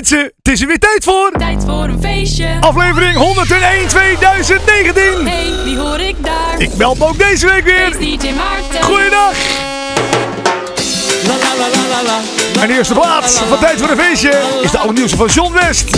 mensen, 0.00 0.32
het 0.42 0.52
is 0.52 0.60
er 0.60 0.66
weer 0.66 0.78
tijd 0.78 1.04
voor. 1.04 1.30
Tijd 1.38 1.64
voor 1.66 1.84
een 1.84 2.00
feestje. 2.00 2.56
Aflevering 2.60 3.16
101 3.16 3.88
2019. 3.88 5.26
Hey, 5.26 5.52
wie 5.64 5.78
hoor 5.78 6.00
ik 6.00 6.24
daar? 6.24 6.54
Ik 6.58 6.76
meld 6.76 6.98
me 6.98 7.06
ook 7.06 7.18
deze 7.18 7.46
week 7.46 7.64
weer. 7.64 7.90
DJ 7.98 8.32
Maarten. 8.32 8.82
Goeiedag. 8.82 9.34
Mijn 12.54 12.70
eerste 12.70 12.94
plaats 12.94 13.34
van 13.34 13.58
Tijd 13.58 13.80
voor 13.80 13.90
een 13.90 13.98
feestje 13.98 14.42
is 14.62 14.70
de 14.70 14.78
allernieuwste 14.78 15.16
van 15.16 15.26
John 15.26 15.52
West. 15.52 15.96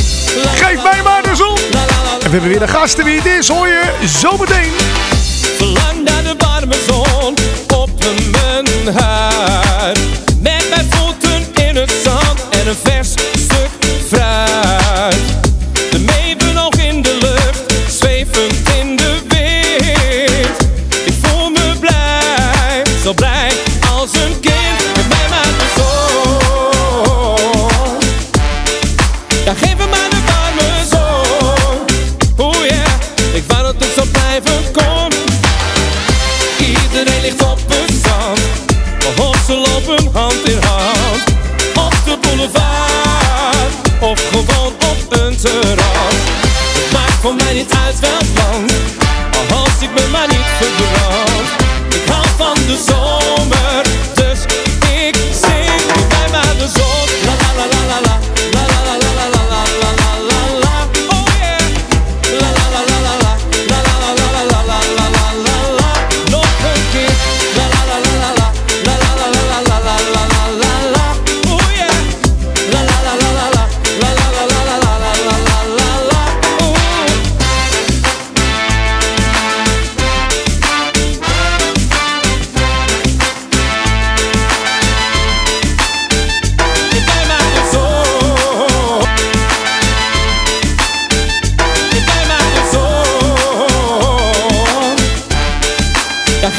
Geef 0.55 0.83
mij 0.83 1.03
maar 1.03 1.23
de 1.23 1.37
zon. 1.37 1.57
En 1.57 2.31
we 2.31 2.31
hebben 2.31 2.49
weer 2.49 2.59
de 2.59 2.69
gasten. 2.69 3.05
Wie 3.05 3.17
het 3.17 3.27
is 3.27 3.49
hoor 3.49 3.67
je 3.67 3.83
zometeen. 4.05 4.73
Verlang 5.57 6.05
naar 6.05 6.23
de 6.23 6.35
warme 6.39 6.77
zon 6.87 7.35
op 7.81 7.91
mijn 8.31 8.97
huid. 8.97 9.99
Met 10.41 10.67
mijn 10.71 10.87
voeten 10.91 11.65
in 11.67 11.77
het 11.77 11.93
zand 12.05 12.49
en 12.51 12.69
een 12.69 12.77
vers 12.83 13.32
von 47.23 47.37
meinen 47.37 47.67
Alts 47.71 48.01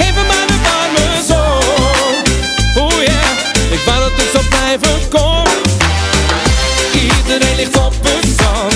Ja, 0.04 0.12
me 0.12 0.24
maar 0.28 0.48
de 0.48 0.58
warme 0.64 1.24
zon. 1.28 2.84
Oh 2.84 2.92
yeah, 2.92 3.72
ik 3.72 3.80
wou 3.86 4.00
dat 4.00 4.12
het 4.16 4.30
zo 4.34 4.40
blijven 4.50 5.10
kon. 5.10 5.48
Iedereen 6.94 7.56
ligt 7.56 7.78
op 7.78 7.94
het 8.02 8.26
zand. 8.38 8.76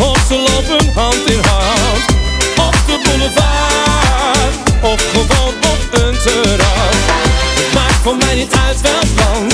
Of 0.00 0.24
ze 0.28 0.34
lopen 0.34 0.92
hand 0.94 1.30
in 1.30 1.40
hand. 1.48 2.04
Op 2.56 2.74
de 2.86 3.00
boulevard. 3.04 4.54
Of 4.82 5.00
gewoon 5.12 5.54
op 5.72 6.00
een 6.00 6.18
terras. 6.18 6.96
Het 7.54 7.74
maakt 7.74 8.02
voor 8.02 8.16
mij 8.16 8.34
niet 8.34 8.52
uit 8.66 8.80
welk 8.80 9.04
land. 9.16 9.49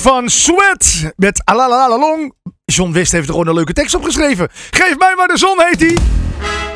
Van 0.00 0.28
Sweat 0.28 1.12
met 1.16 1.42
Alalalalong. 1.44 2.32
John 2.64 2.92
West 2.92 3.12
heeft 3.12 3.26
er 3.26 3.32
gewoon 3.32 3.46
een 3.46 3.54
leuke 3.54 3.72
tekst 3.72 3.94
opgeschreven. 3.94 4.48
Geef 4.70 4.98
mij 4.98 5.14
maar 5.16 5.28
de 5.28 5.38
zon, 5.38 5.62
heet 5.62 5.80
hij. 5.80 5.96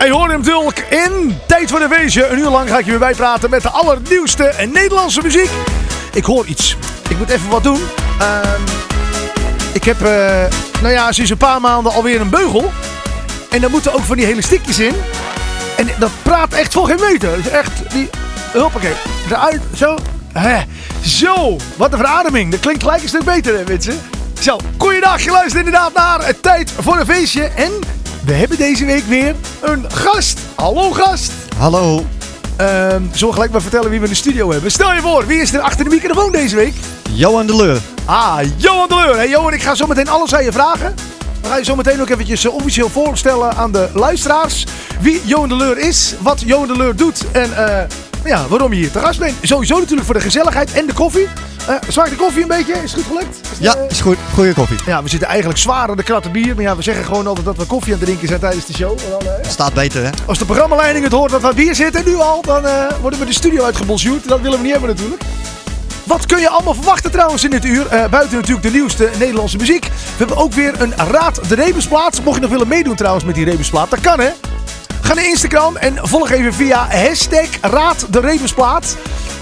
Je 0.07 0.13
hoort 0.13 0.31
hem 0.31 0.41
natuurlijk 0.41 0.79
in 0.79 1.39
Tijd 1.47 1.71
voor 1.71 1.81
een 1.81 1.93
feestje. 1.93 2.27
Een 2.27 2.39
uur 2.39 2.51
lang 2.51 2.69
ga 2.69 2.79
ik 2.79 2.85
je 2.85 2.91
weer 2.91 3.01
bijpraten 3.01 3.51
met 3.51 3.63
de 3.63 3.69
allernieuwste 3.69 4.53
Nederlandse 4.73 5.23
muziek. 5.23 5.51
Ik 6.13 6.25
hoor 6.25 6.47
iets. 6.47 6.77
Ik 7.09 7.19
moet 7.19 7.31
even 7.31 7.51
wat 7.51 7.63
doen. 7.63 7.81
Ehm, 8.19 8.61
ik 9.73 9.85
heb, 9.85 10.03
eh, 10.03 10.45
nou 10.83 10.93
ja, 10.93 11.13
sinds 11.13 11.31
een 11.31 11.37
paar 11.37 11.61
maanden 11.61 11.93
alweer 11.93 12.21
een 12.21 12.31
beugel. 12.31 12.73
En 13.51 13.61
daar 13.61 13.71
moeten 13.71 13.93
ook 13.93 14.05
van 14.05 14.17
die 14.17 14.27
hele 14.27 14.43
stikjes 14.43 14.79
in. 14.79 14.95
En 15.77 15.89
dat 15.99 16.11
praat 16.23 16.53
echt 16.53 16.73
voor 16.73 16.87
geen 16.87 17.01
meter. 17.11 17.53
Echt, 17.53 17.91
die, 17.91 18.11
hoppakee, 18.53 18.95
eruit, 19.31 19.61
zo. 19.77 19.97
Zo, 21.05 21.57
wat 21.77 21.93
een 21.93 21.99
verademing. 21.99 22.51
Dat 22.51 22.61
klinkt 22.61 22.83
gelijk 22.83 23.03
een 23.03 23.09
stuk 23.09 23.25
beter, 23.25 23.59
hè, 23.59 23.65
mensen. 23.67 24.01
Zo, 24.41 24.59
goeiedag, 24.79 25.23
je 25.23 25.31
luistert 25.31 25.65
inderdaad 25.65 25.95
naar 25.95 26.27
het 26.27 26.43
Tijd 26.43 26.73
voor 26.81 26.99
een 26.99 27.07
Feestje. 27.07 27.43
En 27.43 27.73
we 28.25 28.33
hebben 28.33 28.59
deze 28.59 28.85
week 28.85 29.05
weer 29.05 29.35
een 29.61 29.91
gast. 29.91 30.41
Hallo 30.55 30.91
gast. 30.91 31.33
Hallo, 31.57 32.05
Ehm 32.57 33.03
zullen 33.13 33.29
we 33.29 33.33
gelijk 33.33 33.51
maar 33.51 33.63
vertellen 33.63 33.91
wie 33.91 33.99
we 33.99 34.05
in 34.05 34.11
de 34.11 34.17
studio 34.17 34.51
hebben? 34.51 34.71
Stel 34.71 34.95
je 34.95 35.01
voor, 35.01 35.27
wie 35.27 35.41
is 35.41 35.53
er 35.53 35.61
achter 35.61 35.85
de 35.85 35.91
microfoon 35.91 36.33
deze 36.33 36.57
week? 36.57 36.75
Johan 37.11 37.47
de 37.47 37.57
Leur. 37.57 37.81
Ah, 38.05 38.39
Johan 38.57 38.89
de 38.89 38.95
Leur. 38.95 39.17
Hey 39.17 39.29
Johan, 39.29 39.53
ik 39.53 39.63
ga 39.63 39.75
zo 39.75 39.87
meteen 39.87 40.09
alles 40.09 40.35
aan 40.35 40.45
je 40.45 40.53
vragen. 40.53 40.95
We 41.43 41.49
gaan 41.49 41.59
je 41.59 41.65
zo 41.65 41.77
meteen 41.77 42.01
ook 42.01 42.09
eventjes 42.09 42.45
eh, 42.45 42.55
officieel 42.55 42.89
voorstellen 42.89 43.57
aan 43.57 43.73
de 43.73 43.89
luisteraars. 43.95 44.67
Wie 45.01 45.21
Johan 45.25 45.49
de 45.49 45.57
Leur 45.57 45.79
is, 45.79 46.15
wat 46.21 46.41
Johan 46.41 46.67
de 46.67 46.77
Leur 46.77 46.97
doet 46.97 47.31
en 47.33 47.57
eh, 47.57 47.85
ja, 48.25 48.47
waarom 48.49 48.73
je 48.73 48.79
hier 48.79 48.91
te 48.91 48.99
gast 48.99 49.19
bent. 49.19 49.35
Sowieso 49.43 49.75
natuurlijk 49.79 50.05
voor 50.07 50.15
de 50.15 50.21
gezelligheid 50.21 50.73
en 50.73 50.87
de 50.87 50.93
koffie. 50.93 51.29
Eh 51.69 51.75
smaakt 51.89 52.11
de 52.11 52.17
koffie 52.17 52.43
een 52.43 52.49
beetje? 52.49 52.73
Is 52.73 52.93
het 52.93 53.03
goed 53.03 53.05
gelukt? 53.05 53.41
Is 53.53 53.59
Ja, 53.59 53.75
eh, 53.77 53.91
is 53.91 54.01
goed. 54.01 54.17
Goeie 54.35 54.55
koffie. 54.55 54.77
ja, 54.87 55.03
we 55.03 55.09
zitten 55.09 55.29
eigenlijk 55.29 55.59
zwaar 55.59 55.89
aan 55.89 55.97
de 55.97 56.03
kratten 56.03 56.33
bier. 56.33 56.55
Maar 56.55 56.65
ja, 56.65 56.77
we 56.77 56.83
zeggen 56.83 57.05
gewoon 57.05 57.27
altijd 57.27 57.47
dat 57.47 57.57
we 57.57 57.65
koffie 57.65 57.93
aan 57.93 57.99
het 57.99 58.07
drinken 58.09 58.29
zijn 58.29 58.41
tijdens 58.41 58.67
de 58.67 58.73
show. 58.73 58.91
En 58.91 59.11
dan, 59.11 59.21
eh, 59.21 59.49
Staat 59.51 59.75
beter, 59.75 60.05
hè? 60.05 60.11
als 60.27 60.39
de 60.39 60.45
programmaleiding 60.45 61.05
het 61.05 61.13
hoort 61.13 61.31
dat 61.31 61.43
we 61.43 61.55
bier 61.55 61.75
zitten, 61.75 62.05
nu 62.05 62.15
al, 62.17 62.43
dan 62.43 62.63
worden 63.01 63.19
we 63.19 63.27
de 63.27 63.33
studio 63.33 63.65
uitgebonjourd. 63.65 64.29
Dat 64.29 64.41
willen 64.41 64.59
we 64.59 64.65
niet 64.65 64.73
hebben 64.73 64.91
natuurlijk. 64.91 65.23
Wat 66.05 66.27
kun 66.27 66.41
je 66.41 66.49
allemaal 66.49 66.75
verwachten 66.75 67.11
trouwens 67.11 67.45
in 67.45 67.51
dit 67.51 67.65
uur? 67.65 67.87
Buiten 68.11 68.35
natuurlijk 68.35 68.63
de 68.63 68.71
nieuwste 68.71 69.11
Nederlandse 69.19 69.57
muziek. 69.57 69.85
We 69.85 69.93
hebben 70.17 70.37
ook 70.37 70.53
weer 70.53 70.81
een 70.81 70.95
Raad 71.11 71.41
de 71.49 71.55
Rebusplaat. 71.55 72.21
Mocht 72.25 72.37
je 72.37 72.43
nog 72.43 72.51
willen 72.51 72.69
meedoen 72.69 72.97
trouwens 72.97 73.25
met 73.25 73.35
die 73.35 73.45
Rebusplaat, 73.45 73.91
dat 73.91 74.01
kan 74.01 74.21
hè. 74.21 74.29
Ga 75.05 75.15
naar 75.15 75.29
Instagram 75.29 75.77
en 75.77 75.99
volg 76.03 76.31
even 76.31 76.55
via 76.55 76.89
hashtag 76.91 77.47
Raad 77.61 78.07
de 78.11 78.21
Rebusplaat. 78.21 78.97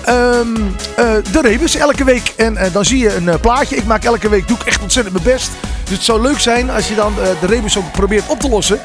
Ehm, 0.04 0.56
eh, 0.96 1.12
de 1.32 1.40
Rebus 1.40 1.74
elke 1.74 2.04
week. 2.04 2.32
En 2.36 2.56
eh, 2.56 2.72
dan 2.72 2.84
zie 2.84 2.98
je 2.98 3.14
een 3.14 3.28
eh, 3.28 3.40
plaatje. 3.40 3.76
Ik 3.76 3.84
maak 3.84 4.04
elke 4.04 4.28
week, 4.28 4.48
doe 4.48 4.56
ik 4.56 4.66
echt 4.66 4.82
ontzettend 4.82 5.14
mijn 5.14 5.34
best. 5.34 5.50
Dus 5.84 5.92
het 5.92 6.02
zou 6.02 6.20
leuk 6.20 6.38
zijn 6.38 6.70
als 6.70 6.88
je 6.88 6.94
dan 6.94 7.14
de 7.40 7.46
Rebus 7.46 7.78
ook 7.78 7.92
probeert 7.92 8.28
op 8.28 8.40
te 8.40 8.48
lossen. 8.48 8.80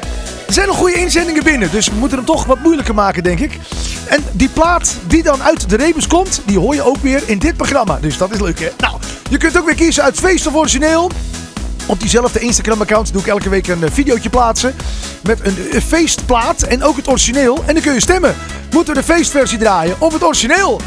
Er 0.46 0.52
zijn 0.52 0.66
nog 0.66 0.76
goede 0.76 0.94
inzendingen 0.94 1.44
binnen, 1.44 1.70
dus 1.70 1.88
we 1.88 1.94
moeten 1.94 2.16
hem 2.16 2.26
toch 2.26 2.44
wat 2.44 2.58
moeilijker 2.60 2.94
maken, 2.94 3.22
denk 3.22 3.40
ik. 3.40 3.58
En 4.06 4.24
die 4.32 4.48
plaat 4.48 4.96
die 5.06 5.22
dan 5.22 5.42
uit 5.42 5.68
de 5.68 5.76
Rebus 5.76 6.06
komt, 6.06 6.40
die 6.44 6.58
hoor 6.58 6.74
je 6.74 6.82
ook 6.82 6.98
weer 7.00 7.22
in 7.26 7.38
dit 7.38 7.56
programma. 7.56 7.98
Dus 8.00 8.18
dat 8.18 8.30
is 8.30 8.40
leuk, 8.40 8.60
hè? 8.60 8.68
Nou, 8.78 8.98
je 9.30 9.36
kunt 9.36 9.58
ook 9.58 9.64
weer 9.64 9.74
kiezen 9.74 10.02
uit 10.02 10.18
feest 10.18 10.46
of 10.46 10.54
origineel. 10.54 11.10
Op 11.88 12.00
diezelfde 12.00 12.38
Instagram-account 12.38 13.12
doe 13.12 13.20
ik 13.20 13.26
elke 13.26 13.48
week 13.48 13.66
een 13.66 13.84
eh, 13.84 13.90
videootje 13.92 14.30
plaatsen. 14.30 14.74
Met 15.22 15.40
een 15.42 15.82
feestplaat 15.82 16.62
en 16.62 16.82
ook 16.82 16.96
het 16.96 17.08
origineel. 17.08 17.62
En 17.66 17.74
dan 17.74 17.82
kun 17.82 17.94
je 17.94 18.00
stemmen. 18.00 18.36
Moeten 18.70 18.94
we 18.94 19.00
de 19.00 19.06
feestversie 19.06 19.58
draaien 19.58 19.96
of 19.98 20.12
het 20.12 20.24
origineel? 20.24 20.80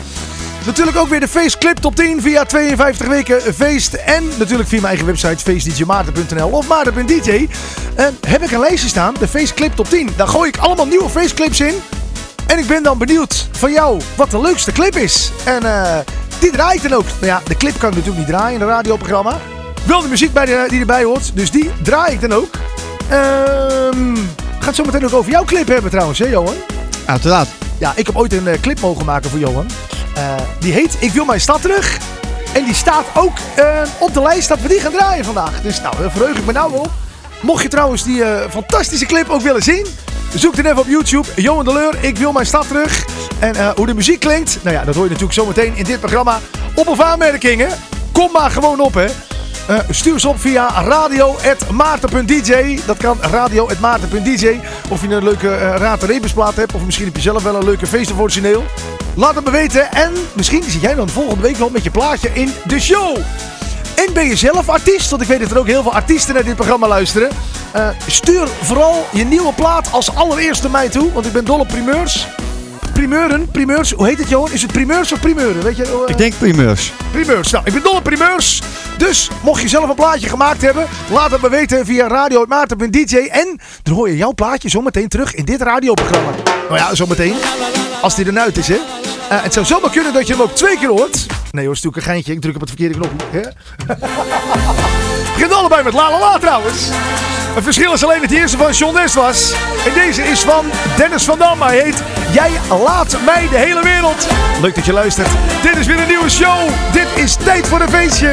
Natuurlijk 0.65 0.97
ook 0.97 1.07
weer 1.07 1.19
de 1.19 1.27
feestclip 1.27 1.77
top 1.77 1.95
10 1.95 2.21
via 2.21 2.43
52 2.43 3.07
weken 3.07 3.41
feest. 3.53 3.93
En 3.93 4.23
natuurlijk 4.37 4.69
via 4.69 4.81
mijn 4.81 4.89
eigen 4.89 5.05
website 5.05 5.37
feestdjmaarten.nl 5.37 6.49
of 6.49 6.67
maarten.dj. 6.67 7.47
En 7.95 8.17
heb 8.27 8.41
ik 8.41 8.51
een 8.51 8.59
lijstje 8.59 8.89
staan, 8.89 9.13
de 9.19 9.27
feestclip 9.27 9.75
top 9.75 9.89
10. 9.89 10.09
Daar 10.15 10.27
gooi 10.27 10.49
ik 10.49 10.57
allemaal 10.57 10.87
nieuwe 10.87 11.09
feestclips 11.09 11.59
in. 11.59 11.73
En 12.47 12.59
ik 12.59 12.67
ben 12.67 12.83
dan 12.83 12.97
benieuwd 12.97 13.47
van 13.51 13.71
jou 13.71 14.01
wat 14.15 14.31
de 14.31 14.41
leukste 14.41 14.71
clip 14.71 14.95
is. 14.95 15.31
En 15.45 15.63
eh, 15.63 15.99
die 16.39 16.51
draai 16.51 16.75
ik 16.75 16.81
dan 16.81 16.93
ook. 16.93 17.05
Nou 17.05 17.25
ja, 17.25 17.41
de 17.45 17.55
clip 17.55 17.79
kan 17.79 17.89
ik 17.89 17.95
natuurlijk 17.95 18.27
niet 18.27 18.35
draaien 18.35 18.55
in 18.55 18.61
een 18.61 18.73
radioprogramma. 18.73 19.39
Wel 19.85 20.01
de 20.01 20.07
muziek 20.07 20.33
bij 20.33 20.45
de, 20.45 20.65
die 20.67 20.79
erbij 20.79 21.03
hoort. 21.03 21.31
Dus 21.33 21.51
die 21.51 21.71
draai 21.83 22.13
ik 22.13 22.21
dan 22.21 22.33
ook. 22.33 22.49
Ehm 23.09 24.15
gaat 24.63 24.75
zo 24.75 24.83
meteen 24.91 25.05
ook 25.05 25.13
over 25.13 25.31
jouw 25.31 25.43
clip 25.43 25.67
hebben 25.67 25.91
trouwens, 25.91 26.19
hè 26.19 26.25
Johan? 26.25 26.55
Uiteraard. 27.05 27.47
Ja, 27.77 27.93
ik 27.95 28.05
heb 28.05 28.15
ooit 28.15 28.33
een 28.33 28.47
eh, 28.47 28.59
clip 28.59 28.79
mogen 28.79 29.05
maken 29.05 29.29
voor 29.29 29.39
Johan. 29.39 29.67
Eh, 30.15 30.35
die 30.59 30.73
heet 30.73 30.97
Ik 30.99 31.11
wil 31.11 31.25
mijn 31.25 31.41
stad 31.41 31.61
terug. 31.61 31.97
En 32.53 32.63
die 32.63 32.73
staat 32.73 33.05
ook 33.13 33.37
eh, 33.55 33.81
op 33.99 34.13
de 34.13 34.21
lijst 34.21 34.47
dat 34.47 34.61
we 34.61 34.67
die 34.67 34.79
gaan 34.79 34.91
draaien 34.91 35.25
vandaag. 35.25 35.61
Dus 35.61 35.81
nou, 35.81 35.95
daar 35.97 36.11
verheug 36.11 36.37
ik 36.37 36.45
me 36.45 36.51
nou 36.51 36.71
wel 36.71 36.79
op. 36.79 36.91
Mocht 37.41 37.63
je 37.63 37.69
trouwens 37.69 38.03
die 38.03 38.23
fantastische 38.49 39.05
clip 39.05 39.29
ook 39.29 39.41
willen 39.41 39.61
zien, 39.61 39.85
zoek 40.35 40.55
dan 40.55 40.65
even 40.65 40.79
op 40.79 40.87
YouTube. 40.87 41.27
Johan 41.35 41.65
de 41.65 41.73
Leur, 41.73 41.95
Ik 41.99 42.17
wil 42.17 42.31
mijn 42.31 42.45
stad 42.45 42.67
terug. 42.67 43.05
En 43.39 43.73
hoe 43.75 43.85
de 43.85 43.93
muziek 43.93 44.19
klinkt, 44.19 44.59
nou 44.61 44.75
ja, 44.75 44.83
dat 44.83 44.95
hoor 44.95 45.03
je 45.03 45.09
natuurlijk 45.09 45.39
zometeen 45.39 45.75
in 45.75 45.83
dit 45.83 45.99
programma. 45.99 46.39
Op 46.75 46.87
of 46.87 47.01
aanmerkingen, 47.01 47.69
kom 48.11 48.31
maar 48.31 48.51
gewoon 48.51 48.79
op 48.79 48.93
hè. 48.93 49.07
Eh, 49.67 49.79
stuur 49.89 50.19
ze 50.19 50.27
op 50.27 50.39
via 50.39 50.83
radio.maarten.dj. 50.83 52.79
Dat 52.85 52.97
kan 52.97 53.17
radio.maarten.dj. 53.21 54.59
Of 54.89 55.01
je 55.01 55.07
een 55.07 55.23
leuke 55.23 55.47
uh, 55.47 55.75
Raad 55.77 56.03
Rebusplaat 56.03 56.55
hebt. 56.55 56.73
Of 56.73 56.85
misschien 56.85 57.05
heb 57.05 57.15
je 57.15 57.21
zelf 57.21 57.43
wel 57.43 57.55
een 57.55 57.65
leuke 57.65 57.87
feest 57.87 58.11
of. 58.11 58.63
Laat 59.15 59.35
het 59.35 59.45
me 59.45 59.51
weten. 59.51 59.91
En 59.91 60.13
misschien 60.33 60.63
zit 60.63 60.81
jij 60.81 60.95
dan 60.95 61.09
volgende 61.09 61.41
week 61.41 61.57
wel 61.57 61.69
met 61.69 61.83
je 61.83 61.91
plaatje 61.91 62.29
in 62.33 62.53
de 62.65 62.79
show. 62.79 63.17
En 63.95 64.13
ben 64.13 64.27
je 64.27 64.35
zelf 64.35 64.69
artiest? 64.69 65.09
Want 65.09 65.21
ik 65.21 65.27
weet 65.27 65.39
dat 65.39 65.51
er 65.51 65.59
ook 65.59 65.67
heel 65.67 65.81
veel 65.81 65.93
artiesten 65.93 66.33
naar 66.33 66.43
dit 66.43 66.55
programma 66.55 66.87
luisteren. 66.87 67.29
Uh, 67.75 67.87
stuur 68.07 68.47
vooral 68.61 69.05
je 69.11 69.23
nieuwe 69.23 69.53
plaat 69.53 69.91
als 69.91 70.15
allereerste 70.15 70.69
mij 70.69 70.89
toe. 70.89 71.11
Want 71.11 71.25
ik 71.25 71.33
ben 71.33 71.45
dol 71.45 71.59
op 71.59 71.67
primeurs. 71.67 72.27
Primeuren, 73.01 73.47
primeurs. 73.51 73.91
Hoe 73.91 74.07
heet 74.07 74.17
het 74.17 74.29
Johan? 74.29 74.51
Is 74.51 74.61
het 74.61 74.71
primeurs 74.71 75.11
of 75.11 75.19
primeuren? 75.19 75.63
Weet 75.63 75.77
je, 75.77 75.83
uh, 75.83 76.09
Ik 76.09 76.17
denk 76.17 76.33
primeurs. 76.37 76.93
Primeurs. 77.11 77.51
Nou, 77.51 77.65
ik 77.65 77.73
ben 77.73 77.83
dol 77.83 77.95
op 77.95 78.03
primeurs. 78.03 78.61
Dus 78.97 79.29
mocht 79.43 79.61
je 79.61 79.67
zelf 79.67 79.89
een 79.89 79.95
plaatje 79.95 80.29
gemaakt 80.29 80.61
hebben, 80.61 80.87
laat 81.11 81.31
het 81.31 81.41
me 81.41 81.49
weten 81.49 81.85
via 81.85 82.07
radio.maarten.dj. 82.07 83.15
En 83.15 83.59
dan 83.83 83.93
hoor 83.93 84.09
je 84.09 84.17
jouw 84.17 84.33
plaatje 84.33 84.69
zometeen 84.69 85.07
terug 85.07 85.35
in 85.35 85.45
dit 85.45 85.61
radioprogramma. 85.61 86.31
Nou 86.67 86.79
ja, 86.79 86.95
zometeen. 86.95 87.35
Als 88.01 88.15
die 88.15 88.27
eruit 88.27 88.57
is, 88.57 88.67
hè. 88.67 88.75
Uh, 88.75 88.81
het 89.43 89.53
zou 89.53 89.65
zomaar 89.65 89.91
kunnen 89.91 90.13
dat 90.13 90.27
je 90.27 90.33
hem 90.33 90.41
ook 90.41 90.55
twee 90.55 90.77
keer 90.77 90.89
hoort. 90.89 91.25
Nee 91.51 91.65
hoor, 91.65 91.73
is 91.73 91.81
natuurlijk 91.81 91.95
een 91.95 92.11
geintje. 92.13 92.33
Ik 92.33 92.41
druk 92.41 92.55
op 92.55 92.61
het 92.61 92.69
verkeerde 92.69 92.95
knopje. 92.95 93.25
Hè? 93.31 93.39
Het 95.21 95.33
begint 95.33 95.53
allebei 95.53 95.83
met 95.83 95.93
la 95.93 96.09
la 96.11 96.19
la 96.19 96.37
trouwens. 96.37 96.89
Het 97.53 97.63
verschil 97.63 97.93
is 97.93 98.03
alleen 98.03 98.19
dat 98.19 98.29
de 98.29 98.35
eerste 98.35 98.57
van 98.57 98.71
John 98.71 98.93
West 98.93 99.15
was. 99.15 99.53
En 99.85 99.93
deze 99.93 100.23
is 100.23 100.39
van 100.39 100.65
Dennis 100.97 101.23
van 101.23 101.37
Dam. 101.37 101.61
Hij 101.61 101.79
heet 101.79 102.03
Jij 102.31 102.51
laat 102.69 103.17
mij 103.25 103.47
de 103.49 103.57
hele 103.57 103.83
wereld. 103.83 104.27
Leuk 104.61 104.75
dat 104.75 104.85
je 104.85 104.93
luistert. 104.93 105.29
Dit 105.61 105.77
is 105.77 105.87
weer 105.87 105.99
een 105.99 106.07
nieuwe 106.07 106.29
show. 106.29 106.69
Dit 106.91 107.07
is 107.15 107.35
tijd 107.35 107.67
voor 107.67 107.81
een 107.81 107.89
feestje. 107.89 108.31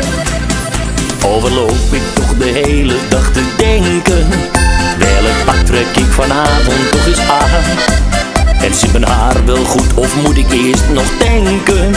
Overloop 1.25 1.93
ik 1.93 2.03
toch 2.15 2.37
de 2.37 2.45
hele 2.45 2.95
dag 3.09 3.31
te 3.33 3.43
denken 3.57 4.29
Welk 4.99 5.45
pak 5.45 5.67
trek 5.67 5.87
ik 5.97 6.11
vanavond 6.11 6.91
toch 6.91 7.07
eens 7.07 7.19
aan 7.19 7.65
En 8.61 8.75
zit 8.75 8.93
mijn 8.93 9.05
haar 9.05 9.45
wel 9.45 9.65
goed 9.65 9.95
of 9.95 10.23
moet 10.23 10.37
ik 10.37 10.53
eerst 10.53 10.89
nog 10.93 11.05
denken 11.19 11.95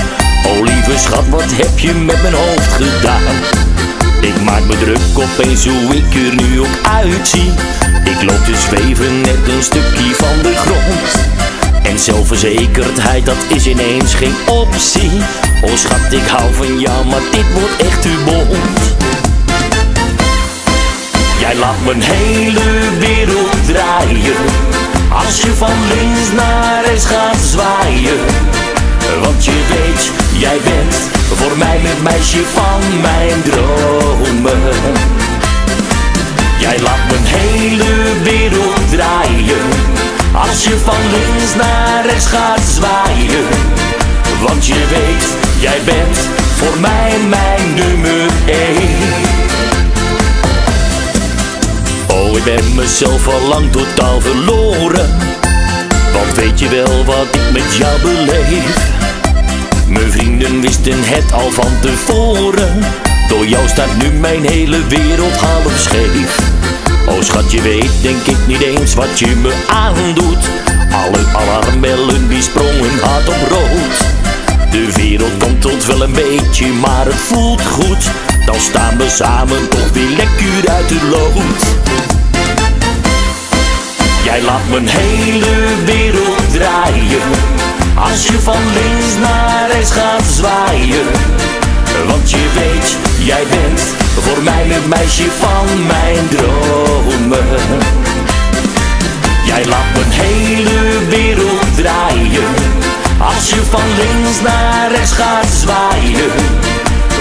Oh 0.48 0.64
lieve 0.64 0.98
schat, 0.98 1.28
wat 1.30 1.52
heb 1.52 1.80
je 1.80 1.94
met 1.94 2.22
mijn 2.22 2.34
hoofd 2.34 2.72
gedaan 2.74 3.62
Ik 4.22 4.42
maak 4.42 4.64
me 4.64 4.78
druk 4.78 5.00
opeens 5.14 5.66
hoe 5.66 5.96
ik 5.96 6.14
er 6.14 6.36
nu 6.36 6.60
ook 6.60 6.78
uitzie 6.84 7.52
Ik 8.04 8.24
loop 8.24 8.46
te 8.46 8.56
zweven 8.56 9.22
net 9.22 9.48
een 9.48 9.64
stukje 9.64 10.16
van 10.16 10.42
de 10.42 10.56
grond. 10.56 11.30
En 11.84 12.00
zelfverzekerdheid, 12.00 13.26
dat 13.26 13.46
is 13.48 13.68
ineens 13.68 14.14
geen 14.14 14.36
optie. 14.48 15.12
Oh 15.62 15.76
schat, 15.76 16.12
ik 16.12 16.28
hou 16.28 16.54
van 16.54 16.80
jou, 16.80 17.06
maar 17.06 17.22
dit 17.32 17.54
wordt 17.54 17.78
echt 17.78 18.02
te 18.02 18.14
bond. 18.26 18.80
Jij 21.40 21.56
laat 21.56 21.86
mijn 21.86 22.02
hele 22.02 22.98
wereld 23.00 23.66
draaien. 23.66 24.36
Als 25.26 25.42
je 25.42 25.54
van 25.54 25.76
links 25.88 26.32
naar 26.36 26.86
rechts 26.86 27.06
gaat 27.06 27.38
zwaaien. 27.52 28.20
Want 29.24 29.46
je 29.46 29.52
weet, 29.70 30.12
jij 30.42 30.60
bent 30.64 31.21
voor 31.36 31.58
mij 31.58 31.80
het 31.82 32.02
meisje 32.04 32.44
van 32.54 33.02
mijn 33.02 33.42
dromen. 33.42 34.74
Jij 36.60 36.80
laat 36.80 37.04
mijn 37.10 37.26
hele 37.26 38.22
wereld 38.24 38.90
draaien. 38.90 39.66
Als 40.34 40.64
je 40.64 40.78
van 40.84 41.02
links 41.12 41.56
naar 41.56 42.06
rechts 42.06 42.26
gaat 42.26 42.62
zwaaien. 42.76 43.46
Want 44.48 44.66
je 44.66 44.86
weet, 44.90 45.26
jij 45.60 45.80
bent 45.86 46.18
voor 46.56 46.80
mij 46.80 47.12
mijn 47.30 47.74
nummer 47.74 48.30
één. 48.46 49.40
Oh, 52.08 52.38
ik 52.38 52.44
ben 52.44 52.76
mezelf 52.76 53.28
al 53.28 53.48
lang 53.48 53.72
totaal 53.72 54.22
verloren. 54.22 55.18
Want 56.14 56.36
weet 56.36 56.60
je 56.60 56.70
wel 56.70 57.06
wat 57.06 57.28
ik 57.32 57.52
met 57.52 57.76
jou 57.76 58.02
beleef 58.02 58.92
Mijn 60.02 60.14
vrienden 60.14 60.62
wisten 60.62 61.04
het 61.04 61.34
al 61.34 61.52
van 61.52 61.80
tevoren. 61.82 62.80
Door 63.28 63.46
jou 63.46 63.68
staat 63.68 63.98
nu 63.98 64.10
mijn 64.10 64.46
hele 64.46 64.88
wereld 64.88 65.36
half 65.36 65.78
scheef. 65.78 66.38
Oh 67.06 67.22
schat, 67.22 67.52
je 67.52 67.62
weet 67.62 67.92
denk 68.02 68.26
ik 68.26 68.38
niet 68.48 68.62
eens 68.62 68.94
wat 68.94 69.20
je 69.20 69.36
me 69.36 69.54
aandoet. 69.70 70.50
Alle 70.92 71.26
alarmbellen 71.34 72.28
die 72.30 72.42
sprongen 72.42 73.00
hard 73.02 73.28
op 73.28 73.48
rood. 73.50 73.98
De 74.72 74.92
wereld 74.96 75.38
komt 75.38 75.62
tot 75.62 75.86
wel 75.86 76.02
een 76.04 76.14
beetje, 76.14 76.68
maar 76.68 77.06
het 77.06 77.22
voelt 77.22 77.66
goed. 77.66 78.12
Dan 78.46 78.60
staan 78.60 78.98
we 78.98 79.10
samen 79.10 79.70
toch 79.70 79.90
weer 79.94 80.10
lekker 80.10 80.72
uit 80.74 80.90
de 80.90 81.08
lood. 81.10 81.62
Jij 84.24 84.42
laat 84.42 84.70
mijn 84.70 84.88
hele 84.88 85.84
wereld 85.86 86.52
draaien 86.54 87.71
Als 88.10 88.28
je 88.28 88.40
van 88.40 88.64
links 88.74 89.16
naar 89.20 89.72
rechts 89.72 89.92
gaat 89.92 90.24
zwaaien. 90.36 91.06
Want 92.08 92.30
je 92.30 92.50
weet, 92.54 92.98
jij 93.26 93.44
bent 93.50 93.82
voor 94.20 94.44
mij 94.44 94.66
het 94.68 94.88
meisje 94.88 95.30
van 95.40 95.86
mijn 95.88 96.28
dromen. 96.30 97.60
Jij 99.46 99.66
laat 99.66 99.92
mijn 99.94 100.12
hele 100.12 101.06
wereld 101.10 101.76
draaien. 101.76 102.54
Als 103.20 103.50
je 103.50 103.62
van 103.70 103.88
links 103.98 104.42
naar 104.42 104.92
rechts 104.92 105.12
gaat 105.12 105.52
zwaaien. 105.62 106.32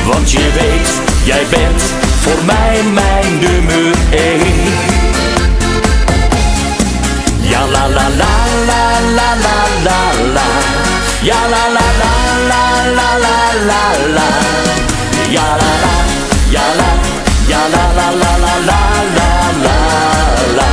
Want 0.07 0.31
je 0.31 0.51
weet, 0.61 0.91
jij 1.25 1.47
bent 1.51 1.83
voor 2.21 2.45
mij 2.45 2.83
mijn 2.93 3.39
nummer 3.39 3.95
één 4.11 5.00
Ja 7.61 7.67
la 7.67 7.87
la 7.89 8.09
la 8.21 8.33
la 8.69 8.83
la 9.17 9.29
la 9.45 9.57
la 9.87 9.99
la 10.35 10.47
Ja 11.23 11.41
la 11.53 11.65
la 11.77 11.87
la 12.01 12.13
la 12.51 12.63
la 12.97 13.39
la 13.69 13.83
la 14.17 14.29
Ja 15.35 15.49
la 15.61 15.73
la 15.83 15.95
ja 16.55 16.67
la 16.79 16.91
ja 17.51 17.63
la 17.75 17.85
la 17.99 18.07
la 18.23 18.33
la 18.45 18.55
la 18.69 18.81
la 19.17 19.31
la 19.65 19.79
la 20.59 20.71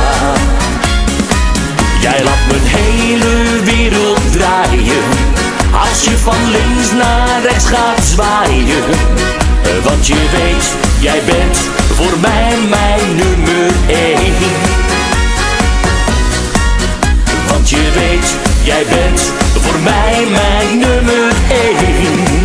Jij 2.00 2.22
laat 2.24 2.42
mijn 2.48 2.64
hele 2.64 3.62
wereld 3.64 4.32
draaien 4.32 5.04
Als 5.88 6.04
je 6.04 6.16
van 6.18 6.50
links 6.50 6.92
naar 6.92 7.42
rechts 7.42 7.66
gaat 7.66 8.04
zwaaien 8.04 8.84
Want 9.84 10.06
je 10.06 10.14
weet, 10.14 10.74
jij 10.98 11.22
bent 11.26 11.58
voor 11.94 12.18
mij 12.20 12.56
mijn 12.68 13.16
nummer 13.16 13.72
één 13.86 14.77
jij 18.62 18.84
bent 18.84 19.20
voor 19.60 19.78
mij 19.80 20.26
mijn 20.30 20.78
nummer 20.78 21.32
één 21.50 22.37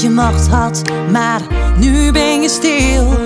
je 0.00 0.10
macht 0.10 0.48
had, 0.48 0.82
maar 1.10 1.40
nu 1.76 2.12
ben 2.12 2.42
je 2.42 2.48
stil. 2.48 3.16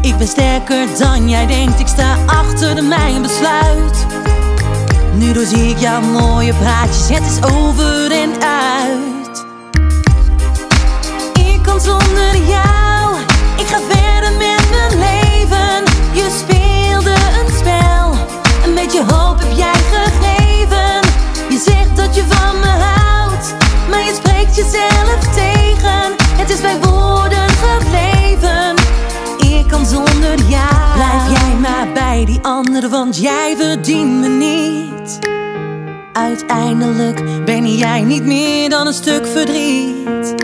Ik 0.00 0.16
ben 0.18 0.26
sterker 0.26 0.86
dan 0.98 1.28
jij 1.28 1.46
denkt, 1.46 1.80
ik 1.80 1.86
sta 1.86 2.16
achter 2.26 2.84
mijn 2.84 3.22
besluit. 3.22 4.06
Nu 5.14 5.32
doorzie 5.32 5.68
ik 5.68 5.78
jouw 5.78 6.00
mooie 6.00 6.54
praatjes, 6.54 7.08
het 7.08 7.26
is 7.26 7.50
over 7.52 8.10
en 8.10 8.30
uit. 8.42 9.44
Ik 11.34 11.62
kan 11.62 11.80
zonder 11.80 12.36
jou, 12.46 13.16
ik 13.56 13.66
ga 13.66 13.78
verder 13.88 14.32
met 14.38 14.70
mijn 14.70 14.98
leven. 14.98 15.84
Je 16.12 16.38
speelde 16.38 17.10
een 17.10 17.56
spel, 17.58 18.14
een 18.64 18.74
beetje 18.74 19.04
hoop 19.14 19.38
heb 19.38 19.56
jij 19.56 19.80
gegeven. 19.92 21.00
Je 21.48 21.62
zegt 21.64 21.96
dat 21.96 22.14
je 22.14 22.24
van 22.28 22.58
me 22.60 22.82
houdt, 22.84 23.54
maar 23.90 24.04
je 24.04 24.14
spreekt 24.14 24.56
jezelf 24.56 24.93
bij 26.64 26.90
woorden 26.90 27.48
gebleven. 27.48 28.74
Ik 29.38 29.68
kan 29.68 29.86
zonder 29.86 30.34
jou. 30.48 30.94
Blijf 30.94 31.40
jij 31.40 31.54
maar 31.60 31.92
bij 31.94 32.24
die 32.24 32.38
andere, 32.42 32.88
want 32.88 33.16
jij 33.16 33.54
verdient 33.58 34.20
me 34.20 34.28
niet. 34.28 35.18
Uiteindelijk 36.12 37.44
ben 37.44 37.74
jij 37.76 38.02
niet 38.02 38.24
meer 38.24 38.70
dan 38.70 38.86
een 38.86 38.92
stuk 38.92 39.26
verdriet. 39.26 40.34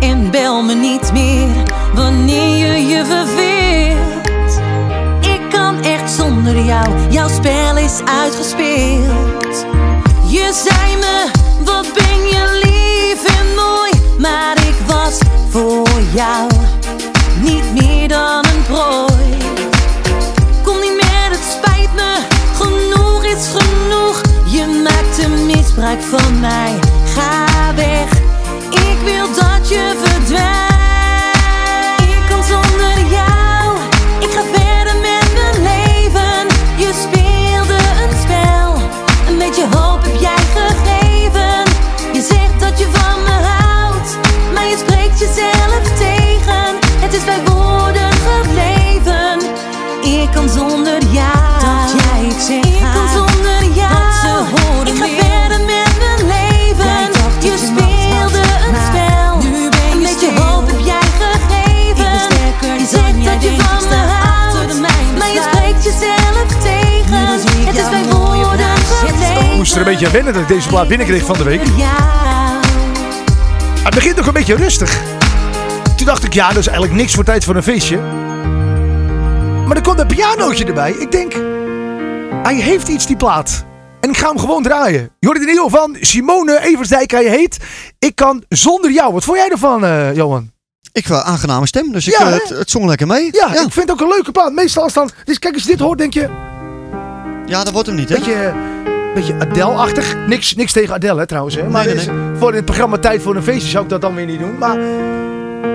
En 0.00 0.30
bel 0.30 0.62
me 0.62 0.74
niet 0.74 1.12
meer 1.12 1.62
wanneer 1.94 2.76
je 2.76 2.86
je 2.86 3.04
verveelt. 3.04 4.60
Ik 5.34 5.40
kan 5.50 5.82
echt 5.82 6.10
zonder 6.10 6.64
jou, 6.64 7.10
jouw 7.10 7.28
spel 7.28 7.76
is 7.76 8.00
uitgespeeld. 8.04 9.66
Je 10.26 10.62
zei 10.64 10.96
me, 10.96 11.26
wat 11.64 11.86
ben 11.94 12.26
je 12.26 12.60
lief 12.62 13.38
en 13.38 13.54
mooi. 13.54 13.90
Maar 14.18 14.53
voor 15.54 16.00
jou 16.14 16.50
niet 17.40 17.72
meer 17.72 18.08
dan 18.08 18.44
een 18.44 18.62
prooi. 18.62 19.36
Kom 20.62 20.80
niet 20.80 20.94
meer, 21.02 21.30
het 21.30 21.44
spijt 21.58 21.94
me. 21.94 22.16
Genoeg 22.54 23.24
is 23.24 23.46
genoeg. 23.46 24.20
Je 24.44 24.82
maakte 24.82 25.28
misbruik 25.28 26.02
van 26.02 26.40
mij. 26.40 26.83
Moest 69.74 69.86
er 69.86 69.92
een 69.92 69.98
beetje 69.98 70.18
aan 70.18 70.24
wennen 70.24 70.32
dat 70.32 70.50
ik 70.50 70.56
deze 70.56 70.68
plaat 70.68 70.88
binnenkreeg 70.88 71.24
van 71.24 71.36
de 71.36 71.44
week. 71.44 71.60
Het 73.84 73.94
begint 73.94 74.16
nog 74.16 74.26
een 74.26 74.32
beetje 74.32 74.54
rustig. 74.54 75.00
Toen 75.96 76.06
dacht 76.06 76.24
ik, 76.24 76.32
ja, 76.32 76.48
dat 76.48 76.56
is 76.56 76.66
eigenlijk 76.66 76.96
niks 76.96 77.14
voor 77.14 77.24
tijd 77.24 77.44
voor 77.44 77.56
een 77.56 77.62
feestje. 77.62 77.96
Maar 79.66 79.76
er 79.76 79.82
komt 79.82 79.98
een 79.98 80.06
pianootje 80.06 80.64
erbij. 80.64 80.92
Ik 80.92 81.10
denk, 81.10 81.32
hij 82.42 82.54
heeft 82.54 82.88
iets, 82.88 83.06
die 83.06 83.16
plaat. 83.16 83.64
En 84.00 84.10
ik 84.10 84.16
ga 84.16 84.28
hem 84.28 84.38
gewoon 84.38 84.62
draaien. 84.62 85.10
In 85.20 85.40
ieder 85.40 85.48
geval 85.48 85.70
van 85.70 85.96
Simone 86.00 86.60
Eversdijk, 86.60 87.10
hij 87.10 87.24
heet. 87.24 87.58
Ik 87.98 88.14
kan 88.14 88.44
zonder 88.48 88.90
jou. 88.90 89.12
Wat 89.12 89.24
vond 89.24 89.38
jij 89.38 89.48
ervan, 89.48 89.84
eh, 89.84 90.14
Johan? 90.14 90.50
Ik 90.92 91.06
wel 91.06 91.20
aangename 91.20 91.66
stem, 91.66 91.92
dus 91.92 92.06
ik, 92.06 92.18
Ja, 92.18 92.26
eh, 92.26 92.32
het, 92.32 92.48
het 92.48 92.70
zong 92.70 92.86
lekker 92.86 93.06
mee. 93.06 93.28
Ja, 93.32 93.46
ik 93.46 93.58
vind 93.58 93.74
het 93.74 93.90
ook 93.90 94.00
een 94.00 94.08
leuke 94.08 94.32
plaat. 94.32 94.52
Meestal 94.52 94.82
als 94.82 94.92
dan... 94.92 95.10
Dus 95.24 95.38
kijk, 95.38 95.54
als 95.54 95.62
je 95.62 95.68
dit 95.68 95.80
hoort, 95.80 95.98
denk 95.98 96.14
je... 96.14 96.28
ja, 97.46 97.64
dat 97.64 97.72
wordt 97.72 97.86
hem 97.88 97.96
niet, 97.96 98.08
hè? 98.08 98.14
Beetje, 98.14 98.54
beetje 99.14 99.34
Adele-achtig. 99.38 100.16
Niks, 100.26 100.54
niks 100.54 100.72
tegen 100.72 100.94
Adele, 100.94 101.18
hè, 101.18 101.26
trouwens. 101.26 101.54
Hè. 101.54 101.68
Maar 101.68 101.86
nee, 101.86 102.08
voor 102.38 102.48
in 102.48 102.56
het 102.56 102.64
programma 102.64 102.98
Tijd 102.98 103.22
voor 103.22 103.36
een 103.36 103.42
Feestje 103.42 103.70
zou 103.70 103.84
ik 103.84 103.90
dat 103.90 104.00
dan 104.00 104.14
weer 104.14 104.26
niet 104.26 104.38
doen. 104.38 104.58
Maar... 104.58 104.76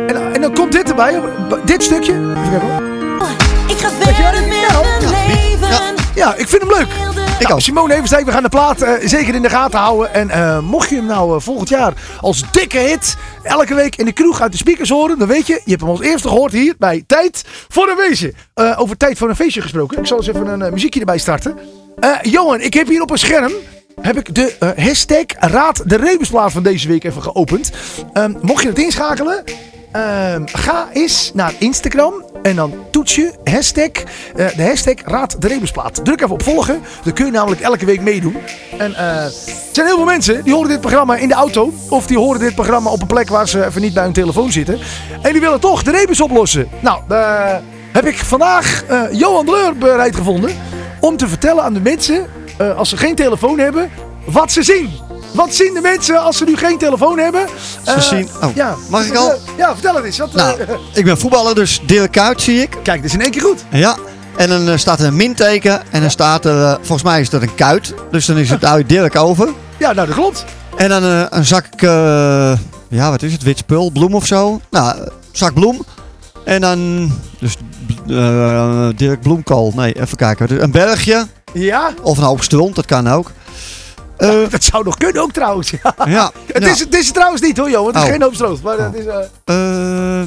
En, 0.07 0.33
en 0.33 0.41
dan 0.41 0.53
komt 0.53 0.71
dit 0.71 0.89
erbij. 0.89 1.21
Dit 1.65 1.83
stukje. 1.83 2.13
Even 2.13 2.49
kijken 2.49 2.69
hoor. 2.69 2.81
Ik 3.67 3.77
ga 3.77 3.89
verder 3.89 4.47
met 4.47 4.57
ja, 4.57 4.81
mijn 4.81 5.27
leven. 5.27 5.95
Ja, 6.15 6.35
ik 6.35 6.47
vind 6.47 6.61
hem 6.61 6.71
leuk. 6.71 6.87
Ik 7.39 7.47
Nou. 7.47 7.61
Simone 7.61 7.93
Eversdijk, 7.93 8.25
we 8.25 8.31
gaan 8.31 8.43
de 8.43 8.49
plaat 8.49 8.81
eh, 8.81 8.93
zeker 9.07 9.35
in 9.35 9.41
de 9.41 9.49
gaten 9.49 9.79
houden. 9.79 10.13
En 10.13 10.29
eh, 10.29 10.59
mocht 10.59 10.89
je 10.89 10.95
hem 10.95 11.05
nou 11.05 11.35
eh, 11.35 11.41
volgend 11.41 11.69
jaar 11.69 11.93
als 12.21 12.43
dikke 12.51 12.77
hit 12.77 13.17
elke 13.43 13.75
week 13.75 13.95
in 13.95 14.05
de 14.05 14.11
kroeg 14.11 14.41
uit 14.41 14.51
de 14.51 14.57
speakers 14.57 14.89
horen, 14.89 15.19
dan 15.19 15.27
weet 15.27 15.47
je, 15.47 15.53
je 15.53 15.69
hebt 15.69 15.81
hem 15.81 15.89
als 15.89 16.01
eerste 16.01 16.27
gehoord 16.27 16.51
hier 16.51 16.75
bij 16.77 17.03
Tijd 17.07 17.43
voor 17.67 17.89
een 17.89 17.97
Feestje. 17.97 18.33
Eh, 18.53 18.79
over 18.79 18.97
Tijd 18.97 19.17
voor 19.17 19.29
een 19.29 19.35
Feestje 19.35 19.61
gesproken. 19.61 19.97
Ik 19.97 20.07
zal 20.07 20.17
eens 20.17 20.27
even 20.27 20.61
een 20.61 20.73
muziekje 20.73 20.99
erbij 20.99 21.17
starten. 21.17 21.57
Eh, 21.99 22.11
Johan, 22.21 22.61
ik 22.61 22.73
heb 22.73 22.87
hier 22.87 23.01
op 23.01 23.11
een 23.11 23.17
scherm 23.17 23.51
heb 24.01 24.17
ik 24.17 24.35
de 24.35 24.55
eh, 24.59 24.85
hashtag 24.85 25.25
Raad 25.39 25.89
de 25.89 25.95
Rebusplaat 25.95 26.51
van 26.51 26.63
deze 26.63 26.87
week 26.87 27.03
even 27.03 27.21
geopend. 27.21 27.71
Ehm, 28.13 28.33
mocht 28.41 28.63
je 28.63 28.69
het 28.69 28.79
inschakelen, 28.79 29.43
ehm, 29.91 30.41
ga 30.45 30.87
eens 30.93 31.31
naar 31.33 31.53
Instagram 31.57 32.13
en 32.43 32.55
dan 32.55 32.73
toets 32.91 33.15
je 33.15 33.31
hashtag, 33.43 33.89
eh, 34.35 34.47
de 34.55 34.63
hashtag 34.63 34.95
Raad 35.05 35.41
de 35.41 35.47
Rebusplaat. 35.47 36.05
Druk 36.05 36.21
even 36.21 36.33
op 36.33 36.43
volgen, 36.43 36.81
dan 37.03 37.13
kun 37.13 37.25
je 37.25 37.31
namelijk 37.31 37.61
elke 37.61 37.85
week 37.85 38.01
meedoen. 38.01 38.35
En 38.77 38.95
er 38.95 39.31
zijn 39.71 39.87
heel 39.87 39.95
veel 39.95 40.05
mensen 40.05 40.43
die 40.43 40.53
horen 40.53 40.69
dit 40.69 40.81
programma 40.81 41.15
in 41.15 41.27
de 41.27 41.33
auto. 41.33 41.73
Of 41.89 42.07
die 42.07 42.17
horen 42.17 42.39
dit 42.39 42.55
programma 42.55 42.89
op 42.89 43.01
een 43.01 43.07
plek 43.07 43.29
waar 43.29 43.47
ze 43.47 43.65
even 43.65 43.81
niet 43.81 43.93
bij 43.93 44.03
hun 44.03 44.13
telefoon 44.13 44.51
zitten. 44.51 44.79
En 45.21 45.31
die 45.31 45.41
willen 45.41 45.59
toch 45.59 45.83
de 45.83 45.91
rebus 45.91 46.21
oplossen. 46.21 46.69
Nou, 46.79 47.01
heb 47.91 48.05
ik 48.05 48.17
vandaag 48.17 48.83
Johan 49.11 49.45
Bleur 49.45 49.77
bereid 49.77 50.15
gevonden 50.15 50.51
om 50.99 51.17
te 51.17 51.27
vertellen 51.27 51.63
aan 51.63 51.73
de 51.73 51.79
mensen, 51.81 52.25
eh, 52.57 52.77
als 52.77 52.89
ze 52.89 52.97
geen 52.97 53.15
telefoon 53.15 53.59
hebben, 53.59 53.89
wat 54.25 54.51
ze 54.51 54.63
zien. 54.63 54.89
Wat 55.33 55.53
zien 55.55 55.73
de 55.73 55.81
mensen 55.81 56.17
als 56.21 56.37
ze 56.37 56.43
nu 56.45 56.55
geen 56.57 56.77
telefoon 56.77 57.17
hebben? 57.19 57.47
Ze 57.85 57.91
Eh, 57.91 57.99
zien- 58.01 58.29
oh, 58.43 58.55
ja. 58.55 58.75
mag 58.89 59.05
ik 59.05 59.15
al? 59.15 59.33
Ja, 59.57 59.73
vertel 59.73 59.95
het 59.95 60.03
eens. 60.05 60.17
Wat, 60.17 60.33
Nou, 60.33 60.59
eh, 60.59 60.67
ik 60.99 61.05
ben 61.05 61.17
voetballer, 61.17 61.55
dus 61.55 61.81
Dirk 61.85 62.11
Kuyt 62.11 62.41
zie 62.41 62.61
ik. 62.61 62.77
kijk, 62.83 63.01
dit 63.01 63.05
is 63.05 63.13
in 63.13 63.21
één 63.21 63.31
keer 63.31 63.41
goed. 63.41 63.63
Ja. 63.71 63.97
En 64.37 64.49
dan 64.49 64.69
eh, 64.69 64.77
staat 64.77 64.99
er 64.99 65.05
een 65.07 65.15
minteken 65.15 65.81
en 65.91 66.01
dan 66.01 66.09
staat 66.11 66.45
er, 66.45 66.63
eh, 66.63 66.73
volgens 66.75 67.03
mij 67.03 67.21
is 67.21 67.29
dat 67.29 67.41
een 67.41 67.55
kuit. 67.55 67.93
Dus 68.11 68.25
dan 68.25 68.37
is 68.37 68.49
het 68.49 68.65
uit 68.65 68.89
Dirk 68.89 69.15
over. 69.15 69.49
Ja, 69.77 69.91
nou 69.93 70.07
dat 70.07 70.15
klopt. 70.15 70.45
En 70.77 70.89
dan 70.89 71.03
eh, 71.03 71.23
een 71.29 71.45
zak, 71.45 71.65
eh, 71.75 72.53
ja 72.89 73.09
wat 73.09 73.21
is 73.21 73.31
het, 73.33 73.43
wit 73.43 73.57
spul, 73.57 73.91
bloem 73.91 74.13
of 74.15 74.25
zo. 74.25 74.61
Nou, 74.69 74.97
eh, 74.99 75.07
zak 75.31 75.53
bloem. 75.53 75.81
En 76.45 76.61
dan, 76.61 77.11
dus 77.39 77.55
eh, 78.09 78.87
Dirk 78.95 79.21
Bloemkool, 79.21 79.73
nee 79.75 80.01
even 80.01 80.17
kijken. 80.17 80.63
Een 80.63 80.71
bergje 80.71 81.27
Ja, 81.53 81.91
of 82.01 82.17
een 82.17 82.23
hoop 82.23 82.43
stront, 82.43 82.75
dat 82.75 82.85
kan 82.85 83.07
ook. 83.07 83.31
Eh, 84.17 84.29
dat 84.49 84.63
zou 84.63 84.83
nog 84.83 84.97
kunnen 84.97 85.21
ook 85.21 85.31
trouwens. 85.31 85.69
Ja. 85.83 85.95
ja. 86.05 86.31
Het, 86.53 86.65
is, 86.65 86.79
het 86.79 86.95
is 86.95 87.05
het 87.05 87.13
trouwens 87.13 87.41
niet 87.41 87.57
hoor, 87.57 87.69
joh. 87.69 87.87
Het 87.87 87.95
is 87.95 88.01
Oh. 88.01 88.07
geen 88.07 88.21
hoopstroost. 88.21 88.61
Maar 88.63 88.77
het 88.77 88.93
is... 88.95 89.03
d- 89.05 89.49
oh, 89.49 90.21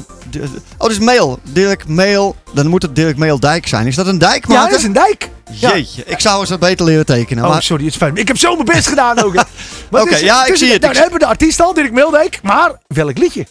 dat 0.77 0.91
is 0.91 0.99
mail. 0.99 1.39
Dirk 1.43 1.87
Mail. 1.87 2.35
Dan 2.53 2.67
moet 2.67 2.81
het 2.81 2.95
Dirk 2.95 3.17
Mail 3.17 3.39
Dijk 3.39 3.67
zijn. 3.67 3.87
Is 3.87 3.95
dat 3.95 4.07
een 4.07 4.17
dijk, 4.17 4.47
ja, 4.47 4.67
dat 4.67 4.77
is 4.77 4.83
een 4.83 4.93
dijk. 4.93 5.29
Jeetje, 5.51 6.03
ik 6.05 6.19
zou 6.19 6.39
eens 6.39 6.49
wat 6.49 6.59
beter 6.59 6.85
leren 6.85 7.05
tekenen. 7.05 7.43
Oh, 7.43 7.49
maar 7.49 7.63
sorry, 7.63 7.83
het 7.83 7.93
is 7.93 7.99
fijn. 7.99 8.15
Ik 8.15 8.27
heb 8.27 8.37
zo 8.37 8.53
mijn 8.53 8.65
best 8.65 8.87
gedaan 8.87 9.23
ook. 9.23 9.35
Oké, 9.91 10.15
ja, 10.15 10.45
ik 10.45 10.55
zie 10.55 10.71
het. 10.71 10.81
Dan 10.81 10.91
hebben 10.93 11.13
we 11.13 11.19
de 11.19 11.25
artiest 11.25 11.59
al, 11.61 11.73
Dirk 11.73 11.91
Meeldijk. 11.91 12.39
Maar 12.43 12.71
welk 12.87 13.17
liedje? 13.17 13.45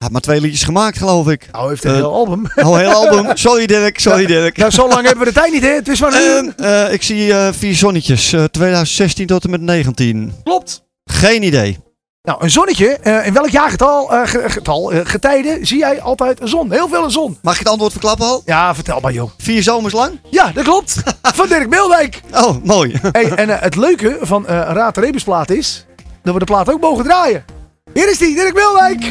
Hij 0.00 0.08
had 0.08 0.10
maar 0.12 0.20
twee 0.20 0.40
liedjes 0.40 0.62
gemaakt, 0.64 0.98
geloof 0.98 1.28
ik. 1.28 1.48
Nou, 1.52 1.58
hij 1.62 1.68
heeft 1.68 1.84
een 1.84 1.90
Eh, 1.90 1.96
heel 1.96 2.12
album. 2.14 2.46
Oh, 2.66 2.76
heel 2.76 2.90
album. 2.90 3.36
Sorry 3.46 3.66
Dirk, 3.66 3.98
sorry 4.00 4.26
Dirk. 4.26 4.56
Nou, 4.56 4.70
zo 4.70 4.88
lang 4.88 5.06
hebben 5.06 5.24
we 5.24 5.32
de 5.32 5.40
tijd 5.40 5.52
niet, 5.52 5.62
hè? 5.62 5.68
Het 5.68 5.88
is 5.88 6.00
maar 6.00 6.12
een... 6.14 6.54
En, 6.56 6.86
eh, 6.86 6.92
ik 6.92 7.02
zie 7.02 7.32
eh, 7.32 7.48
vier 7.52 7.74
zonnetjes. 7.74 8.32
eh, 8.32 8.44
2016 8.44 9.26
tot 9.26 9.44
en 9.44 9.50
met 9.50 9.60
19. 9.60 10.32
Klopt. 10.44 10.82
Geen 11.04 11.42
idee. 11.42 11.78
Nou, 12.22 12.42
een 12.44 12.50
zonnetje. 12.50 12.98
in 13.24 13.32
welk 13.32 13.48
jaargetal, 13.48 14.06
ge- 14.06 14.44
getal, 14.50 14.92
getijden 15.04 15.66
zie 15.66 15.78
jij 15.78 16.00
altijd 16.00 16.40
een 16.40 16.48
zon? 16.48 16.72
Heel 16.72 16.88
veel 16.88 17.04
een 17.04 17.10
zon. 17.10 17.38
Mag 17.42 17.52
ik 17.52 17.58
het 17.58 17.68
antwoord 17.68 17.92
verklappen 17.92 18.26
al? 18.26 18.42
Ja, 18.44 18.74
vertel 18.74 19.00
maar, 19.00 19.12
joh. 19.12 19.30
Vier 19.38 19.62
zomers 19.62 19.92
lang? 19.94 20.20
Ja, 20.30 20.50
dat 20.54 20.64
klopt. 20.64 20.94
Van 21.22 21.48
Dirk 21.48 21.68
Meeldijk. 21.68 22.20
Oh, 22.34 22.64
mooi. 22.64 23.00
Hey, 23.12 23.30
en 23.34 23.48
het 23.48 23.76
leuke 23.76 24.18
van 24.20 24.46
Raad 24.46 24.94
de 24.94 25.00
Rebusplaat 25.00 25.50
is 25.50 25.86
dat 26.22 26.32
we 26.32 26.38
de 26.38 26.44
plaat 26.44 26.72
ook 26.72 26.80
mogen 26.80 27.04
draaien. 27.04 27.44
Hier 27.94 28.10
is 28.10 28.18
die, 28.18 28.34
Dirk 28.34 28.54
Meeldijk. 28.54 29.10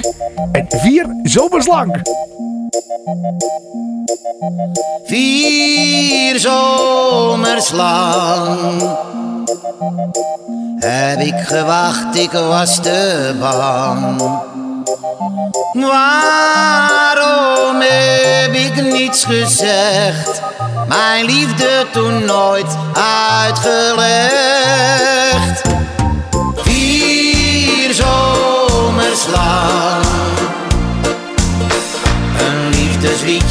En 0.52 0.66
vier 0.68 1.06
zomers 1.24 1.68
lang. 1.68 2.02
Vier 5.06 6.40
zomers 6.40 7.72
lang 7.72 8.82
heb 10.80 11.20
ik 11.20 11.40
gewacht, 11.40 12.16
ik 12.16 12.32
was 12.32 12.82
te 12.82 13.36
bang. 13.40 14.22
Waarom 15.74 17.76
heb 17.80 18.54
ik 18.54 18.84
niets 18.84 19.26
gezegd? 19.26 20.42
Mijn 20.88 21.26
liefde 21.26 21.86
toen 21.92 22.26
nooit 22.26 22.78
uitgelegd. 22.94 25.29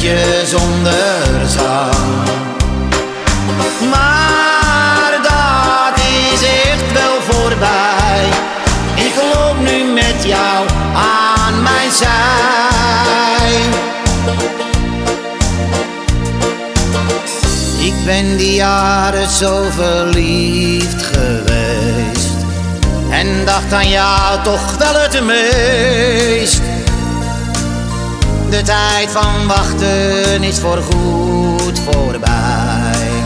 Liefdesliedje 0.09 0.45
zonder 0.45 1.49
zang. 1.49 2.27
Maar 3.89 5.11
dat 5.21 6.03
is 6.31 6.41
echt 6.41 6.91
wel 6.93 7.21
voorbij. 7.21 8.29
Ik 8.95 9.13
loop 9.33 9.59
nu 9.59 9.93
met 9.93 10.23
jou 10.23 10.67
aan 10.93 11.63
mijn 11.63 11.91
zij. 11.91 12.07
Ik 17.85 18.05
ben 18.05 18.37
die 18.37 18.53
jaren 18.53 19.29
zo 19.29 19.63
verliefd 19.69 21.03
geweest. 21.03 22.27
En 23.09 23.45
dacht 23.45 23.73
aan 23.73 23.89
jou 23.89 24.43
toch 24.43 24.77
wel 24.77 24.93
het 25.01 25.23
meest. 25.23 26.61
De 28.49 28.61
tijd 28.61 29.09
van 29.09 29.47
wachten 29.47 30.43
is 30.43 30.59
voorgoed 30.59 31.79
voorbij. 31.79 33.23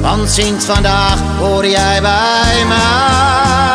Want 0.00 0.30
sinds 0.30 0.64
vandaag 0.64 1.18
hoor 1.38 1.66
jij 1.66 2.00
bij 2.00 2.64
mij. 2.68 3.71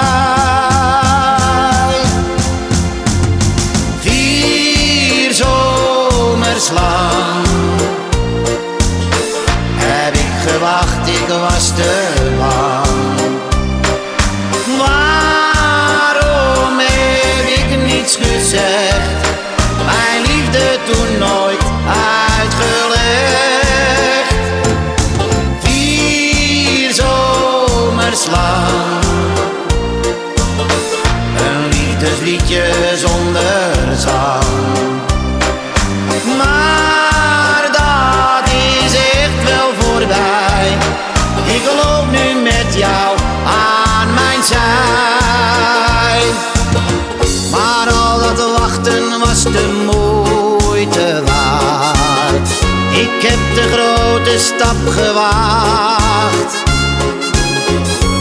Was 49.43 49.53
de 49.53 49.83
moeite 49.85 51.23
waard. 51.25 52.49
Ik 52.91 53.29
heb 53.29 53.55
de 53.55 53.61
grote 53.71 54.39
stap 54.39 54.87
gewaagd. 54.87 56.63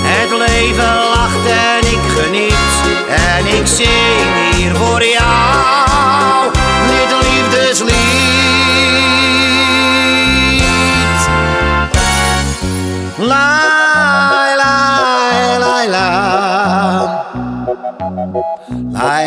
Het 0.03 0.31
leven 0.31 0.95
lacht 1.15 1.47
en 1.47 1.93
ik 1.93 2.23
geniet. 2.23 2.75
En 3.09 3.47
ik 3.59 3.67
zing 3.67 4.57
hier 4.57 4.75
voor 4.75 5.05
jou 5.05 5.96
La 18.17 19.23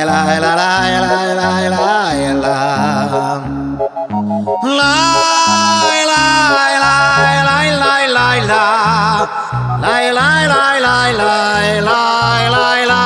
la 12.49 12.86
la. 12.86 13.06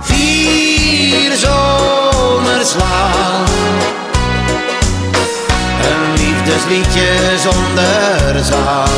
Vier 0.00 1.32
zomers 1.36 2.74
lang. 2.74 3.48
Een 5.80 6.12
liefdesliedje 6.12 7.38
zonder 7.38 8.44
zang. 8.44 8.89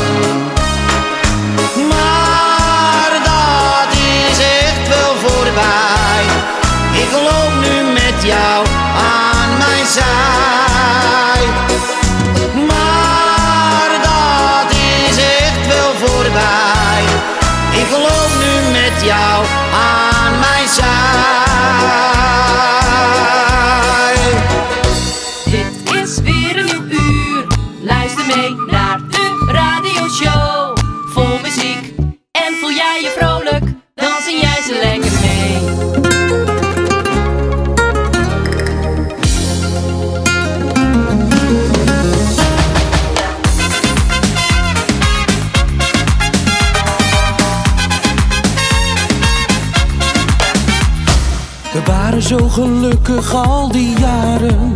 Al 53.31 53.71
die 53.71 53.99
jaren. 53.99 54.73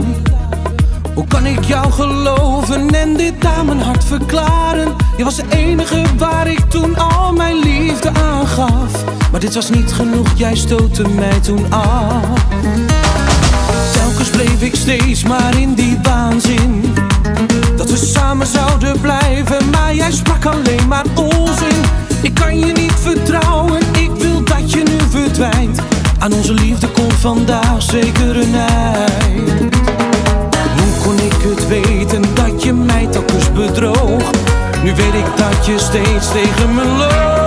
Hoe 1.13 1.27
kan 1.27 1.45
ik 1.45 1.63
jou 1.63 1.91
geloven 1.91 2.89
en 2.89 3.13
dit 3.13 3.45
aan 3.45 3.65
mijn 3.65 3.81
hart 3.81 4.03
verklaren? 4.03 4.95
Je 5.17 5.23
was 5.23 5.35
de 5.35 5.43
enige 5.49 6.01
waar 6.17 6.47
ik 6.47 6.59
toen 6.59 6.97
al 6.97 7.33
mijn 7.33 7.59
liefde 7.59 8.09
aan 8.13 8.47
gaf. 8.47 9.03
Maar 9.31 9.39
dit 9.39 9.53
was 9.53 9.69
niet 9.69 9.93
genoeg, 9.93 10.27
jij 10.35 10.55
stootte 10.55 11.09
mij 11.09 11.39
toen 11.39 11.73
af. 11.73 12.25
Telkens 13.93 14.29
bleef 14.29 14.61
ik 14.61 14.75
steeds 14.75 15.23
maar 15.23 15.57
in 15.59 15.73
die 15.73 15.99
waanzin. 16.03 16.95
Dat 17.75 17.89
we 17.89 17.97
samen 17.97 18.47
zouden 18.47 19.01
blijven, 19.01 19.69
maar 19.69 19.95
jij 19.95 20.11
sprak 20.11 20.45
alleen 20.45 20.87
maar 20.87 21.05
onzin. 21.15 21.81
Ik 22.21 22.33
kan 22.33 22.59
je 22.59 22.71
niet 22.71 22.95
vertrouwen, 22.99 23.81
ik 23.99 24.11
wil 24.17 24.43
dat 24.43 24.71
je 24.71 24.83
nu 24.83 24.97
verdwijnt. 25.09 25.81
Aan 26.19 26.33
onze 26.33 26.53
liefde 26.53 26.87
komt 26.87 27.13
vandaag 27.13 27.81
zeker 27.81 28.37
een 28.37 28.55
eind. 28.55 29.75
Hoe 30.77 31.03
kon 31.03 31.19
ik 31.19 31.33
het 31.33 31.67
weten 31.67 32.23
dat 32.33 32.63
je 32.63 32.73
mij 32.73 33.07
telkens 33.07 33.51
bedroog? 33.51 34.31
Nu 34.83 34.95
weet 34.95 35.13
ik 35.13 35.37
dat 35.37 35.65
je 35.65 35.79
steeds 35.79 36.31
tegen 36.31 36.75
me 36.75 36.85
loopt. 36.85 37.46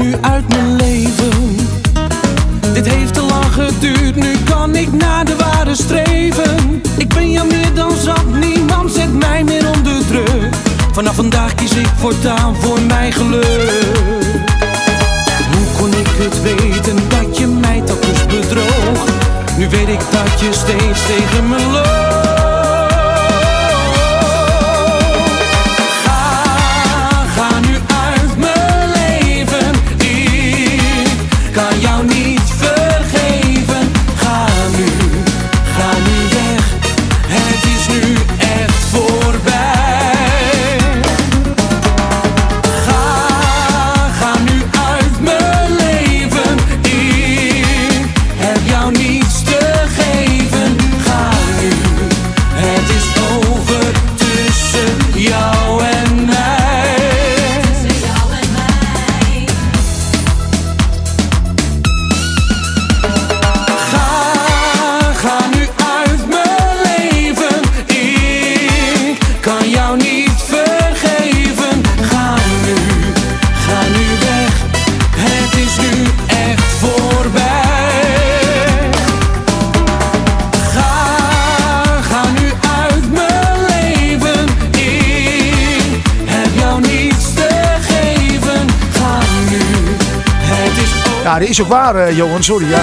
Die 0.00 0.16
is 91.54 91.60
ook 91.60 91.68
waar, 91.68 91.96
eh, 91.96 92.16
Johan. 92.16 92.42
Sorry, 92.42 92.68
ja. 92.70 92.82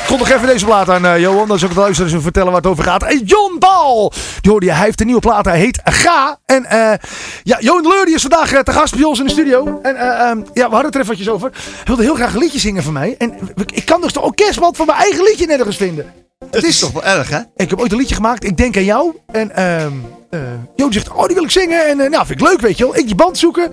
Ik 0.00 0.06
kon 0.06 0.18
nog 0.18 0.28
even 0.28 0.46
deze 0.46 0.64
plaat 0.64 0.90
aan, 0.90 1.06
eh, 1.06 1.18
Johan. 1.18 1.48
Dat 1.48 1.56
is 1.56 1.62
ook 1.62 1.68
het 1.68 1.78
luisteren 1.78 2.12
en 2.12 2.22
vertellen 2.22 2.48
waar 2.48 2.60
het 2.60 2.70
over 2.70 2.84
gaat. 2.84 3.02
En 3.02 3.22
John 3.24 3.56
Bal! 3.58 4.12
Die 4.40 4.50
hoorde 4.50 4.66
je, 4.66 4.72
hij 4.72 4.84
heeft 4.84 5.00
een 5.00 5.06
nieuwe 5.06 5.20
plaat. 5.20 5.44
Hij 5.44 5.58
heet 5.58 5.80
Ga. 5.84 6.38
En 6.46 6.64
eh 6.64 6.92
ja, 7.42 7.56
Johan 7.60 7.88
Leur 7.88 8.04
die 8.04 8.14
is 8.14 8.22
vandaag 8.22 8.62
te 8.62 8.72
gast 8.72 8.94
bij 8.94 9.04
ons 9.04 9.18
in 9.18 9.24
de 9.24 9.30
studio. 9.30 9.78
En 9.82 9.96
eh, 9.96 10.28
ehm, 10.28 10.38
ja, 10.38 10.68
we 10.68 10.74
hadden 10.74 10.84
het 10.84 10.94
er 10.94 11.00
eventjes 11.00 11.28
over. 11.28 11.50
Hij 11.52 11.84
wilde 11.84 12.02
heel 12.02 12.14
graag 12.14 12.32
een 12.32 12.40
liedje 12.40 12.58
zingen 12.58 12.82
van 12.82 12.92
mij. 12.92 13.14
En 13.18 13.34
ik 13.72 13.84
kan 13.84 14.00
dus 14.00 14.12
de 14.12 14.20
orkestband 14.20 14.76
van 14.76 14.86
mijn 14.86 14.98
eigen 14.98 15.24
liedje 15.24 15.46
nergens 15.46 15.76
vinden. 15.76 16.12
Het 16.50 16.64
is 16.64 16.78
toch 16.78 16.92
wel 16.92 17.04
erg, 17.04 17.28
hè? 17.28 17.40
Ik 17.56 17.70
heb 17.70 17.80
ooit 17.80 17.92
een 17.92 17.98
liedje 17.98 18.14
gemaakt. 18.14 18.44
Ik 18.44 18.56
denk 18.56 18.76
aan 18.76 18.84
jou. 18.84 19.16
En 19.32 19.56
ehm 19.56 19.92
die 20.30 20.92
zegt, 20.92 21.12
oh 21.12 21.24
die 21.26 21.34
wil 21.34 21.44
ik 21.44 21.50
zingen. 21.50 21.86
En 21.88 22.00
eh, 22.00 22.10
nou, 22.10 22.26
vind 22.26 22.40
ik 22.40 22.46
leuk, 22.48 22.60
weet 22.60 22.78
je 22.78 22.84
wel. 22.84 22.96
Ik 22.96 23.06
die 23.06 23.14
band 23.14 23.38
zoeken. 23.38 23.72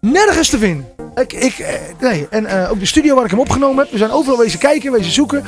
Nergens 0.00 0.48
te 0.48 0.58
vinden. 0.58 0.86
Ik, 1.14 1.32
ik, 1.32 1.58
eh, 1.58 1.74
nee. 2.00 2.26
En 2.30 2.46
eh, 2.46 2.70
ook 2.70 2.80
de 2.80 2.86
studio 2.86 3.14
waar 3.14 3.24
ik 3.24 3.30
hem 3.30 3.40
opgenomen 3.40 3.78
heb. 3.78 3.92
We 3.92 3.98
zijn 3.98 4.10
overal 4.10 4.38
wezen 4.38 4.58
kijken, 4.58 4.92
wezen 4.92 5.12
zoeken. 5.12 5.44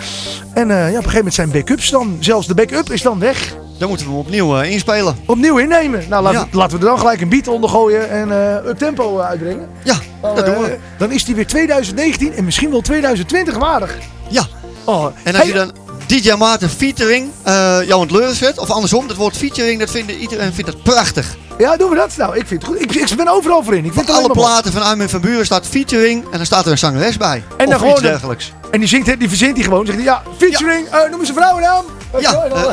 En 0.55 0.69
ja, 0.69 0.75
op 0.75 0.87
een 0.89 0.95
gegeven 0.95 1.15
moment 1.17 1.35
zijn 1.35 1.51
backups 1.51 1.91
dan. 1.91 2.17
Zelfs 2.21 2.47
de 2.47 2.55
backup 2.55 2.91
is 2.91 3.03
dan 3.03 3.19
weg. 3.19 3.55
Dan 3.79 3.89
moeten 3.89 4.07
we 4.07 4.13
hem 4.13 4.21
opnieuw 4.23 4.61
inspelen. 4.61 5.17
Opnieuw 5.27 5.59
innemen. 5.59 6.05
Nou, 6.09 6.23
laten, 6.23 6.41
Ja. 6.41 6.47
we, 6.51 6.57
laten 6.57 6.79
we 6.79 6.85
er 6.85 6.91
dan 6.91 6.99
gelijk 6.99 7.21
een 7.21 7.29
beat 7.29 7.49
onder 7.49 7.71
gooien. 7.71 8.11
En 8.11 8.31
up 8.67 8.79
tempo 8.79 9.19
uitbrengen. 9.19 9.69
Ja, 9.85 9.95
Dan, 10.21 10.35
dat 10.35 10.47
doen 10.47 10.59
we. 10.63 10.79
dan 10.99 11.13
is 11.13 11.25
die 11.25 11.35
weer 11.35 11.47
2019 11.47 12.33
en 12.35 12.45
misschien 12.45 12.71
wel 12.71 12.81
2020 12.81 13.57
waardig. 13.59 13.99
Ja. 14.29 14.43
Oh, 14.85 15.05
En 15.25 15.35
als 15.35 15.37
hey, 15.37 15.47
je 15.47 15.53
dan 15.53 15.73
DJ 16.11 16.33
Maarten 16.33 16.71
featuring 16.71 17.31
eh 17.43 17.79
het 17.79 18.11
leuren 18.11 18.35
zet, 18.35 18.59
of 18.59 18.71
andersom, 18.71 19.09
dat 19.09 19.17
woord 19.17 19.37
featuring, 19.37 19.79
dat 19.79 19.91
vindt 19.91 20.13
iedereen 20.13 20.53
vindt 20.55 20.71
dat 20.73 20.83
prachtig. 20.83 21.37
Ja, 21.59 21.77
doen 21.77 21.91
we 21.91 21.97
dat? 21.97 22.17
Nou, 22.17 22.37
ik 22.37 22.47
vind 22.47 22.63
het 22.63 22.71
goed. 22.71 22.83
Ik, 22.83 23.11
ik 23.11 23.17
ben 23.17 23.29
overal 23.29 23.63
voor 23.65 23.75
in. 23.75 23.85
Ik 23.85 23.93
vind 23.93 24.09
Op 24.09 24.15
het 24.15 24.25
alle 24.25 24.35
platen 24.35 24.73
van 24.73 24.83
Armin 24.83 25.09
van 25.09 25.21
Buren 25.21 25.45
staat 25.45 25.67
featuring 25.67 26.25
en 26.31 26.37
dan 26.37 26.47
staat 26.47 26.65
er 26.65 26.71
een 26.71 26.79
zangeres 26.79 27.17
bij. 27.17 27.45
En 27.57 27.67
dan 27.67 27.75
of 27.75 27.81
gewoon 27.81 27.93
iets 27.93 28.03
dergelijks. 28.03 28.53
En 28.71 28.79
die 28.81 28.89
zingt, 28.89 29.19
die 29.19 29.29
verzint 29.29 29.55
hij 29.57 29.65
gewoon. 29.65 29.87
Zegt 29.87 29.99
hij, 29.99 30.07
ja, 30.07 30.23
featuring, 30.39 30.89
eh, 30.89 31.11
noem 31.11 31.21
eens 31.21 31.29
een 31.29 31.35
vrouwennaam. 31.35 31.85
Ja, 32.19 32.49
wel, 32.49 32.69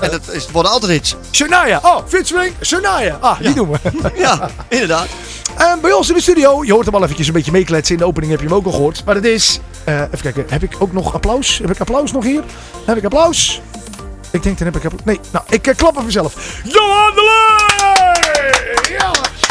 en 0.00 0.10
dat 0.10 0.20
is, 0.30 0.50
worden 0.50 0.72
altijd 0.72 0.92
hits. 0.92 1.16
Shania. 1.32 1.80
Oh, 1.82 1.98
featuring 2.06 2.54
Shania. 2.62 3.18
Ah, 3.20 3.38
die 3.38 3.48
Ja. 3.48 3.54
doen 3.54 3.70
we. 3.70 3.78
Ja, 4.16 4.50
inderdaad. 4.68 5.06
En 5.56 5.80
bij 5.80 5.92
ons 5.92 6.08
in 6.08 6.14
de 6.14 6.20
studio, 6.20 6.64
je 6.64 6.72
hoort 6.72 6.86
hem 6.86 6.94
al 6.94 7.02
eventjes 7.02 7.26
een 7.26 7.32
beetje 7.32 7.52
meekletsen. 7.52 7.94
In 7.94 8.00
de 8.00 8.06
opening 8.06 8.32
heb 8.32 8.40
je 8.40 8.46
hem 8.46 8.56
ook 8.56 8.64
al 8.64 8.72
gehoord. 8.72 9.02
Maar 9.04 9.14
dat 9.14 9.24
is, 9.24 9.60
eh, 9.88 10.00
even 10.00 10.20
kijken, 10.20 10.44
heb 10.48 10.62
ik 10.62 10.76
ook 10.78 10.92
nog 10.92 11.14
applaus? 11.14 11.58
Heb 11.58 11.70
ik 11.70 11.80
applaus 11.80 12.12
nog 12.12 12.24
hier? 12.24 12.44
Heb 12.84 12.96
ik 12.96 13.04
applaus? 13.04 13.60
Ik 14.30 14.42
denk, 14.42 14.58
dan 14.58 14.66
heb 14.66 14.76
ik 14.76 14.84
applaus. 14.84 15.04
Nee, 15.04 15.20
nou, 15.32 15.44
ik 15.48 15.66
eh, 15.66 15.74
klap 15.76 15.98
even 15.98 16.12
zelf. 16.12 16.60
Johan 16.64 17.14
de 17.14 17.22
Leeuw! 17.28 18.96
Ja! 18.96 19.10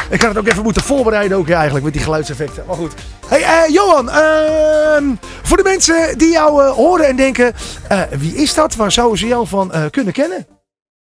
Ik 0.10 0.22
had 0.22 0.30
het 0.30 0.38
ook 0.38 0.48
even 0.48 0.64
moeten 0.64 0.82
voorbereiden 0.82 1.38
ook 1.38 1.48
ja, 1.48 1.56
eigenlijk 1.56 1.86
met 1.86 1.94
die 1.94 2.04
geluidseffecten. 2.04 2.64
Maar 2.68 2.76
goed. 2.76 2.94
Hey, 3.28 3.44
eh, 3.44 3.74
Johan, 3.74 4.10
ehm, 4.10 5.16
voor 5.44 5.58
de 5.58 5.64
mensen 5.64 6.18
die 6.18 6.32
jou 6.32 6.62
horen 6.62 7.08
en 7.08 7.16
denken, 7.16 7.54
wie 8.18 8.36
is 8.36 8.54
dat? 8.54 8.76
Waar 8.76 8.92
zouden 8.92 9.18
ze 9.18 9.28
jou 9.28 9.48
van 9.48 9.72
kunnen 9.90 10.14
kennen? 10.14 10.48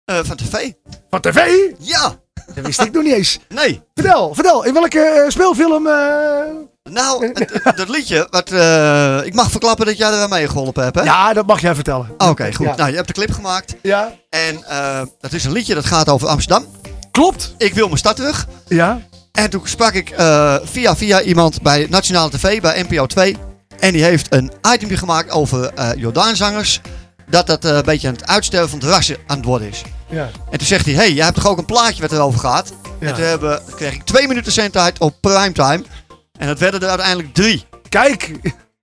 Van 0.04 0.36
tv. 0.36 0.72
Van 1.10 1.20
tv? 1.20 1.48
Ja. 1.78 2.14
Dat 2.54 2.64
wist 2.64 2.80
ik 2.80 2.92
nog 2.92 3.02
niet 3.02 3.14
eens. 3.14 3.38
Nee. 3.48 3.82
Vertel, 3.94 4.34
vertel. 4.34 4.64
In 4.64 4.72
welke 4.72 5.24
speelfilm? 5.28 5.88
Nou, 6.90 7.32
dat 7.76 7.88
liedje, 7.88 8.26
wat, 8.30 8.50
eh, 8.50 9.20
ik 9.24 9.34
mag 9.34 9.50
verklappen 9.50 9.86
dat 9.86 9.96
jij 9.96 10.10
er 10.10 10.22
aan 10.22 10.28
meegeholpen 10.28 10.82
hebt, 10.82 10.96
hè? 10.96 11.02
Ja, 11.02 11.32
dat 11.32 11.46
mag 11.46 11.60
jij 11.60 11.74
vertellen. 11.74 12.10
Oké, 12.18 12.52
goed. 12.52 12.66
Ja. 12.66 12.74
Nou, 12.76 12.90
je 12.90 12.96
hebt 12.96 13.06
de 13.08 13.12
clip 13.14 13.32
gemaakt. 13.32 13.74
Ja, 13.82 14.12
En 14.30 14.64
eh, 14.64 15.00
dat 15.20 15.32
is 15.32 15.44
een 15.44 15.52
liedje 15.52 15.74
dat 15.74 15.84
gaat 15.84 16.08
over 16.08 16.28
Amsterdam. 16.28 16.66
klopt. 17.10 17.54
Ik 17.58 17.74
wil 17.74 17.86
mijn 17.86 17.98
stad 17.98 18.16
terug. 18.16 18.46
Ja, 18.68 19.00
En 19.32 19.50
toen 19.50 19.60
sprak 19.64 19.92
ik 19.92 20.10
eh, 20.10 20.56
via 20.62 20.96
via 20.96 21.22
iemand 21.22 21.62
bij 21.62 21.86
Nationale 21.90 22.30
TV, 22.30 22.60
bij 22.60 22.82
NPO 22.88 23.06
2. 23.06 23.36
En 23.78 23.92
die 23.92 24.02
heeft 24.04 24.34
een 24.34 24.52
itemje 24.74 24.96
gemaakt 24.96 25.30
over 25.30 25.72
Jordaanzangers. 25.96 26.80
Dat 27.28 27.46
dat 27.46 27.64
een 27.64 27.82
beetje 27.84 28.08
aan 28.08 28.14
het 28.14 28.26
uitsterven 28.26 28.68
van 28.70 28.78
het 28.78 28.88
rassen 28.88 29.16
aan 29.26 29.36
het 29.36 29.46
worden 29.46 29.68
is. 29.68 29.82
ja. 30.08 30.30
En 30.50 30.58
toen 30.58 30.66
zegt 30.66 30.84
hij, 30.84 30.94
hey, 30.94 31.12
jij 31.12 31.24
hebt 31.24 31.36
toch 31.36 31.46
ook 31.48 31.58
een 31.58 31.64
plaatje 31.64 32.02
wat 32.02 32.12
erover 32.12 32.40
gaat? 32.40 32.72
Ja. 33.00 33.06
En 33.08 33.14
toen 33.14 33.24
hebben, 33.24 33.62
kreeg 33.76 33.92
ik 33.94 34.02
twee 34.02 34.28
minuten 34.28 34.52
zendtijd 34.52 34.98
op 34.98 35.14
primetime. 35.20 35.82
En 36.38 36.46
dat 36.46 36.58
werden 36.58 36.80
er 36.82 36.88
uiteindelijk 36.88 37.34
drie. 37.34 37.66
Kijk. 37.88 38.30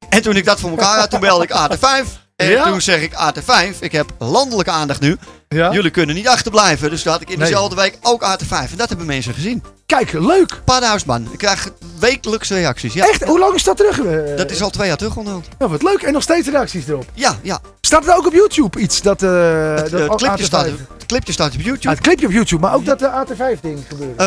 En 0.10 0.22
toen 0.22 0.36
ik 0.36 0.46
dat 0.46 0.60
voor 0.60 0.70
elkaar 0.70 1.00
had, 1.00 1.10
toen 1.10 1.20
belde 1.20 1.44
ik 1.44 1.52
AT5. 1.52 2.08
En 2.36 2.50
Ja? 2.50 2.64
toen 2.64 2.82
zeg 2.82 3.02
ik 3.02 3.14
AT5, 3.14 3.80
ik 3.80 3.92
heb 3.92 4.12
landelijke 4.20 4.72
aandacht 4.72 5.00
nu. 5.02 5.18
Ja. 5.56 5.72
Jullie 5.72 5.92
kunnen 5.92 6.16
niet 6.16 6.28
achterblijven. 6.28 6.90
Dus 6.90 7.02
toen 7.04 7.12
had 7.12 7.22
ik 7.22 7.30
in 7.30 7.38
Nee. 7.40 7.48
dezelfde 7.48 7.76
week 7.76 7.98
ook 8.02 8.24
AT5. 8.24 8.72
En 8.72 8.78
dat 8.78 8.90
hebben 8.90 9.08
mensen 9.08 9.34
gezien. 9.34 9.64
Kijk, 9.86 10.12
leuk. 10.14 10.62
Paardenhuisman. 10.66 11.28
Ik 11.32 11.38
krijg 11.38 11.70
wekelijks 12.00 12.50
reacties. 12.50 12.94
Ja, 12.94 13.08
Echt, 13.08 13.24
hoe 13.24 13.40
lang 13.40 13.54
is 13.56 13.64
dat 13.64 13.78
terug? 13.78 14.00
eh? 14.00 14.38
Dat 14.38 14.52
is 14.52 14.62
al 14.62 14.70
twee 14.70 14.88
jaar 14.88 14.98
terug 14.98 15.16
onderhand. 15.16 15.48
Nou, 15.60 15.72
wat 15.72 15.84
leuk. 15.84 16.02
En 16.02 16.14
nog 16.14 16.22
steeds 16.24 16.48
reacties 16.50 16.88
erop. 16.88 17.06
Ja, 17.14 17.36
ja. 17.42 17.60
Staat 17.82 18.08
er 18.08 18.16
ook 18.16 18.26
op 18.28 18.34
YouTube 18.34 18.80
iets? 18.80 19.02
Dat, 19.02 19.24
eh 19.24 19.30
Het, 19.76 19.92
dat 19.92 20.00
eh, 20.02 20.08
clipje, 20.16 20.38
AT5 20.44 20.46
staat, 20.46 20.66
het 20.66 21.06
clipje 21.06 21.34
staat 21.34 21.54
op 21.54 21.60
Ja, 21.60 21.66
YouTube. 21.66 21.90
het 21.90 22.00
clipje 22.04 22.26
op 22.26 22.32
YouTube, 22.32 22.62
maar 22.62 22.74
ook 22.76 22.86
dat 22.86 23.00
de 23.00 23.10
AT5-ding 23.10 23.80
gebeurt. 23.88 24.18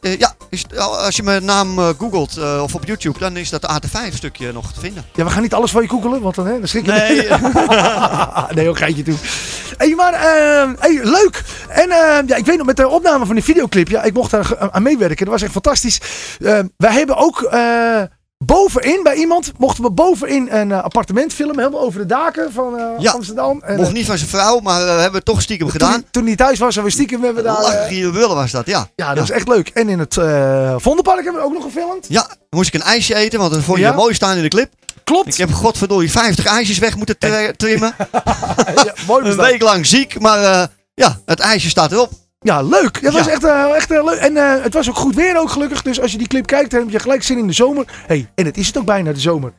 De- 0.00 0.16
ja, 0.18 0.34
als 0.76 1.16
je 1.16 1.22
mijn 1.22 1.44
naam 1.44 1.78
googelt 1.98 2.38
of 2.60 2.74
op 2.74 2.84
YouTube, 2.84 3.18
dan 3.18 3.36
is 3.36 3.50
dat 3.50 3.66
AT5-stukje 3.66 4.52
nog 4.52 4.72
te 4.72 4.80
vinden. 4.80 5.04
Ja, 5.14 5.24
we 5.24 5.30
gaan 5.30 5.42
niet 5.42 5.54
alles 5.54 5.70
van 5.70 5.82
je 5.82 5.88
googelen, 5.88 6.20
want 6.20 6.34
dan, 6.34 6.46
hè, 6.46 6.58
dan 6.58 6.68
schrik 6.68 6.86
je. 6.86 6.92
Nee. 6.92 7.28
nee, 8.56 8.68
ook 8.68 8.78
geintje 8.78 9.02
toe. 9.02 9.14
Hey, 9.76 9.94
maar 9.94 10.12
eh, 10.12 10.70
hey, 10.78 11.00
leuk. 11.02 11.42
En 11.68 11.90
eh, 11.90 12.18
ja, 12.26 12.36
ik 12.36 12.46
weet 12.46 12.56
nog 12.56 12.66
met 12.66 12.76
de 12.76 12.88
opname 12.88 13.26
van 13.26 13.34
die 13.34 13.44
videoclip, 13.44 13.88
ja, 13.88 14.02
ik 14.02 14.12
mocht 14.14 14.30
daar 14.30 14.70
aan 14.70 14.82
meewerken. 14.82 15.24
Dat 15.24 15.34
was 15.34 15.42
echt 15.42 15.52
fantastisch. 15.52 16.00
Eh, 16.40 16.58
wij 16.76 16.92
hebben 16.92 17.16
ook 17.16 17.42
eh, 17.42 18.02
bovenin 18.38 19.00
bij 19.02 19.14
iemand, 19.14 19.52
mochten 19.58 19.82
we 19.84 19.90
bovenin 19.90 20.48
een 20.50 20.72
eh, 20.72 20.82
appartement 20.82 21.32
filmen, 21.32 21.58
helemaal 21.58 21.80
over 21.80 22.00
de 22.00 22.06
daken 22.06 22.52
van 22.52 22.78
eh, 22.78 22.84
Ja. 22.98 23.10
Amsterdam. 23.12 23.62
En, 23.62 23.76
Mocht 23.76 23.92
niet 23.92 24.06
van 24.06 24.18
zijn 24.18 24.30
vrouw, 24.30 24.58
maar 24.60 24.80
eh, 24.82 24.88
hebben 25.00 25.12
we 25.20 25.22
toch 25.22 25.42
stiekem 25.42 25.68
toen, 25.68 25.80
gedaan. 25.80 26.04
toen 26.10 26.26
hij 26.26 26.36
thuis 26.36 26.58
was, 26.58 26.76
en 26.76 26.84
we 26.84 26.90
stiekem 26.90 27.22
hebben 27.22 27.42
we 27.42 27.48
daar... 27.48 27.62
Lachen 27.62 27.88
hier 27.88 28.12
willen 28.12 28.36
was 28.36 28.50
dat, 28.50 28.66
ja. 28.66 28.86
ja, 28.96 29.14
dat 29.14 29.24
is 29.24 29.30
echt 29.30 29.48
leuk. 29.48 29.68
En 29.68 29.88
in 29.88 29.98
het 29.98 30.14
Vondelpark 30.82 31.24
hebben 31.24 31.40
we 31.42 31.46
ook 31.46 31.52
nog 31.54 31.62
gefilmd. 31.62 32.06
Ja, 32.08 32.26
moest 32.50 32.68
ik 32.68 32.74
een 32.74 32.86
ijsje 32.86 33.14
eten, 33.14 33.38
want 33.38 33.52
dat 33.52 33.62
vond 33.62 33.78
je 33.78 33.84
Ja? 33.84 33.92
mooi 33.92 34.14
staan 34.14 34.36
in 34.36 34.42
de 34.42 34.48
clip. 34.48 34.72
Klopt. 35.04 35.28
Ik 35.28 35.36
heb 35.36 35.52
godverdorie 35.52 36.10
50 36.10 36.46
ijsjes 36.46 36.78
weg 36.78 36.96
moeten 36.96 37.18
trimmen. 37.56 37.94
Ja, 38.84 38.94
mooi 39.06 39.24
een 39.24 39.36
week 39.36 39.62
lang 39.62 39.86
ziek, 39.86 40.20
maar 40.20 40.42
eh, 40.42 40.66
ja, 40.94 41.20
het 41.24 41.40
ijsje 41.40 41.68
staat 41.68 41.92
erop. 41.92 42.10
Ja, 42.38 42.62
leuk. 42.62 43.02
Dat 43.02 43.12
was 43.12 43.26
echt, 43.26 43.44
eh, 43.44 43.74
echt 43.74 43.90
eh, 43.90 44.04
leuk. 44.04 44.18
En 44.18 44.36
het 44.62 44.74
was 44.74 44.88
ook 44.88 44.96
goed 44.96 45.14
weer 45.14 45.38
ook 45.38 45.50
gelukkig. 45.50 45.82
Dus 45.82 46.00
als 46.00 46.12
je 46.12 46.18
die 46.18 46.26
clip 46.26 46.46
kijkt, 46.46 46.70
dan 46.70 46.80
heb 46.80 46.90
je 46.90 46.98
gelijk 46.98 47.22
zin 47.22 47.38
in 47.38 47.46
de 47.46 47.52
zomer. 47.52 47.86
hey, 48.06 48.30
en 48.34 48.44
het 48.44 48.56
is 48.56 48.66
het 48.66 48.78
ook 48.78 48.84
bijna 48.84 49.12
de 49.12 49.20
zomer. 49.20 49.52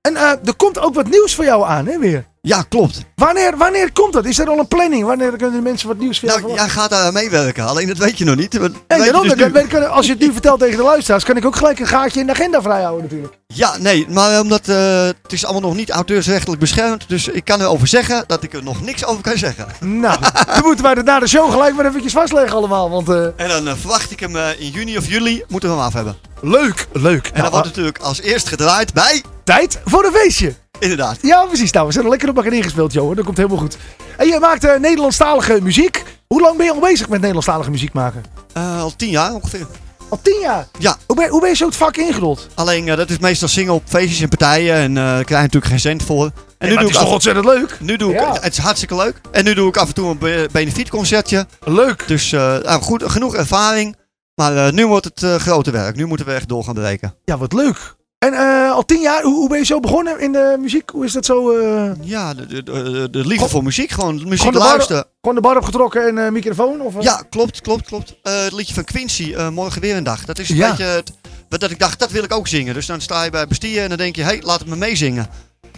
En 0.00 0.16
er 0.16 0.54
komt 0.56 0.78
ook 0.78 0.94
wat 0.94 1.08
nieuws 1.08 1.34
voor 1.34 1.44
jou 1.44 1.64
aan, 1.66 1.86
hè, 1.86 1.98
weer. 1.98 2.26
Ja, 2.42 2.62
klopt. 2.62 3.04
Wanneer, 3.14 3.56
wanneer 3.56 3.92
komt 3.92 4.12
dat? 4.12 4.24
Is 4.24 4.38
er 4.38 4.48
al 4.48 4.58
een 4.58 4.68
planning? 4.68 5.04
Wanneer 5.04 5.36
kunnen 5.36 5.52
de 5.52 5.60
mensen 5.60 5.88
wat 5.88 5.98
nieuws 5.98 6.20
jou 6.20 6.40
Nou, 6.40 6.54
jij 6.54 6.68
gaat 6.68 6.90
daar 6.90 7.04
aan 7.04 7.12
meewerken. 7.12 7.66
Alleen 7.66 7.86
dat 7.86 7.98
weet 7.98 8.18
je 8.18 8.24
nog 8.24 8.36
niet. 8.36 8.52
Dat 8.52 8.60
weet 8.60 8.72
daarom, 8.86 9.28
dus 9.28 9.88
als 9.88 10.06
je 10.06 10.12
het 10.12 10.20
nu 10.20 10.32
vertelt 10.32 10.60
tegen 10.60 10.76
de 10.76 10.82
luisteraars, 10.82 11.24
kan 11.24 11.36
ik 11.36 11.44
ook 11.44 11.56
gelijk 11.56 11.78
een 11.78 11.86
gaatje 11.86 12.20
in 12.20 12.26
de 12.26 12.32
agenda 12.32 12.62
vrijhouden 12.62 13.02
natuurlijk. 13.02 13.38
Ja, 13.46 13.76
nee, 13.78 14.06
maar 14.08 14.40
omdat 14.40 14.68
eh, 14.68 15.04
het 15.04 15.32
is 15.32 15.44
allemaal 15.44 15.68
nog 15.68 15.78
niet 15.78 15.90
auteursrechtelijk 15.90 16.60
beschermd. 16.60 17.08
Dus 17.08 17.28
ik 17.28 17.44
kan 17.44 17.60
erover 17.60 17.86
zeggen 17.88 18.24
dat 18.26 18.42
ik 18.42 18.52
er 18.52 18.62
nog 18.62 18.82
niks 18.82 19.04
over 19.04 19.22
kan 19.22 19.38
zeggen. 19.38 19.66
Nou, 19.80 20.20
dan 20.54 20.62
moeten 20.62 20.84
wij 20.84 20.94
dat 20.94 21.04
na 21.04 21.18
de 21.18 21.28
show 21.28 21.50
gelijk 21.50 21.74
maar 21.74 21.86
eventjes 21.86 22.12
vastleggen 22.12 22.56
allemaal. 22.56 22.90
Want 22.90 23.08
eh, 23.08 23.24
En 23.24 23.48
dan 23.48 23.68
eh, 23.68 23.74
verwacht 23.76 24.10
ik 24.10 24.20
hem 24.20 24.36
eh, 24.36 24.60
in 24.60 24.70
juni 24.70 24.96
of 24.96 25.08
juli 25.08 25.44
moeten 25.48 25.68
we 25.68 25.74
hem 25.74 25.84
af 25.84 25.92
hebben. 25.92 26.16
leuk, 26.40 26.86
leuk. 26.92 27.26
En 27.26 27.30
Nou, 27.32 27.42
dan 27.42 27.50
wordt 27.50 27.66
natuurlijk 27.66 27.98
als 27.98 28.20
eerst 28.20 28.48
gedraaid 28.48 28.92
bij... 28.92 29.22
tijd 29.50 29.80
voor 29.84 30.04
een 30.04 30.12
feestje. 30.12 30.54
Inderdaad. 30.78 31.18
Ja, 31.22 31.44
precies. 31.44 31.70
Nou, 31.72 31.86
we 31.86 31.92
zijn 31.92 32.04
er 32.04 32.10
lekker 32.10 32.28
op 32.28 32.36
elkaar 32.36 32.52
ingespeeld, 32.52 32.92
Johan. 32.92 33.14
Dat 33.14 33.24
komt 33.24 33.36
helemaal 33.36 33.58
goed. 33.58 33.76
En 34.16 34.26
je 34.26 34.38
maakt 34.40 34.64
eh, 34.64 34.78
Nederlandstalige 34.78 35.58
muziek. 35.62 36.04
Hoe 36.26 36.40
lang 36.40 36.56
ben 36.56 36.66
je 36.66 36.72
al 36.72 36.80
bezig 36.80 37.08
met 37.08 37.18
Nederlandstalige 37.18 37.70
muziek 37.70 37.92
maken? 37.92 38.24
Eh, 38.52 38.80
al 38.80 38.96
tien 38.96 39.10
jaar 39.10 39.34
ongeveer. 39.34 39.66
Al 40.08 40.18
tien 40.22 40.40
jaar. 40.40 40.66
Ja, 40.78 40.96
Hoe 41.06 41.16
ben, 41.16 41.28
hoe 41.28 41.40
ben 41.40 41.48
je 41.48 41.56
zo 41.56 41.66
het 41.66 41.76
vak 41.76 41.96
ingerold? 41.96 42.46
alleen 42.54 42.88
eh, 42.88 42.96
dat 42.96 43.10
is 43.10 43.18
meestal 43.18 43.48
zingen 43.48 43.72
op 43.72 43.82
feestjes 43.86 44.20
en 44.20 44.28
partijen. 44.28 44.74
En 44.74 44.94
daar 44.94 45.12
krijg 45.24 45.28
je 45.28 45.34
natuurlijk 45.34 45.66
geen 45.66 45.80
cent 45.80 46.02
voor. 46.02 46.24
En 46.24 46.68
nu 46.68 46.74
doe 46.74 46.78
het 46.78 46.88
is 46.90 46.94
ik 46.96 47.02
toch 47.02 47.12
ontzettend 47.12 47.46
leuk? 47.46 47.76
nu 47.80 47.96
doe 47.96 48.12
ik, 48.12 48.18
Ja. 48.20 48.32
het 48.40 48.52
is 48.52 48.58
hartstikke 48.58 48.96
leuk. 48.96 49.20
En 49.30 49.44
nu 49.44 49.54
doe 49.54 49.68
ik 49.68 49.76
af 49.76 49.88
en 49.88 49.94
toe 49.94 50.10
een 50.10 50.18
be- 50.18 50.48
benefietconcertje. 50.52 51.46
Leuk. 51.64 52.04
Dus 52.06 52.30
nou, 52.30 52.82
goed, 52.82 53.02
genoeg 53.06 53.34
ervaring. 53.34 53.96
Maar 54.34 54.72
nu 54.72 54.86
wordt 54.86 55.04
het 55.14 55.40
grote 55.42 55.70
werk. 55.70 55.96
Nu 55.96 56.06
moeten 56.06 56.26
we 56.26 56.32
echt 56.32 56.48
door 56.48 56.64
gaan 56.64 56.74
breken. 56.74 57.14
Ja, 57.24 57.38
wat 57.38 57.52
leuk. 57.52 57.98
En 58.20 58.32
eh, 58.34 58.70
al 58.72 58.84
tien 58.84 59.00
jaar, 59.00 59.22
hoe, 59.22 59.34
hoe 59.34 59.48
ben 59.48 59.58
je 59.58 59.64
zo 59.64 59.80
begonnen 59.80 60.20
in 60.20 60.32
de 60.32 60.56
muziek? 60.60 60.90
Hoe 60.90 61.04
is 61.04 61.12
dat 61.12 61.24
zo? 61.24 61.50
eh, 61.58 61.90
Ja, 62.00 62.34
de, 62.34 62.46
de, 62.46 62.62
de, 62.62 63.08
de 63.10 63.26
liefde 63.26 63.48
voor 63.48 63.62
muziek. 63.62 63.90
Gewoon 63.90 64.14
muziek 64.14 64.38
Gewoon 64.38 64.52
de 64.52 64.58
bar- 64.58 64.68
luisteren. 64.68 65.04
gewoon 65.20 65.34
de 65.36 65.40
bar 65.42 65.56
opgetrokken 65.56 66.06
en 66.06 66.18
eh, 66.26 66.30
microfoon? 66.32 66.80
Of? 66.80 66.94
Ja, 67.00 67.22
klopt, 67.30 67.60
klopt, 67.60 67.86
klopt. 67.86 68.14
Het 68.22 68.52
liedje 68.52 68.74
van 68.74 68.84
Quincy, 68.84 69.34
Morgen 69.52 69.80
weer 69.80 69.96
een 69.96 70.04
dag. 70.04 70.24
Dat 70.24 70.38
is 70.38 70.48
een 70.48 70.56
Ja. 70.56 70.68
beetje 70.70 70.84
het, 70.84 71.12
wat 71.48 71.60
dat 71.60 71.70
ik 71.70 71.78
dacht, 71.78 71.98
dat 71.98 72.10
wil 72.10 72.22
ik 72.24 72.32
ook 72.34 72.48
zingen. 72.48 72.74
Dus 72.74 72.86
dan 72.86 73.00
sta 73.00 73.22
je 73.24 73.30
bij 73.30 73.46
Bestier 73.46 73.82
en 73.82 73.88
dan 73.88 73.98
denk 73.98 74.16
je, 74.16 74.22
hé, 74.22 74.28
hey, 74.28 74.40
laat 74.42 74.58
het 74.58 74.68
me 74.68 74.76
meezingen. 74.76 75.26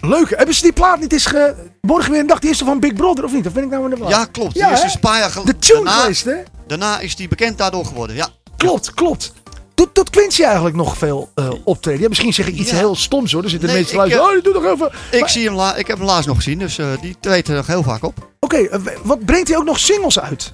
Leuk. 0.00 0.30
Hebben 0.30 0.54
ze 0.54 0.62
die 0.62 0.72
plaat 0.72 1.00
niet 1.00 1.12
eens 1.12 1.26
ge... 1.26 1.54
Morgen 1.80 2.10
weer 2.10 2.20
een 2.20 2.26
dag, 2.26 2.38
die 2.38 2.50
is 2.50 2.58
toch 2.58 2.68
van 2.68 2.80
Big 2.80 2.94
Brother 2.94 3.24
of 3.24 3.32
niet? 3.32 3.46
Of 3.46 3.52
ben 3.52 3.62
ik 3.64 3.70
nou 3.70 3.92
in 3.94 4.00
de? 4.00 4.06
Ja, 4.08 4.24
klopt. 4.24 4.54
Ja, 4.54 4.66
Die 4.66 4.76
is 4.76 4.82
dus 4.82 4.94
een 4.94 5.00
paar 5.00 5.18
jaar 5.18 5.32
De 5.44 5.56
tune 5.58 5.84
Daarna, 5.84 6.00
geweest, 6.00 6.24
hè? 6.24 6.36
daarna 6.66 6.98
is 7.00 7.16
die 7.16 7.28
bekend 7.28 7.58
daardoor 7.58 7.84
geworden, 7.86 8.16
ja. 8.16 8.28
Klopt, 8.56 8.94
klopt. 8.94 9.32
Doet, 9.74 9.94
doet 9.94 10.10
Quincy 10.10 10.42
eigenlijk 10.42 10.76
nog 10.76 10.96
veel 10.98 11.30
eh, 11.34 11.48
optreden? 11.64 12.00
Ja, 12.00 12.08
misschien 12.08 12.32
zeg 12.34 12.46
ik 12.46 12.54
iets 12.54 12.70
Ja. 12.70 12.76
heel 12.76 12.96
stoms 12.96 13.32
hoor. 13.32 13.42
Er 13.42 13.50
zitten 13.50 13.68
Nee, 13.68 13.76
mensen 13.78 13.96
luisteren. 13.96 14.24
eh, 14.24 14.30
Oh, 14.30 14.42
die 14.42 14.52
doet 14.52 14.62
nog 14.62 14.72
even. 14.72 14.90
Ik, 15.10 15.20
Maar- 15.20 15.30
zie 15.30 15.44
hem 15.44 15.54
la 15.54 15.74
ik 15.76 15.86
heb 15.86 15.96
hem 15.98 16.06
laatst 16.06 16.26
nog 16.26 16.36
gezien, 16.36 16.58
dus 16.58 16.78
eh, 16.78 16.86
die 17.00 17.16
treedt 17.20 17.48
er 17.48 17.54
nog 17.54 17.66
heel 17.66 17.82
vaak 17.82 18.02
op. 18.04 18.30
Oké, 18.40 18.68
wat 19.02 19.24
brengt 19.24 19.48
hij 19.48 19.56
ook 19.56 19.64
nog 19.64 19.78
singles 19.78 20.20
uit? 20.20 20.52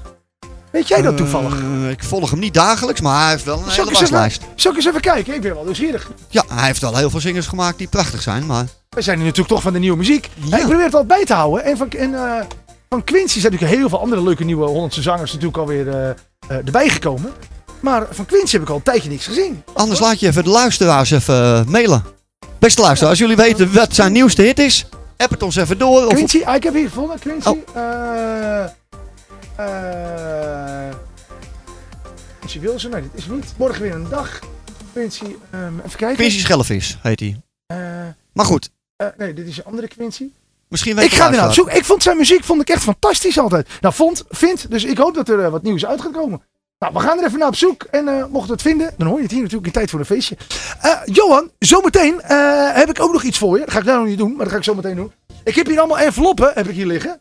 Weet 0.73 0.89
jij 0.89 1.03
dat 1.03 1.17
toevallig? 1.17 1.55
Ik 1.91 2.05
volg 2.05 2.31
hem 2.31 2.39
niet 2.39 2.55
dagelijks, 2.55 3.01
maar 3.01 3.21
hij 3.23 3.31
heeft 3.31 3.45
wel 3.45 3.55
een 3.59 3.65
Zal 3.65 3.71
hele 3.71 3.83
ik, 3.83 3.89
eens 3.91 4.01
even, 4.01 4.13
waslijst. 4.13 4.43
zal 4.55 4.71
ik 4.71 4.77
eens 4.77 4.87
even 4.87 5.01
kijken? 5.01 5.35
Ik 5.35 5.41
ben 5.41 5.55
wel 5.55 5.65
nieuwsgierig. 5.65 6.11
Ja, 6.29 6.45
hij 6.49 6.67
heeft 6.67 6.81
wel 6.81 6.97
heel 6.97 7.11
veel 7.11 7.21
zingers 7.21 7.47
gemaakt 7.47 7.79
die 7.79 7.89
prachtig 7.89 8.23
zijn, 8.23 8.47
maar... 8.47 8.65
We 8.89 9.03
zijn 9.03 9.19
natuurlijk 9.19 9.49
toch 9.49 9.63
van 9.63 9.73
de 9.73 9.79
nieuwe 9.79 9.97
muziek. 9.97 10.29
Ja. 10.35 10.57
Ik 10.59 10.67
probeer 10.67 10.91
het 10.93 11.07
bij 11.07 11.25
te 11.25 11.35
houden. 11.35 11.65
En 11.65 11.77
van, 11.77 11.89
en, 11.91 12.15
van 12.89 13.05
Quincy 13.05 13.41
zijn 13.41 13.53
natuurlijk 13.53 13.79
heel 13.81 13.89
veel 13.89 14.01
andere 14.01 14.23
leuke 14.23 14.45
nieuwe 14.45 14.67
Hollandse 14.67 15.03
zangers 15.03 15.31
natuurlijk 15.33 15.59
alweer 15.59 16.15
erbij 16.49 16.89
gekomen. 16.89 17.33
Maar 17.81 18.07
van 18.11 18.27
Quincy 18.27 18.53
heb 18.53 18.63
ik 18.63 18.69
al 18.69 18.77
een 18.77 18.83
tijdje 18.83 19.09
niks 19.09 19.27
gezien. 19.27 19.63
Anders 19.73 20.01
laat 20.01 20.21
je 20.21 20.27
even 20.27 20.45
de 20.45 20.51
luisteraars 20.51 21.11
even 21.11 21.35
eh, 21.35 21.65
mailen. 21.65 22.05
Beste 22.59 22.81
luisteraars, 22.81 23.21
als 23.21 23.29
jullie 23.29 23.45
weten 23.45 23.75
wat 23.75 23.95
zijn 23.95 24.13
nieuwste 24.13 24.43
hit 24.43 24.59
is, 24.59 24.87
app 25.17 25.31
het 25.31 25.43
ons 25.43 25.57
even 25.57 25.79
door. 25.79 26.07
Of 26.07 26.13
Quincy, 26.13 26.43
ah, 26.45 26.55
ik 26.55 26.63
heb 26.63 26.75
hier 26.75 26.89
gevonden. 26.89 27.19
Quincy. 27.19 27.49
Oh. 27.49 27.59
eh 27.75 28.65
eh 29.57 30.95
Quincy 32.39 32.61
Wilson, 32.61 32.91
nee, 32.91 33.03
dit 33.03 33.11
is 33.15 33.27
niet. 33.27 33.45
Morgen 33.57 33.83
weer 33.83 33.95
een 33.95 34.09
dag. 34.09 34.39
Quincy, 34.93 35.25
ehm, 35.51 35.79
even 35.79 35.99
kijken. 35.99 36.17
Quincy 36.17 36.39
Schellevis 36.39 36.99
heet 37.03 37.21
hij. 37.21 37.41
Maar 38.33 38.45
goed, 38.47 38.71
nee, 39.17 39.35
dit 39.35 39.47
is 39.47 39.57
een 39.59 39.65
andere 39.65 39.89
Quincy. 39.89 40.31
misschien 40.69 40.95
weet 40.97 41.05
Ik 41.05 41.13
ga 41.13 41.31
ernaar 41.31 41.47
op 41.47 41.53
zoek. 41.53 41.71
Ik 41.71 41.85
vond 41.85 42.03
zijn 42.03 42.17
muziek 42.17 42.45
vond 42.45 42.61
ik 42.61 42.69
echt 42.69 42.83
fantastisch 42.83 43.39
altijd. 43.39 43.69
Nou, 43.81 43.95
vond, 43.95 44.25
vind. 44.29 44.71
Dus 44.71 44.85
ik 44.85 44.99
hoop 44.99 45.15
dat 45.15 45.29
er 45.29 45.51
wat 45.51 45.63
nieuws 45.63 45.87
uit 45.87 46.01
gaat 46.01 46.13
komen. 46.13 46.43
Nou, 46.79 46.93
we 46.93 47.01
gaan 47.01 47.19
er 47.19 47.25
even 47.25 47.39
naar 47.39 47.49
op 47.49 47.57
zoek. 47.57 47.83
En 47.83 48.09
eh 48.09 48.25
mocht 48.27 48.47
we 48.47 48.53
het 48.53 48.63
vinden, 48.63 48.95
dan 48.97 49.07
hoor 49.07 49.17
je 49.17 49.23
het 49.23 49.31
hier 49.31 49.41
natuurlijk 49.41 49.67
in 49.67 49.73
tijd 49.73 49.91
voor 49.91 49.99
een 49.99 50.05
feestje. 50.05 50.37
Eh, 50.81 51.01
Johan, 51.05 51.51
zometeen 51.59 52.21
eh, 52.21 52.75
heb 52.75 52.89
ik 52.89 53.01
ook 53.01 53.13
nog 53.13 53.23
iets 53.23 53.39
voor 53.39 53.59
je. 53.59 53.65
Dat 53.65 53.73
ga 53.73 53.79
ik 53.79 53.85
nou 53.85 53.99
nog 53.99 54.09
niet 54.09 54.19
doen, 54.19 54.31
maar 54.31 54.45
dat 54.45 54.49
ga 54.49 54.57
ik 54.57 54.65
zometeen 54.65 54.97
doen. 54.97 55.13
Ik 55.45 55.55
heb 55.55 55.67
hier 55.67 55.79
allemaal 55.79 55.99
enveloppen, 55.99 56.53
heb 56.55 56.69
ik 56.69 56.75
hier 56.75 56.87
liggen. 56.87 57.21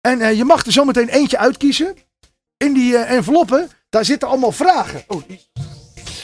En 0.00 0.36
je 0.36 0.44
mag 0.44 0.66
er 0.66 0.72
zometeen 0.72 1.08
eentje 1.08 1.38
uitkiezen. 1.38 1.96
In 2.56 2.72
die 2.72 2.96
enveloppen, 2.96 3.70
daar 3.88 4.04
zitten 4.04 4.28
allemaal 4.28 4.52
vragen. 4.52 5.02
Oh, 5.06 5.22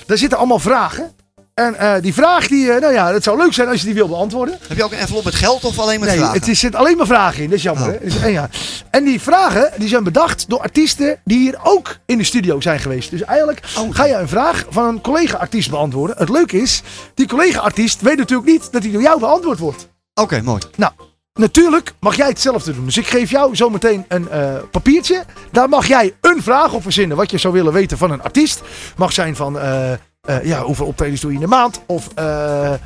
daar 0.07 0.19
zitten 0.19 0.39
allemaal 0.39 0.59
vragen. 0.59 1.17
En 1.55 1.75
eh, 1.79 2.03
die 2.03 2.15
vraag, 2.15 2.49
die, 2.49 2.73
eh, 2.73 2.81
nou 2.81 2.93
ja, 2.93 3.13
het 3.13 3.23
zou 3.25 3.39
leuk 3.39 3.53
zijn 3.53 3.69
als 3.69 3.79
je 3.81 3.85
die 3.87 3.95
wil 3.95 4.09
beantwoorden. 4.09 4.59
Heb 4.69 4.77
je 4.77 4.85
ook 4.85 4.93
een 4.93 4.99
envelop 4.99 5.25
met 5.25 5.35
geld 5.35 5.65
of 5.65 5.79
alleen 5.79 6.01
met 6.01 6.09
Nee, 6.09 6.19
vragen? 6.19 6.35
het 6.39 6.49
is, 6.49 6.59
zit 6.61 6.75
alleen 6.75 6.97
maar 6.97 7.07
vragen 7.07 7.43
in. 7.43 7.49
Dat 7.49 7.59
is 7.59 7.63
jammer. 7.65 7.87
Oh. 7.87 7.93
Hè? 7.93 7.99
Dus, 8.05 8.17
en, 8.21 8.33
ja. 8.33 8.49
en 8.91 9.05
die 9.05 9.21
vragen 9.21 9.73
die 9.79 9.89
zijn 9.89 10.05
bedacht 10.05 10.49
door 10.49 10.61
artiesten 10.61 11.19
die 11.25 11.39
hier 11.39 11.59
ook 11.63 11.97
in 12.07 12.19
de 12.19 12.25
studio 12.25 12.61
zijn 12.61 12.79
geweest. 12.81 13.11
Dus 13.11 13.23
eigenlijk 13.23 13.61
Oh. 13.79 13.95
ga 13.95 14.05
je 14.05 14.15
een 14.15 14.29
vraag 14.29 14.65
van 14.69 14.85
een 14.89 15.01
collega-artiest 15.01 15.71
beantwoorden. 15.71 16.17
Het 16.19 16.29
leuke 16.29 16.61
is, 16.61 16.83
die 17.15 17.29
collega-artiest 17.29 18.01
weet 18.01 18.17
natuurlijk 18.17 18.49
niet 18.49 18.73
dat 18.73 18.83
die 18.83 18.93
door 18.93 19.03
jou 19.03 19.19
beantwoord 19.21 19.59
wordt. 19.59 19.89
Oké, 20.15 20.41
mooi. 20.43 20.61
Nou, 20.77 20.93
natuurlijk 21.33 21.93
mag 22.01 22.17
jij 22.17 22.29
hetzelfde 22.29 22.75
doen. 22.75 22.85
Dus 22.85 22.97
ik 22.97 23.07
geef 23.07 23.31
jou 23.31 23.57
zometeen 23.57 24.05
een 24.09 24.29
eh, 24.29 24.55
papiertje. 24.71 25.25
Daar 25.53 25.69
mag 25.69 25.87
jij 25.87 26.15
een 26.21 26.43
vraag 26.43 26.73
op 26.73 26.83
verzinnen 26.83 27.17
wat 27.17 27.31
je 27.31 27.39
zou 27.39 27.55
willen 27.55 27.73
weten 27.73 27.99
van 27.99 28.11
een 28.11 28.23
artiest. 28.23 28.63
Mag 28.97 29.13
zijn 29.13 29.37
van, 29.37 29.59
eh, 29.59 29.93
eh, 30.25 30.45
ja, 30.45 30.63
hoeveel 30.63 30.87
optredens 30.87 31.21
doe 31.21 31.31
je 31.31 31.37
in 31.37 31.43
de 31.43 31.49
maand? 31.49 31.81
Of 31.87 32.09
eh, 32.15 32.73
eh, 32.73 32.79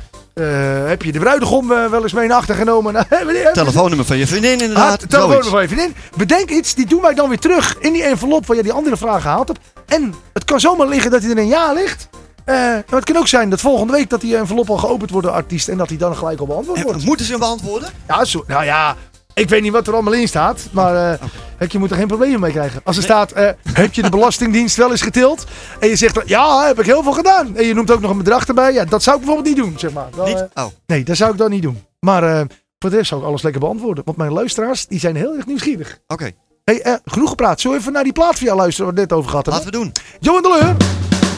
heb 0.87 1.01
je 1.01 1.11
de 1.11 1.19
bruidegom 1.19 1.67
wel 1.67 2.03
eens 2.03 2.13
mee 2.13 2.27
naar 2.27 2.37
achter 2.37 2.55
genomen? 2.55 3.07
Telefoonnummer 3.53 4.05
van 4.05 4.17
je 4.17 4.27
vriendin 4.27 4.55
Ah, 4.55 4.61
inderdaad. 4.61 5.01
het 5.01 5.09
telefoon 5.09 5.31
zoiets. 5.31 5.49
nog 5.51 5.59
even 5.59 5.79
in. 5.79 5.95
Bedenk 6.17 6.49
iets, 6.49 6.75
die 6.75 6.85
doen 6.85 7.01
wij 7.01 7.13
dan 7.13 7.29
weer 7.29 7.39
terug 7.39 7.75
in 7.79 7.93
die 7.93 8.03
envelop 8.03 8.45
waar 8.45 8.57
je 8.57 8.63
die 8.63 8.71
andere 8.71 8.97
vragen 8.97 9.21
gehaald 9.21 9.47
hebt. 9.47 9.59
En 9.85 10.13
het 10.33 10.43
kan 10.43 10.59
zomaar 10.59 10.87
liggen 10.87 11.11
dat 11.11 11.21
hij 11.21 11.31
er 11.31 11.37
een 11.37 11.47
jaar 11.47 11.73
ligt. 11.73 12.09
Eh, 12.45 12.55
maar 12.55 12.83
het 12.89 13.03
kan 13.03 13.17
ook 13.17 13.27
zijn 13.27 13.49
dat 13.49 13.59
volgende 13.61 13.93
week 13.93 14.09
dat 14.09 14.21
die 14.21 14.37
envelop 14.37 14.69
al 14.69 14.77
geopend 14.77 15.09
wordt 15.09 15.25
door 15.25 15.35
de 15.35 15.41
artiest 15.41 15.67
en 15.67 15.77
dat 15.77 15.89
hij 15.89 15.97
dan 15.97 16.15
gelijk 16.15 16.39
al 16.39 16.45
beantwoord 16.45 16.77
En 16.77 16.83
wordt. 16.83 17.05
Moeten 17.05 17.25
ze 17.25 17.31
hem 17.31 17.39
beantwoorden? 17.39 17.89
Ja, 18.07 18.25
zo, 18.25 18.43
nou 18.47 18.63
ja, 18.65 18.95
ik 19.33 19.49
weet 19.49 19.61
niet 19.61 19.71
wat 19.71 19.87
er 19.87 19.93
allemaal 19.93 20.13
in 20.13 20.27
staat, 20.27 20.67
maar 20.71 21.11
eh, 21.11 21.19
kijk, 21.57 21.71
je 21.71 21.79
moet 21.79 21.91
er 21.91 21.97
geen 21.97 22.07
problemen 22.07 22.39
mee 22.39 22.51
krijgen. 22.51 22.81
Als 22.83 22.97
er 22.97 23.03
staat, 23.03 23.31
eh, 23.31 23.49
heb 23.73 23.93
je 23.93 24.01
de 24.01 24.09
Belastingdienst 24.09 24.75
wel 24.75 24.91
eens 24.91 25.01
getild? 25.01 25.43
En 25.79 25.87
je 25.89 25.95
zegt, 25.95 26.13
dan, 26.13 26.23
ja, 26.25 26.65
heb 26.67 26.79
ik 26.79 26.85
heel 26.85 27.03
veel 27.03 27.11
gedaan. 27.11 27.55
En 27.57 27.65
je 27.65 27.73
noemt 27.73 27.91
ook 27.91 28.01
nog 28.01 28.11
een 28.11 28.17
bedrag 28.17 28.45
erbij. 28.47 28.73
Ja, 28.73 28.85
dat 28.85 29.03
zou 29.03 29.17
ik 29.19 29.25
bijvoorbeeld 29.25 29.55
niet 29.55 29.65
doen, 29.65 29.79
zeg 29.79 29.91
maar. 29.91 30.07
Dan, 30.15 30.25
Niet? 30.27 30.47
eh, 30.53 30.63
Oh, 30.65 30.71
nee, 30.85 31.03
dat 31.03 31.17
zou 31.17 31.31
ik 31.31 31.37
dan 31.37 31.49
niet 31.49 31.61
doen. 31.61 31.83
Maar 31.99 32.23
eh, 32.23 32.41
voor 32.79 32.89
de 32.89 32.95
rest 32.95 33.09
zou 33.09 33.21
ik 33.21 33.27
alles 33.27 33.41
lekker 33.41 33.61
beantwoorden. 33.61 34.03
Want 34.05 34.17
mijn 34.17 34.31
luisteraars, 34.33 34.87
die 34.87 34.99
zijn 34.99 35.15
heel 35.15 35.35
erg 35.35 35.45
nieuwsgierig. 35.45 35.99
oké. 36.07 36.31
Hey, 36.63 36.81
eh, 36.81 36.93
genoeg 37.05 37.29
gepraat. 37.29 37.59
Zullen 37.61 37.75
we 37.77 37.81
even 37.81 37.93
naar 37.93 38.03
die 38.03 38.13
plaat 38.13 38.37
van 38.37 38.45
jou 38.45 38.57
luisteren 38.57 38.85
waar 38.85 38.95
we 38.95 39.01
het 39.01 39.09
net 39.09 39.19
over 39.19 39.29
gehad 39.31 39.45
hebben? 39.45 39.63
Laten 39.63 39.79
we 39.79 39.85
doen. 39.85 40.03
Johan 40.19 40.41
de 40.41 40.57
Leur. 40.59 40.75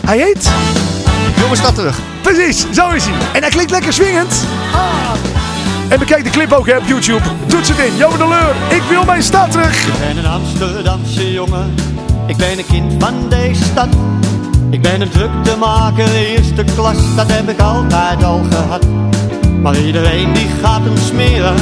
Hij 0.05 0.17
heet... 0.17 0.51
Jongens, 1.39 1.59
stad 1.59 1.75
terug. 1.75 1.99
Precies, 2.21 2.65
zo 2.73 2.89
is 2.89 3.05
hij. 3.05 3.13
En 3.33 3.41
hij 3.41 3.49
klinkt 3.49 3.71
lekker 3.71 3.93
swingend. 3.93 4.31
Ah. 4.73 5.13
En 5.91 5.99
bekijk 5.99 6.23
de 6.23 6.29
clip 6.29 6.51
ook 6.51 6.67
op 6.67 6.83
YouTube. 6.85 7.21
Doet 7.47 7.67
het 7.67 7.77
in. 7.77 7.97
Johan 7.97 8.17
de 8.17 8.27
Leur. 8.27 8.77
Ik 8.77 8.83
wil 8.89 9.05
mijn 9.05 9.23
stad 9.23 9.51
terug. 9.51 9.87
Ik 9.87 9.99
ben 9.99 10.17
een 10.17 10.25
Amsterdamse 10.25 11.31
jongen, 11.31 11.73
ik 12.27 12.37
ben 12.37 12.57
een 12.57 12.65
kind 12.65 13.03
van 13.03 13.29
deze 13.29 13.63
stad. 13.63 13.87
Ik 14.69 14.81
ben 14.81 15.01
een 15.01 15.09
druktemaker, 15.09 16.15
eerste 16.15 16.63
klas, 16.75 17.15
dat 17.15 17.31
heb 17.31 17.49
ik 17.49 17.59
altijd 17.59 18.23
al 18.23 18.41
gehad. 18.49 18.85
Maar 19.61 19.77
iedereen 19.77 20.33
die 20.33 20.47
gaat 20.61 20.81
hem 20.83 20.97
smeren, 20.97 21.55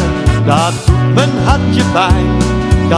dat 0.46 0.74
doet 0.86 1.14
mijn 1.14 1.30
hartje 1.44 1.84
pijn. 1.94 2.38
De 2.90 2.96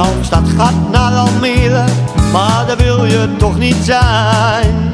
gaat 0.57 0.89
naar 0.91 1.11
Almere, 1.11 1.83
maar 2.31 2.63
daar 2.67 2.77
wil 2.77 3.05
je 3.05 3.29
toch 3.37 3.57
niet 3.57 3.77
zijn. 3.83 4.91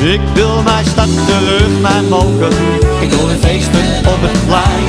Ik 0.00 0.20
wil 0.34 0.62
mijn 0.62 0.84
stad 0.84 1.08
terug, 1.26 1.80
mijn 1.80 2.08
moker. 2.08 2.52
Ik 3.00 3.10
wil 3.10 3.28
een 3.30 3.38
feesten 3.38 3.88
op 4.12 4.20
het 4.26 4.38
plein. 4.46 4.86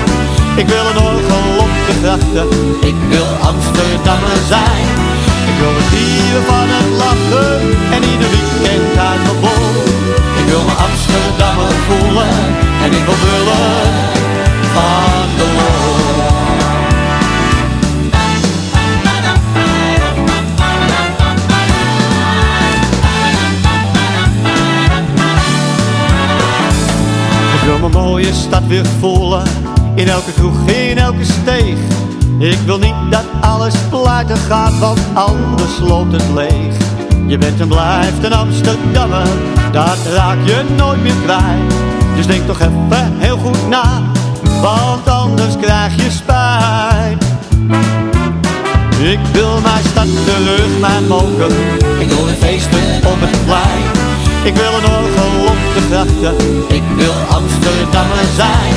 Ik 0.55 0.67
wil 0.67 0.85
een 0.91 1.01
orgel 1.11 1.47
op 1.65 1.71
de 1.87 1.95
grachten. 2.01 2.47
Ik 2.89 2.97
wil 3.09 3.27
Amsterdammer 3.51 4.39
zijn. 4.53 4.87
Ik 5.51 5.57
wil 5.61 5.73
het 5.79 5.87
vieren 5.93 6.43
van 6.51 6.67
het 6.75 6.89
lachen 7.01 7.53
en 7.95 8.01
ieder 8.11 8.29
weekend 8.35 8.97
uit 9.09 9.21
mijn 9.27 9.39
bol. 9.43 9.69
Ik 10.41 10.45
wil 10.51 10.63
me 10.69 10.75
Amsterdammer 10.87 11.71
voelen 11.87 12.35
en 12.83 12.89
ik 12.99 13.03
wil 13.07 13.19
van 14.75 15.20
de 27.79 28.33
stad 28.33 28.67
weer 28.67 28.85
voelen. 28.99 29.43
In 29.95 30.07
elke 30.07 30.31
kroeg, 30.31 30.67
in 30.67 30.97
elke 30.97 31.23
steeg. 31.23 31.77
Ik 32.37 32.57
wil 32.65 32.79
niet 32.79 32.95
dat 33.09 33.23
alles 33.41 33.75
pleiten 33.89 34.37
gaat, 34.37 34.79
want 34.79 34.99
anders 35.13 35.79
loopt 35.79 36.11
het 36.11 36.23
leeg. 36.35 36.75
Je 37.27 37.37
bent 37.37 37.59
en 37.59 37.67
blijft 37.67 38.23
een 38.23 38.33
Amsterdammer, 38.33 39.27
dat 39.71 39.97
raak 40.13 40.37
je 40.43 40.63
nooit 40.77 41.01
meer 41.01 41.15
kwijt. 41.23 41.73
Dus 42.15 42.27
denk 42.27 42.45
toch 42.45 42.59
even 42.59 43.13
heel 43.17 43.37
goed 43.37 43.69
na, 43.69 44.01
want 44.61 45.07
anders 45.07 45.57
krijg 45.61 45.95
je 45.95 46.11
spijt. 46.11 47.23
Ik 49.01 49.19
wil 49.31 49.59
mijn 49.61 49.83
stad 49.83 50.07
terug, 50.25 50.79
mijn 50.79 51.07
mogen. 51.07 51.51
Ik 51.99 52.07
wil 52.07 52.27
een 52.27 52.35
feesten 52.35 53.09
op 53.11 53.17
het 53.19 53.45
plein. 53.45 54.10
Ik 54.43 54.55
wil 54.55 54.73
een 54.73 54.85
orgel 54.85 55.31
op 55.51 55.59
de 55.75 55.81
grachten. 55.89 56.35
Ik 56.67 56.83
wil 56.95 57.13
Amsterdammer 57.29 58.25
zijn. 58.35 58.73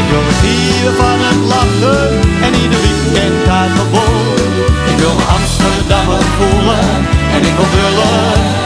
Ik 0.00 0.06
wil 0.10 0.22
het 0.28 0.36
vieren 0.42 0.94
van 0.96 1.18
het 1.26 1.40
lachen 1.52 2.20
en 2.46 2.52
ieder 2.62 2.80
weekend 2.84 3.46
mijn 3.46 3.88
bol. 3.92 4.16
Ik 4.90 4.96
wil 5.02 5.14
me 5.14 5.24
Amsterdammer 5.38 6.22
voelen 6.36 6.88
en 7.34 7.40
ik 7.50 7.54
wil 7.56 7.70
willen 7.76 8.63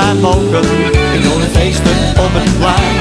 mijn 0.00 0.20
mogen. 0.20 0.66
Ik 1.16 1.22
wil 1.26 1.38
de 1.44 1.50
feesten 1.58 1.98
op 2.24 2.32
het 2.38 2.50
plein. 2.60 2.96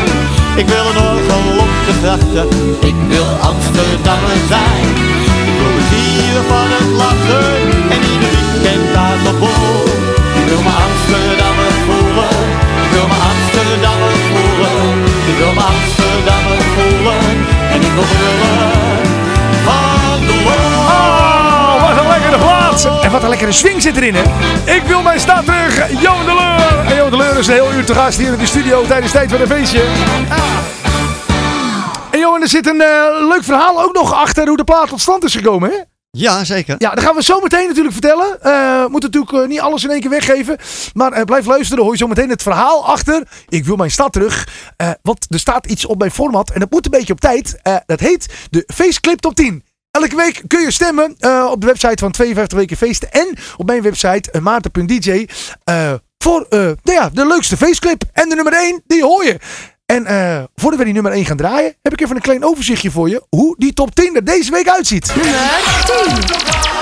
Ik 0.61 0.67
wil 0.73 0.85
een 0.91 0.99
orgel 1.11 1.45
op 1.65 1.71
de 1.87 1.93
grachten. 2.01 2.47
Ik 2.91 2.97
wil 3.13 3.29
Amsterdammer 3.51 4.39
zijn. 4.53 4.87
Ik 5.49 5.55
wil 5.59 5.73
het 5.79 6.45
van 6.51 6.67
het 6.75 6.89
lachen 7.01 7.51
en 7.93 8.01
ieder 8.13 8.31
weekend 8.37 8.89
uit 9.07 9.21
de 9.27 9.33
bol. 9.41 9.73
Ik 10.39 10.45
wil 10.49 10.61
me 10.67 10.73
Amsterdammer 10.87 11.73
voelen. 11.87 12.37
Ik 12.83 12.89
wil 12.95 13.07
me 13.11 13.17
Amsterdammer 13.31 14.15
voelen. 14.31 14.95
Ik 15.31 15.37
wil 15.41 15.53
me 15.57 15.63
Amsterdammer 15.73 16.61
voelen. 16.75 17.23
En 17.73 17.79
ik 17.87 17.93
wil 17.97 18.07
willen 18.11 18.74
lekkere 22.37 22.59
plaats. 22.59 23.03
En 23.03 23.11
wat 23.11 23.23
een 23.23 23.29
lekkere 23.29 23.51
swing 23.51 23.81
zit 23.81 23.95
erin, 23.95 24.15
hè? 24.15 24.23
Ik 24.75 24.83
wil 24.83 25.01
mijn 25.01 25.19
stad 25.19 25.45
terug. 25.45 26.01
Johan 26.01 26.25
de 26.25 26.33
Leur. 26.33 26.85
En 26.85 26.95
Johan 26.95 27.11
de 27.11 27.17
Leur 27.17 27.37
is 27.37 27.47
een 27.47 27.53
heel 27.53 27.73
uur 27.73 27.85
te 27.85 27.93
gast 27.93 28.17
hier 28.17 28.33
in 28.33 28.39
de 28.39 28.45
studio 28.45 28.85
tijdens 28.85 29.11
tijd 29.11 29.31
van 29.31 29.41
een 29.41 29.47
feestje. 29.47 29.83
Ah. 30.29 30.37
En 32.11 32.19
Johan, 32.19 32.41
er 32.41 32.47
zit 32.47 32.67
een 32.67 32.81
eh, 32.81 33.27
leuk 33.29 33.43
verhaal 33.43 33.83
ook 33.83 33.93
nog 33.93 34.13
achter 34.13 34.47
hoe 34.47 34.57
de 34.57 34.63
plaat 34.63 34.87
tot 34.87 35.01
stand 35.01 35.23
is 35.23 35.35
gekomen, 35.35 35.69
hè? 35.69 35.75
Ja, 36.11 36.43
zeker. 36.43 36.75
Ja, 36.77 36.89
dat 36.89 37.03
gaan 37.03 37.15
we 37.15 37.23
zo 37.23 37.39
meteen 37.39 37.67
natuurlijk 37.67 37.93
vertellen. 37.93 38.37
We 38.41 38.87
moeten 38.89 39.09
natuurlijk 39.11 39.43
eh, 39.43 39.49
niet 39.49 39.59
alles 39.59 39.83
in 39.83 39.89
één 39.89 39.99
keer 39.99 40.09
weggeven. 40.09 40.57
Maar 40.93 41.25
blijf 41.25 41.45
luisteren, 41.45 41.83
hoor 41.83 41.91
je 41.91 41.97
zo 41.97 42.07
meteen 42.07 42.29
het 42.29 42.41
verhaal 42.41 42.85
achter. 42.85 43.27
Ik 43.47 43.65
wil 43.65 43.75
mijn 43.75 43.91
stad 43.91 44.13
terug. 44.13 44.47
Want 45.01 45.25
er 45.29 45.39
staat 45.39 45.65
iets 45.65 45.85
op 45.85 45.99
mijn 45.99 46.11
format 46.11 46.49
en 46.51 46.59
dat 46.59 46.71
moet 46.71 46.85
een 46.85 46.91
beetje 46.91 47.13
op 47.13 47.19
tijd. 47.19 47.59
Dat 47.85 47.99
heet 47.99 48.33
de 48.49 48.63
Faceclip 48.73 49.19
Top 49.19 49.35
10. 49.35 49.63
Elke 49.95 50.15
week 50.15 50.41
kun 50.47 50.61
je 50.61 50.71
stemmen 50.71 51.15
eh, 51.19 51.47
op 51.51 51.61
de 51.61 51.67
website 51.67 51.97
van 52.03 52.11
52 52.11 52.57
Weken 52.57 52.77
Feesten. 52.77 53.11
En 53.11 53.37
op 53.57 53.65
mijn 53.65 53.81
website 53.81 54.31
eh, 54.31 54.41
maarten.dj 54.41 55.27
eh, 55.63 55.93
voor 56.17 56.45
nou 56.49 56.77
ja, 56.83 57.09
de 57.09 57.27
leukste 57.27 57.57
feestclip. 57.57 58.03
En 58.13 58.29
de 58.29 58.35
nummer 58.35 58.53
1, 58.53 58.83
die 58.87 59.03
hoor 59.03 59.25
je. 59.25 59.39
En 59.85 60.03
voordat 60.55 60.79
we 60.79 60.85
die 60.85 60.93
nummer 60.93 61.11
1 61.11 61.25
gaan 61.25 61.37
draaien, 61.37 61.75
heb 61.81 61.93
ik 61.93 62.01
even 62.01 62.15
een 62.15 62.21
klein 62.21 62.45
overzichtje 62.45 62.91
voor 62.91 63.09
je. 63.09 63.23
Hoe 63.29 63.55
die 63.57 63.73
top 63.73 63.95
10 63.95 64.15
er 64.15 64.23
deze 64.23 64.51
week 64.51 64.69
uitziet. 64.69 65.15
Nummer 65.15 65.33
10. 66.63 66.74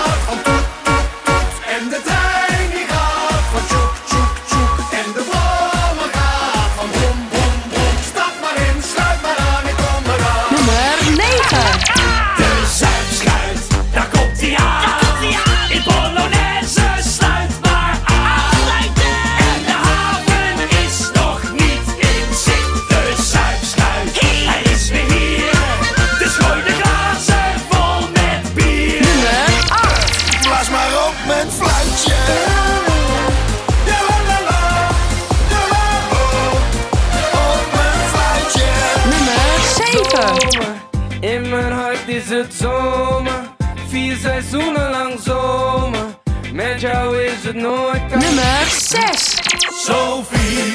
Vier 44.64 44.76
seizoenen 44.76 44.90
lang 44.90 45.20
zomer. 45.20 46.06
Met 46.54 46.82
jou 46.82 47.18
is 47.18 47.44
het 47.44 47.56
nooit 47.56 48.02
koud. 48.10 48.22
Nummer 48.22 48.66
6. 48.68 49.38
Sophie, 49.86 50.74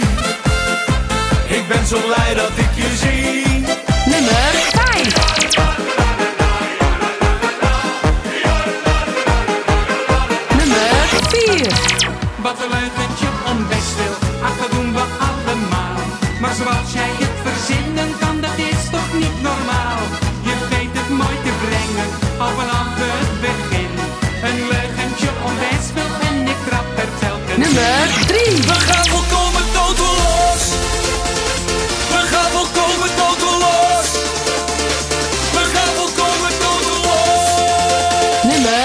ik 1.49 1.69
ben 1.69 1.87
zo 1.87 2.01
blij 2.01 2.35
dat 2.35 2.51
ik 2.57 2.68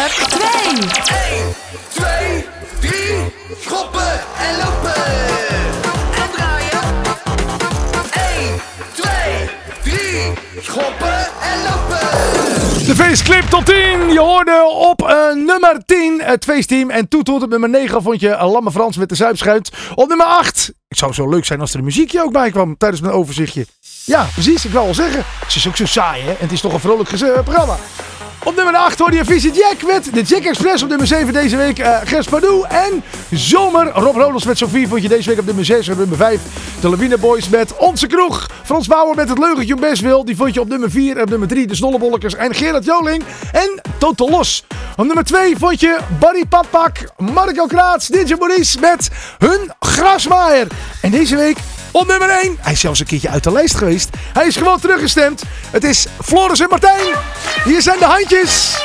Nummer 0.03 0.27
2. 0.27 0.43
1, 1.31 1.53
2, 1.89 2.45
3, 2.79 2.91
schoppen 3.59 4.11
en 4.37 4.57
lopen. 4.57 5.03
En 6.15 6.29
draaien. 6.31 6.81
1, 8.39 8.61
2, 8.93 9.49
3, 9.83 10.33
schoppen 10.61 11.13
en 11.41 11.59
lopen. 11.63 12.85
De 12.85 12.95
faceclip 12.95 13.43
tot 13.43 13.65
10. 13.65 14.11
Je 14.13 14.19
hoorde 14.19 14.63
op 14.65 15.01
eh, 15.01 15.33
nummer 15.33 15.81
10 15.85 16.21
het 16.23 16.43
feestteam. 16.43 16.89
En 16.89 17.07
toetoet 17.07 17.43
op 17.43 17.49
nummer 17.49 17.69
9 17.69 18.01
vond 18.01 18.19
je 18.19 18.29
eh, 18.29 18.51
Lamme 18.51 18.71
Frans 18.71 18.97
met 18.97 19.09
de 19.09 19.15
Zuipschuit. 19.15 19.71
Op 19.95 20.07
nummer 20.07 20.27
8. 20.27 20.73
Het 20.87 20.97
zou 20.97 21.13
zo 21.13 21.29
leuk 21.29 21.45
zijn 21.45 21.59
als 21.59 21.71
er 21.71 21.77
een 21.77 21.85
muziekje 21.85 22.23
ook 22.23 22.31
bij 22.31 22.51
kwam 22.51 22.77
tijdens 22.77 23.01
mijn 23.01 23.13
overzichtje. 23.13 23.65
Ja, 24.05 24.27
precies. 24.33 24.65
Ik 24.65 24.71
wil 24.71 24.83
wel 24.83 24.93
zeggen. 24.93 25.23
Het 25.39 25.55
is 25.55 25.67
ook 25.67 25.77
zo 25.77 25.85
saai, 25.85 26.21
hè? 26.21 26.29
En 26.29 26.37
het 26.39 26.51
is 26.51 26.61
toch 26.61 26.73
een 26.73 26.79
vrolijk 26.79 27.11
eh, 27.11 27.19
programma. 27.43 27.77
Op 28.45 28.55
nummer 28.55 28.75
8 28.75 28.99
hoorde 28.99 29.15
je 29.15 29.25
Visit 29.25 29.55
Jack 29.55 29.91
met 29.91 30.13
de 30.13 30.21
Jack 30.21 30.43
Express. 30.43 30.83
Op 30.83 30.89
nummer 30.89 31.07
7 31.07 31.33
deze 31.33 31.57
week 31.57 31.79
uh, 31.79 31.97
Gers 32.03 32.27
Pardoel 32.27 32.67
en 32.67 33.03
Zomer. 33.31 33.87
Rob 33.87 34.15
Rodos 34.15 34.45
met 34.45 34.57
Sofie 34.57 34.87
vond 34.87 35.01
je 35.01 35.07
deze 35.07 35.29
week 35.29 35.39
op 35.39 35.45
nummer 35.45 35.65
6. 35.65 35.89
Op 35.89 35.97
nummer 35.97 36.17
5 36.17 36.39
de 36.81 36.89
Lawine 36.89 37.17
Boys 37.17 37.49
met 37.49 37.77
Onze 37.77 38.07
Kroeg. 38.07 38.49
Frans 38.63 38.87
Bauer 38.87 39.15
met 39.15 39.29
het 39.29 39.37
leugentje 39.37 39.73
om 39.73 39.79
best 39.79 40.01
wil. 40.01 40.25
Die 40.25 40.35
vond 40.35 40.53
je 40.53 40.61
op 40.61 40.67
nummer 40.67 40.91
4. 40.91 41.17
En 41.17 41.23
op 41.23 41.29
nummer 41.29 41.47
3 41.47 41.67
de 41.67 41.75
Snollebollekers 41.75 42.35
en 42.35 42.55
Gerard 42.55 42.85
Joling. 42.85 43.23
En 43.51 43.81
Total 43.97 44.29
Los. 44.29 44.65
Op 44.97 45.05
nummer 45.05 45.23
2 45.23 45.57
vond 45.57 45.79
je 45.79 45.97
Barry 46.19 46.45
Padpak, 46.45 46.97
Marco 47.17 47.65
Kraats, 47.65 48.07
DJ 48.07 48.33
Maurice 48.39 48.79
met 48.79 49.09
hun 49.37 49.71
Grasmaaier. 49.79 50.67
En 51.01 51.11
deze 51.11 51.35
week 51.35 51.57
op 51.93 52.07
nummer 52.07 52.29
1. 52.29 52.57
Hij 52.59 52.71
is 52.71 52.79
zelfs 52.79 52.99
een 52.99 53.05
keertje 53.05 53.29
uit 53.29 53.43
de 53.43 53.51
lijst 53.51 53.75
geweest. 53.75 54.09
Hij 54.33 54.47
is 54.47 54.55
gewoon 54.55 54.79
teruggestemd. 54.79 55.43
Het 55.71 55.83
is 55.83 56.07
Floris 56.23 56.59
en 56.59 56.69
Martijn. 56.69 57.15
Hier 57.63 57.81
zijn 57.81 57.99
de 57.99 58.05
handjes. 58.05 58.81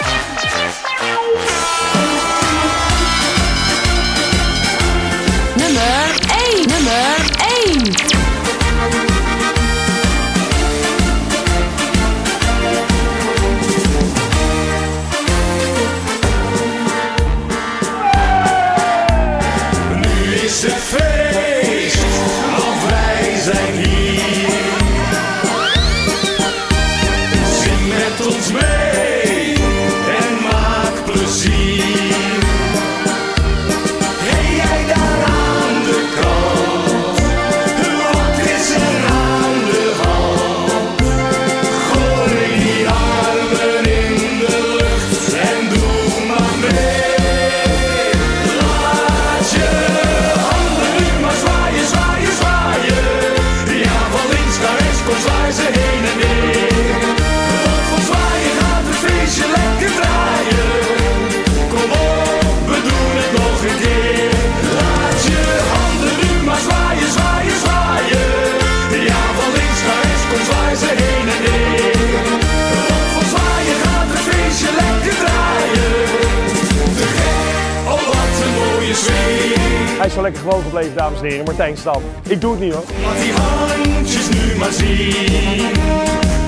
Gebleven, 80.78 80.96
dames 80.96 81.20
en 81.20 81.26
heren. 81.26 81.44
Martijn 81.44 81.76
Stam. 81.76 82.02
Ik 82.22 82.40
doe 82.40 82.50
het 82.50 82.60
niet 82.60 82.72
hoor. 82.72 82.84
Laat 83.04 83.20
die 83.20 83.32
handjes 83.32 84.28
nu 84.28 84.56
maar 84.58 84.72
zien. 84.72 85.74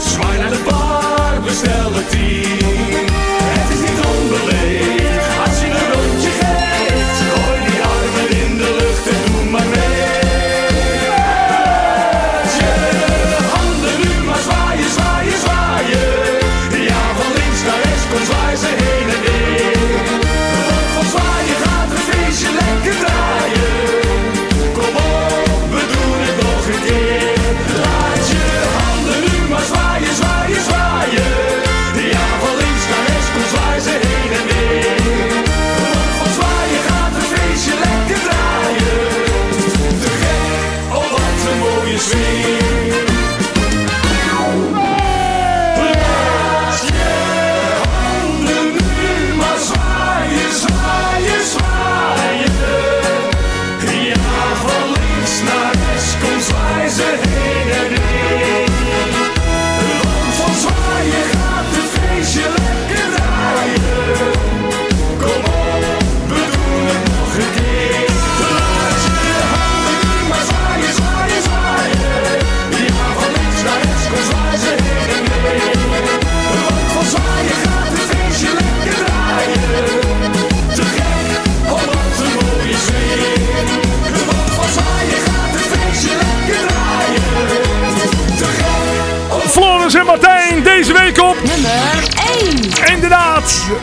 Zwaai 0.00 0.38
naar 0.38 0.50
de 0.50 0.62
bar, 0.68 1.42
bestel 1.44 1.92
de 1.92 2.06
tien. 2.10 2.66
Het 3.42 3.70
is 3.70 3.90
niet 3.90 4.06
onbeleefd 4.06 4.99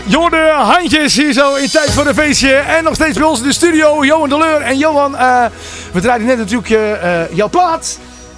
Je 0.06 0.16
hoorde 0.18 0.52
handjes 0.56 1.16
hier 1.16 1.34
zo 1.34 1.56
in 1.56 1.70
tijd 1.70 1.90
voor 1.92 2.06
een 2.08 2.14
feestje. 2.16 2.54
En 2.56 2.84
nog 2.84 2.94
steeds 2.96 3.18
bij 3.18 3.28
ons 3.28 3.40
in 3.40 3.46
de 3.46 3.54
studio, 3.54 4.06
Johan 4.06 4.30
de 4.30 4.38
Leur. 4.38 4.62
En 4.62 4.78
Johan, 4.78 5.16
eh, 5.18 5.46
we 5.94 6.02
draaiden 6.02 6.28
net 6.28 6.38
natuurlijk 6.38 6.70
eh, 6.70 7.36
jouw 7.36 7.50
plaat. 7.50 7.98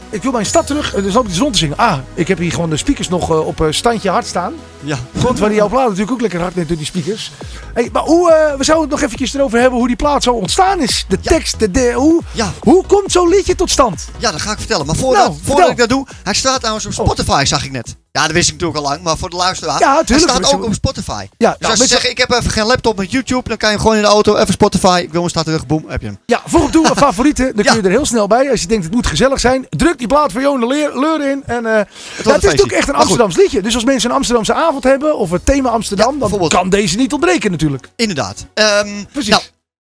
Ik 0.09 0.21
wil 0.23 0.31
mijn 0.31 0.45
stad 0.45 0.67
terug, 0.67 0.95
eh, 0.95 1.03
dus 1.03 1.13
hoop 1.13 1.23
ik 1.23 1.29
de 1.29 1.35
zon 1.35 1.51
te 1.51 1.57
zingen. 1.57 1.77
Ah, 1.77 1.97
ik 2.13 2.27
heb 2.27 2.37
hier 2.37 2.51
gewoon 2.51 2.69
de 2.69 2.77
speakers 2.77 3.09
nog 3.09 3.29
eh, 3.29 3.47
op 3.47 3.67
standje 3.69 4.09
hard 4.09 4.25
staan. 4.25 4.53
Ja. 4.79 4.97
God, 5.21 5.39
waar 5.39 5.49
die 5.49 5.57
jouw 5.57 5.67
plaat 5.69 5.83
natuurlijk 5.83 6.11
ook 6.11 6.21
lekker 6.21 6.39
hard 6.41 6.55
net 6.55 6.67
door 6.67 6.77
die 6.77 6.85
speakers. 6.85 7.31
Hey, 7.73 7.89
maar 7.93 8.01
hoe, 8.03 8.53
we 8.57 8.63
zouden 8.63 8.89
het 8.89 8.99
nog 8.99 9.05
eventjes 9.07 9.33
erover 9.33 9.59
hebben 9.59 9.79
hoe 9.79 9.87
die 9.87 9.95
plaat 9.95 10.23
zo 10.23 10.31
ontstaan 10.31 10.79
is. 10.81 11.05
De 11.07 11.19
tekst, 11.19 11.59
de, 11.59 11.71
de- 11.71 11.91
hoe, 11.95 12.21
Ja. 12.31 12.51
hoe 12.59 12.85
komt 12.85 13.11
zo'n 13.11 13.29
liedje 13.29 13.55
tot 13.55 13.69
stand? 13.71 14.07
Ja, 14.17 14.31
dat 14.31 14.41
ga 14.41 14.51
ik 14.51 14.57
vertellen. 14.57 14.85
Maar 14.85 14.95
voordat, 14.95 15.25
Nou, 15.27 15.37
voordat 15.43 15.69
ik 15.69 15.77
dat 15.77 15.89
doe, 15.89 16.07
hij 16.23 16.33
staat 16.33 16.59
trouwens 16.59 16.85
op 16.85 16.93
Spotify, 16.93 17.43
zag 17.45 17.63
ik 17.65 17.71
net. 17.71 17.95
Ja, 18.11 18.23
dat 18.23 18.31
wist 18.31 18.47
ik 18.47 18.53
natuurlijk 18.53 18.79
al 18.85 18.89
lang, 18.91 19.01
maar 19.03 19.17
voor 19.17 19.29
de 19.29 19.35
luisteraar. 19.35 19.79
Ja, 19.79 20.03
tuurlijk. 20.03 20.29
Hij 20.31 20.43
staat 20.43 20.53
ook 20.53 20.63
op 20.65 20.73
Spotify. 20.73 21.27
Ja, 21.37 21.49
dus 21.51 21.59
nou, 21.59 21.71
als 21.71 21.81
je 21.81 21.87
zegt, 21.87 22.09
ik 22.09 22.17
heb 22.17 22.31
even 22.31 22.51
geen 22.51 22.65
laptop 22.65 22.97
met 22.97 23.11
YouTube, 23.11 23.49
dan 23.49 23.57
kan 23.57 23.71
je 23.71 23.77
gewoon 23.77 23.95
in 23.95 24.01
de 24.01 24.07
auto, 24.07 24.35
even 24.35 24.53
Spotify, 24.53 24.99
ik 25.03 25.11
wil 25.11 25.21
hem 25.21 25.29
starten 25.29 25.53
terug, 25.53 25.67
boem, 25.67 25.85
heb 25.87 26.01
je 26.01 26.07
hem. 26.07 26.17
Ja, 26.25 26.41
voeg 26.45 26.71
toe, 26.71 26.95
favorieten. 26.95 27.55
Dan 27.55 27.63
Ja. 27.63 27.71
kun 27.71 27.81
je 27.81 27.87
er 27.87 27.93
heel 27.93 28.05
snel 28.05 28.27
bij. 28.27 28.51
Als 28.51 28.61
je 28.61 28.67
denkt 28.67 28.83
het 28.83 28.93
moet 28.93 29.07
gezellig 29.07 29.39
zijn, 29.39 29.67
druk 29.69 29.97
die 29.97 30.07
plaat 30.07 30.31
voor 30.31 30.41
Johan 30.41 30.59
de 30.59 30.67
Leer, 30.67 30.99
Leur 30.99 31.29
in. 31.29 31.43
En, 31.45 31.63
ja, 31.63 31.69
het 31.77 31.87
is 32.17 32.23
natuurlijk 32.43 32.71
echt 32.71 32.87
een. 32.87 32.95
Amsterdams 32.95 33.35
liedje. 33.35 33.61
Dus 33.61 33.73
als 33.73 33.83
mensen 33.83 34.09
een 34.09 34.15
Amsterdamse 34.15 34.53
avond 34.53 34.83
hebben 34.83 35.17
of 35.17 35.31
het 35.31 35.45
thema 35.45 35.69
Amsterdam, 35.69 36.19
dan 36.19 36.47
kan 36.49 36.69
deze 36.69 36.97
niet 36.97 37.13
ontbreken 37.13 37.51
natuurlijk. 37.51 37.89
Inderdaad. 37.95 38.45
Ehm, 38.53 39.03
Precies. 39.11 39.29
Nou, 39.29 39.43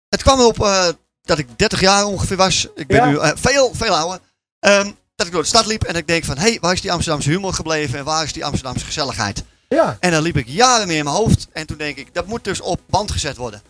het 0.10 0.22
kwam 0.24 0.40
erop 0.40 0.64
eh, 0.64 0.84
dat 1.22 1.38
ik 1.38 1.48
30 1.56 1.80
jaar 1.82 2.06
ongeveer 2.06 2.38
was. 2.38 2.68
Ik 2.76 2.88
ben 2.88 3.08
nu 3.10 3.18
eh, 3.18 3.32
veel, 3.36 3.72
veel 3.76 3.96
ouder. 3.96 4.20
Ehm, 4.60 4.92
dat 5.16 5.28
ik 5.28 5.34
door 5.34 5.42
de 5.42 5.48
stad 5.48 5.66
liep 5.66 5.84
en 5.84 5.96
ik 5.96 6.08
denk 6.08 6.24
van, 6.24 6.38
hé, 6.38 6.50
hey, 6.50 6.58
waar 6.62 6.74
is 6.74 6.82
die 6.82 6.92
Amsterdamse 6.92 7.30
humor 7.30 7.54
gebleven 7.54 8.00
en 8.00 8.06
waar 8.06 8.24
is 8.24 8.34
die 8.34 8.46
Amsterdamse 8.46 8.86
gezelligheid? 8.86 9.44
Ja. 9.70 9.98
En 10.00 10.12
dan 10.12 10.22
liep 10.22 10.38
ik 10.38 10.48
jaren 10.48 10.88
mee 10.88 10.98
in 10.98 11.04
mijn 11.04 11.16
hoofd. 11.16 11.48
En 11.54 11.68
toen 11.68 11.78
denk 11.78 11.98
ik, 11.98 12.14
dat 12.14 12.28
moet 12.28 12.44
dus 12.44 12.62
op 12.62 12.82
band 12.90 13.12
gezet 13.12 13.38
worden. 13.38 13.62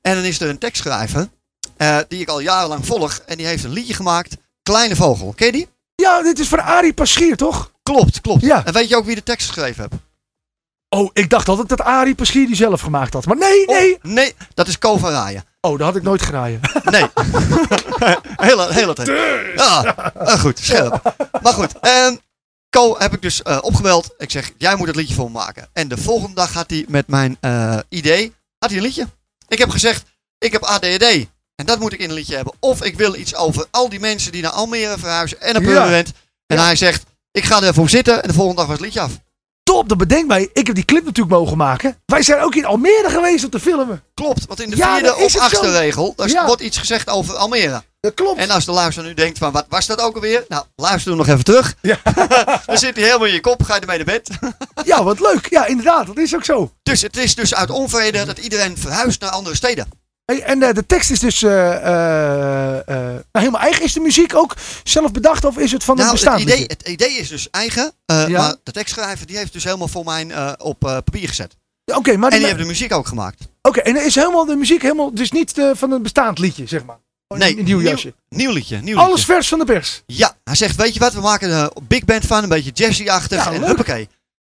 En 0.00 0.14
dan 0.14 0.24
is 0.24 0.40
er 0.40 0.48
een 0.48 0.58
tekstschrijver, 0.58 1.28
eh, 1.76 1.98
die 2.08 2.20
ik 2.20 2.28
al 2.28 2.40
jarenlang 2.40 2.86
volg. 2.86 3.20
En 3.26 3.36
die 3.36 3.46
heeft 3.46 3.64
een 3.64 3.70
liedje 3.70 3.94
gemaakt, 3.94 4.36
Kleine 4.62 4.96
Vogel. 4.96 5.32
Ken 5.32 5.46
je 5.46 5.52
die? 5.52 5.68
Ja, 5.94 6.22
dit 6.22 6.38
is 6.38 6.48
van 6.48 6.60
Arie 6.60 6.92
Paschier, 6.92 7.36
toch? 7.36 7.72
Klopt, 7.82 8.20
klopt. 8.20 8.42
Ja. 8.42 8.64
En 8.64 8.72
weet 8.72 8.88
je 8.88 8.96
ook 8.96 9.04
wie 9.04 9.14
de 9.14 9.22
tekst 9.22 9.46
geschreven 9.46 9.82
heeft? 9.82 10.02
Oh, 10.88 11.10
ik 11.12 11.30
dacht 11.30 11.48
altijd 11.48 11.68
dat 11.68 11.80
Arie 11.80 12.14
Paschier 12.14 12.46
die 12.46 12.56
zelf 12.56 12.80
gemaakt 12.80 13.12
had. 13.12 13.26
Maar 13.26 13.36
nee, 13.36 13.66
nee. 13.66 13.94
Oh, 13.94 14.02
nee, 14.02 14.34
dat 14.54 14.68
is 14.68 14.78
Ko 14.78 14.96
van 14.96 15.10
Raayen. 15.10 15.44
Oh, 15.60 15.78
dat 15.78 15.86
had 15.86 15.96
ik 15.96 16.02
nooit 16.02 16.22
geraaien. 16.22 16.60
Nee. 16.84 17.06
hele, 18.36 18.72
hele 18.72 18.94
tijd. 18.94 19.08
Ja, 19.56 19.96
eh, 20.14 20.40
goed, 20.40 20.58
scherp. 20.58 21.14
Maar 21.42 21.52
goed, 21.52 21.78
ehm 21.80 22.16
Co 22.70 22.98
heb 22.98 23.12
ik 23.14 23.22
dus 23.22 23.42
opgebeld. 23.42 24.14
Ik 24.18 24.30
zeg, 24.30 24.50
jij 24.58 24.76
moet 24.76 24.86
het 24.86 24.96
liedje 24.96 25.14
voor 25.14 25.24
me 25.26 25.30
maken. 25.32 25.68
En 25.72 25.88
de 25.88 25.96
volgende 25.96 26.34
dag 26.34 26.52
had 26.52 26.70
hij 26.70 26.84
met 26.88 27.06
mijn 27.08 27.36
eh, 27.40 27.78
idee, 27.88 28.34
had 28.58 28.68
hij 28.70 28.78
een 28.78 28.84
liedje. 28.84 29.06
Ik 29.48 29.58
heb 29.58 29.70
gezegd, 29.70 30.04
ik 30.38 30.52
heb 30.52 30.62
ADHD. 30.62 31.26
En 31.54 31.66
dat 31.66 31.78
moet 31.78 31.92
ik 31.92 31.98
in 32.00 32.08
een 32.08 32.14
liedje 32.14 32.34
hebben. 32.36 32.52
Of 32.60 32.82
ik 32.82 32.96
wil 32.96 33.14
iets 33.14 33.34
over 33.34 33.66
al 33.70 33.88
die 33.88 34.00
mensen 34.00 34.32
die 34.32 34.42
naar 34.42 34.50
Almere 34.50 34.98
verhuizen 34.98 35.40
en 35.40 35.56
een 35.56 35.62
Ja. 35.62 35.68
permanent. 35.68 36.12
En 36.46 36.56
Ja. 36.56 36.62
hij 36.64 36.76
zegt, 36.76 37.04
ik 37.30 37.44
ga 37.44 37.62
ervoor 37.62 37.88
zitten. 37.88 38.22
En 38.22 38.28
de 38.28 38.34
volgende 38.34 38.56
dag 38.60 38.66
was 38.66 38.76
het 38.76 38.84
liedje 38.84 39.00
af. 39.00 39.12
Top, 39.68 39.88
dat 39.88 39.98
bedenk 39.98 40.26
mij. 40.26 40.50
Ik 40.52 40.66
heb 40.66 40.74
die 40.74 40.84
clip 40.84 41.04
natuurlijk 41.04 41.36
mogen 41.36 41.56
maken. 41.56 41.96
Wij 42.06 42.22
zijn 42.22 42.40
ook 42.40 42.54
in 42.54 42.64
Almere 42.64 43.10
geweest 43.10 43.44
om 43.44 43.50
te 43.50 43.60
filmen. 43.60 44.02
Klopt, 44.14 44.46
want 44.46 44.60
in 44.60 44.70
de 44.70 44.76
Ja, 44.76 44.92
vierde 44.94 45.16
of 45.16 45.36
achtste 45.38 45.66
zo. 45.66 45.70
regel, 45.72 46.12
daar 46.16 46.28
Ja. 46.28 46.46
wordt 46.46 46.62
iets 46.62 46.78
gezegd 46.78 47.08
over 47.08 47.34
Almere. 47.34 47.82
Dat 48.00 48.14
klopt. 48.14 48.38
En 48.40 48.50
als 48.50 48.64
de 48.64 48.72
luisteraar 48.72 49.08
nu 49.08 49.14
denkt 49.14 49.38
van, 49.38 49.52
wat 49.52 49.66
was 49.68 49.86
dat 49.86 50.00
ook 50.00 50.14
alweer? 50.14 50.44
Nou, 50.48 50.64
luister 50.76 51.16
nog 51.16 51.28
even 51.28 51.44
terug. 51.44 51.74
Ja. 51.82 51.98
Dan 52.66 52.78
zit 52.78 52.96
hij 52.96 53.04
helemaal 53.04 53.26
in 53.26 53.32
je 53.32 53.40
kop, 53.40 53.62
ga 53.62 53.74
je 53.74 53.80
ermee 53.80 53.96
naar 53.96 54.06
bed. 54.06 54.28
Ja, 54.84 55.02
wat 55.04 55.20
leuk. 55.20 55.46
Ja, 55.50 55.66
inderdaad. 55.66 56.06
Dat 56.06 56.16
is 56.18 56.34
ook 56.34 56.44
zo. 56.44 56.72
Dus 56.82 57.02
het 57.02 57.16
is 57.16 57.34
dus 57.34 57.54
uit 57.54 57.70
onvrede 57.70 58.24
dat 58.24 58.38
iedereen 58.38 58.78
verhuist 58.78 59.20
naar 59.20 59.30
andere 59.30 59.56
steden. 59.56 59.88
Hey, 60.32 60.42
en 60.42 60.62
eh, 60.62 60.74
de 60.74 60.86
tekst 60.86 61.10
is 61.10 61.18
dus 61.20 61.42
eh, 61.42 61.74
eh, 61.76 62.84
nou, 62.86 63.22
helemaal 63.32 63.60
eigen. 63.60 63.84
Is 63.84 63.92
de 63.92 64.00
muziek 64.00 64.34
ook 64.34 64.56
zelf 64.84 65.12
bedacht 65.12 65.44
of 65.44 65.58
is 65.58 65.72
het 65.72 65.84
van 65.84 65.98
een 65.98 66.04
Nou, 66.04 66.14
het 66.16 66.24
bestaand 66.24 66.42
idee, 66.42 66.58
liedje? 66.58 66.76
het 66.78 66.88
idee 66.88 67.10
is 67.18 67.28
dus 67.28 67.50
eigen, 67.50 67.92
Ja. 68.06 68.28
maar 68.28 68.54
de 68.62 68.72
tekstschrijver 68.72 69.26
die 69.26 69.36
heeft 69.36 69.52
dus 69.52 69.64
helemaal 69.64 69.88
voor 69.88 70.04
mij 70.04 70.56
op 70.58 70.78
papier 70.78 71.28
gezet. 71.28 71.56
Oké, 71.94 72.16
maar 72.16 72.30
En 72.32 72.38
die 72.38 72.46
heeft 72.46 72.58
de 72.58 72.64
muziek 72.64 72.92
ook 72.92 73.06
gemaakt. 73.08 73.48
Oké, 73.62 73.80
en 73.80 74.04
is 74.04 74.14
helemaal 74.14 74.44
de 74.44 74.54
muziek 74.56 74.82
helemaal, 74.82 75.14
dus 75.14 75.30
niet 75.30 75.52
van 75.72 75.92
een 75.92 76.02
bestaand 76.02 76.38
liedje, 76.38 76.66
zeg 76.66 76.84
maar. 76.84 76.98
Gewoon 77.28 77.42
Nee, 77.48 77.58
een 77.58 77.64
nieuw 77.64 77.80
jasje. 77.80 78.14
Nieuw 78.28 78.50
liedje, 78.52 78.76
nieuw 78.80 78.98
Alles 78.98 79.16
liedje. 79.18 79.32
vers 79.32 79.48
van 79.48 79.58
de 79.58 79.64
pers. 79.64 80.02
Ja, 80.06 80.36
hij 80.44 80.54
zegt, 80.54 80.76
weet 80.76 80.94
je 80.94 81.00
wat, 81.00 81.12
we 81.12 81.20
maken 81.20 81.50
een 81.50 81.70
big 81.82 82.04
band 82.04 82.26
van, 82.26 82.42
een 82.42 82.48
beetje 82.48 82.70
jazzy-achtig 82.74 83.44
Ja, 83.44 83.52
en 83.52 83.58
leuk. 83.58 83.66
huppakee. 83.68 84.08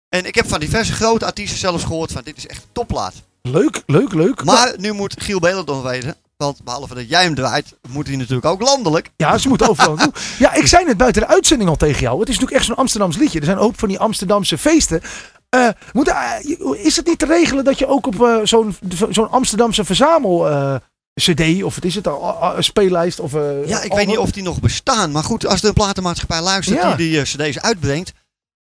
En 0.09 0.25
ik 0.27 0.35
heb 0.35 0.49
van 0.49 0.61
diverse 0.61 0.93
grote 0.93 1.25
artiesten 1.27 1.59
zelfs 1.59 1.85
gehoord 1.85 2.13
van, 2.13 2.23
dit 2.25 2.37
is 2.37 2.47
echt 2.47 2.67
topplaat. 2.73 3.15
Leuk, 3.51 3.83
leuk, 3.87 4.13
leuk. 4.15 4.45
Maar 4.45 4.75
nu 4.79 4.93
moet 4.93 5.15
Giel 5.19 5.39
Belendorf 5.39 5.83
weten, 5.83 6.17
want 6.37 6.63
behalve 6.65 6.95
dat 6.95 7.09
jij 7.09 7.23
hem 7.23 7.35
draait, 7.35 7.77
moet 7.89 8.07
hij 8.07 8.17
natuurlijk 8.17 8.47
ook 8.47 8.61
landelijk. 8.63 9.11
Ja, 9.17 9.39
ze 9.39 9.49
moeten 9.49 9.69
overal 9.69 9.95
naartoe. 9.95 10.13
Ja, 10.39 10.55
ik 10.55 10.67
zei 10.67 10.85
net 10.85 10.97
buiten 10.97 11.23
de 11.23 11.29
uitzending 11.29 11.71
al 11.71 11.77
tegen 11.77 12.01
jou. 12.01 12.21
Het 12.21 12.29
is 12.29 12.35
natuurlijk 12.35 12.61
echt 12.61 12.67
zo'n 12.67 12.77
Amsterdams 12.77 13.17
liedje. 13.17 13.39
Er 13.39 13.45
zijn 13.45 13.59
ook 13.59 13.75
van 13.77 13.89
die 13.89 13.99
Amsterdamse 13.99 14.59
feesten. 14.59 15.03
Eh, 15.49 15.69
moet, 15.93 16.09
eh, 16.09 16.31
is 16.85 16.97
het 16.97 17.07
niet 17.07 17.19
te 17.19 17.27
regelen 17.27 17.65
dat 17.65 17.79
je 17.79 17.87
ook 17.87 18.07
op 18.07 18.23
eh, 18.23 18.37
zo'n 18.43 18.77
zo'n 19.11 19.31
Amsterdamse 19.31 19.85
verzamel 19.85 20.47
CD 21.15 21.63
of 21.63 21.75
wat 21.75 21.85
is 21.85 21.95
het, 21.95 22.07
a- 22.07 22.55
speellijst 22.63 23.21
of... 23.21 23.33
Ja, 23.67 23.83
ik 23.83 23.93
weet 23.93 24.07
niet 24.07 24.19
of 24.19 24.31
die 24.31 24.43
nog 24.43 24.61
bestaan, 24.61 25.11
maar 25.13 25.25
goed, 25.25 25.47
als 25.47 25.63
er 25.63 25.69
een 25.69 25.75
platenmaatschappij 25.75 26.41
luistert 26.41 26.79
Ja. 26.83 26.95
die 26.95 27.11
die 27.11 27.23
cd's 27.23 27.59
uitbrengt, 27.61 28.13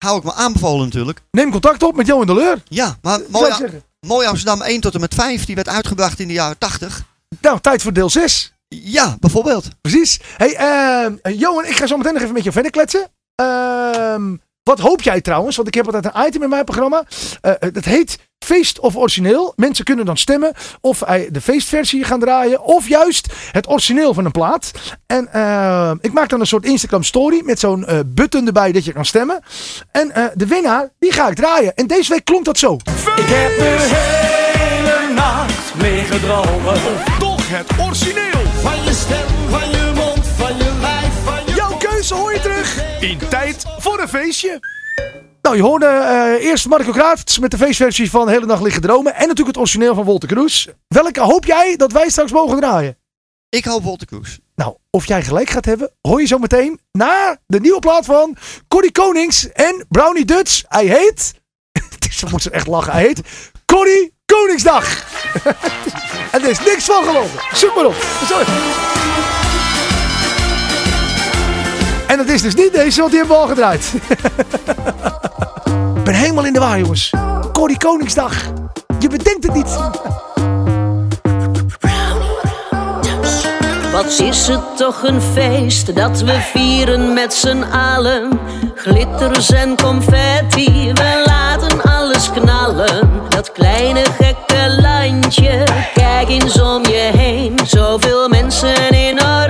hou 0.05 0.19
ik 0.19 0.25
me 0.25 0.35
aanbevolen 0.35 0.85
natuurlijk. 0.85 1.21
Neem 1.31 1.51
contact 1.51 1.83
op 1.83 1.97
met 1.97 2.07
Johan 2.07 2.27
de 2.27 2.35
Leur. 2.35 2.63
Ja, 2.65 2.97
maar 3.03 3.19
Zou 3.19 3.31
mooi, 3.31 3.51
ik 3.51 3.57
zeggen. 3.57 3.83
mooi 4.07 4.27
Amsterdam 4.27 4.63
1 4.63 4.81
tot 4.81 4.95
en 4.95 5.01
met 5.01 5.15
5, 5.15 5.45
die 5.45 5.55
werd 5.55 5.69
uitgebracht 5.69 6.19
in 6.19 6.29
de 6.29 6.35
jaren 6.35 6.59
80. 6.59 7.03
Nou, 7.41 7.61
tijd 7.61 7.83
voor 7.83 7.93
deel 7.93 8.11
6. 8.11 8.53
Ja, 8.69 9.17
bijvoorbeeld. 9.21 9.69
Precies. 9.81 10.21
Hey, 10.37 10.55
ehm, 10.57 11.37
Johan, 11.37 11.65
ik 11.65 11.77
ga 11.77 11.87
zo 11.87 11.97
meteen 11.97 12.13
nog 12.13 12.23
even 12.23 12.35
met 12.35 12.45
je 12.45 12.53
verder 12.53 12.71
kletsen. 12.71 13.09
Ehm, 13.35 14.37
wat 14.63 14.79
hoop 14.79 15.03
jij 15.03 15.21
trouwens? 15.21 15.57
Want 15.57 15.69
ik 15.69 15.75
heb 15.75 15.87
altijd 15.87 16.15
een 16.15 16.27
item 16.27 16.43
in 16.43 16.49
mijn 16.49 16.65
programma. 16.65 17.05
Eh, 17.41 17.53
dat 17.73 17.85
heet 17.85 18.19
feest 18.45 18.79
of 18.79 18.97
origineel. 18.97 19.53
Mensen 19.57 19.85
kunnen 19.85 20.05
dan 20.05 20.17
stemmen 20.17 20.53
of 20.81 20.99
wij 20.99 21.29
de 21.31 21.41
feestversie 21.41 22.05
gaan 22.05 22.21
draaien. 22.21 22.63
Of 22.63 22.89
juist 22.89 23.33
het 23.53 23.69
origineel 23.69 24.15
van 24.15 24.25
een 24.25 24.31
plaat. 24.31 24.71
En 25.07 25.33
eh, 25.33 25.93
ik 26.01 26.13
maak 26.13 26.29
dan 26.29 26.41
een 26.41 26.47
soort 26.47 26.65
Instagram 26.65 27.03
story 27.03 27.43
met 27.45 27.59
zo'n 27.59 27.87
eh, 27.87 27.99
button 28.07 28.47
erbij 28.47 28.73
dat 28.73 28.85
je 28.85 28.93
kan 28.93 29.05
stemmen. 29.05 29.43
En 29.93 30.15
eh, 30.15 30.25
de 30.35 30.47
winnaar, 30.47 30.89
die 30.99 31.13
ga 31.13 31.29
ik 31.29 31.35
draaien. 31.35 31.75
En 31.75 31.87
deze 31.87 32.13
week 32.13 32.25
klonk 32.25 32.45
dat 32.45 32.59
zo. 32.59 32.75
Ik 32.75 33.27
heb 33.27 33.59
de 33.59 33.77
hele 34.59 35.15
nacht 35.15 35.73
liggen 35.79 36.21
dromen. 36.21 36.81
Toch 37.19 37.49
het 37.49 37.79
origineel. 37.79 38.41
Van 38.63 38.85
je 38.85 38.93
stem, 38.93 39.27
van 39.51 39.71
je 39.71 39.93
mond, 39.95 40.27
van 40.27 40.57
je 40.57 40.73
lijf, 40.81 41.13
van 41.25 41.41
je... 41.47 41.53
Jouw 41.55 41.77
keuze 41.77 42.15
hoor 42.15 42.33
je 42.33 42.41
terug 42.41 43.01
in 43.01 43.19
tijd 43.29 43.65
voor 43.79 44.01
een 44.01 44.09
feestje. 44.09 44.80
Nou, 45.43 45.57
je 45.57 45.63
hoorde 45.63 45.87
eh, 45.87 46.47
eerst 46.47 46.67
Marco 46.67 46.93
Kraats 46.93 47.39
met 47.39 47.51
de 47.51 47.57
feestversie 47.57 48.11
van 48.11 48.29
Hele 48.29 48.47
Nacht 48.47 48.63
Liggen 48.63 48.83
Dromen. 48.83 49.15
En 49.15 49.21
natuurlijk 49.21 49.49
het 49.49 49.57
origineel 49.57 49.95
van 49.95 50.05
Wolter 50.05 50.29
Kroes. 50.29 50.69
Welke 50.89 51.21
hoop 51.21 51.45
jij 51.45 51.77
dat 51.77 51.93
wij 51.93 52.09
straks 52.09 52.33
mogen 52.33 52.61
draaien? 52.61 52.99
Ik 53.49 53.65
hoop 53.65 53.83
Wolter 53.83 54.07
Kroes. 54.07 54.39
Nou, 54.55 54.77
of 54.91 55.07
jij 55.07 55.23
gelijk 55.23 55.51
gaat 55.51 55.65
hebben, 55.65 55.91
hoor 56.01 56.21
je 56.21 56.27
zo 56.27 56.39
meteen 56.39 56.81
na 56.93 57.39
de 57.47 57.61
nieuwe 57.61 57.79
plaat 57.79 58.05
van 58.05 58.37
Corrie 58.69 58.93
Konings 58.93 59.53
en 59.53 59.87
Brownie 59.89 60.25
Dutch. 60.25 60.63
Hij 60.69 60.87
heet, 60.87 61.35
het 61.73 62.07
is, 62.09 62.25
moet 62.31 62.43
ze 62.43 62.51
echt 62.51 62.67
lachen, 62.67 62.93
hij 62.93 63.03
heet 63.03 63.23
Corrie 63.67 64.15
Koningsdag. 64.25 65.05
en 66.33 66.43
er 66.43 66.51
is 66.51 66.65
niks 66.65 66.85
van. 66.85 67.05
Zoek 67.53 67.75
maar 67.75 67.87
op. 67.87 68.07
Sorry. 68.25 68.47
En 72.11 72.17
dat 72.17 72.29
is 72.29 72.43
dus 72.43 72.55
niet 72.55 72.73
deze, 72.73 73.01
want 73.01 73.11
die 73.11 73.19
hebben 73.19 73.37
we 73.37 73.43
al 73.43 73.49
gedraaid. 73.49 73.93
Ik 75.97 76.05
ben 76.05 76.15
helemaal 76.15 76.45
in 76.45 76.53
de 76.53 76.59
war, 76.59 76.79
jongens. 76.79 77.13
Corrie 77.53 77.79
Koningsdag. 77.79 78.35
Je 78.99 79.09
bedenkt 79.09 79.45
het 79.45 79.55
niet. 79.55 79.79
Wat 83.93 84.21
is 84.21 84.47
het 84.47 84.77
toch 84.77 85.03
een 85.03 85.21
feest 85.21 85.97
dat 85.97 86.21
we 86.21 86.39
vieren 86.53 87.13
met 87.13 87.35
z'n 87.35 87.63
allen. 87.73 88.39
Glitters 88.75 89.51
en 89.51 89.77
confetti, 89.77 90.93
we 90.95 91.23
laten 91.25 91.83
alles 91.83 92.31
knallen. 92.31 93.11
Dat 93.29 93.53
kleine 93.53 94.03
gekke 94.21 94.81
landje, 94.81 95.65
kijk 95.95 96.29
eens 96.29 96.61
om 96.61 96.87
je 96.87 97.11
heen. 97.17 97.59
Zoveel 97.67 98.29
mensen 98.29 98.91
in 98.91 99.21
oranje, 99.21 99.50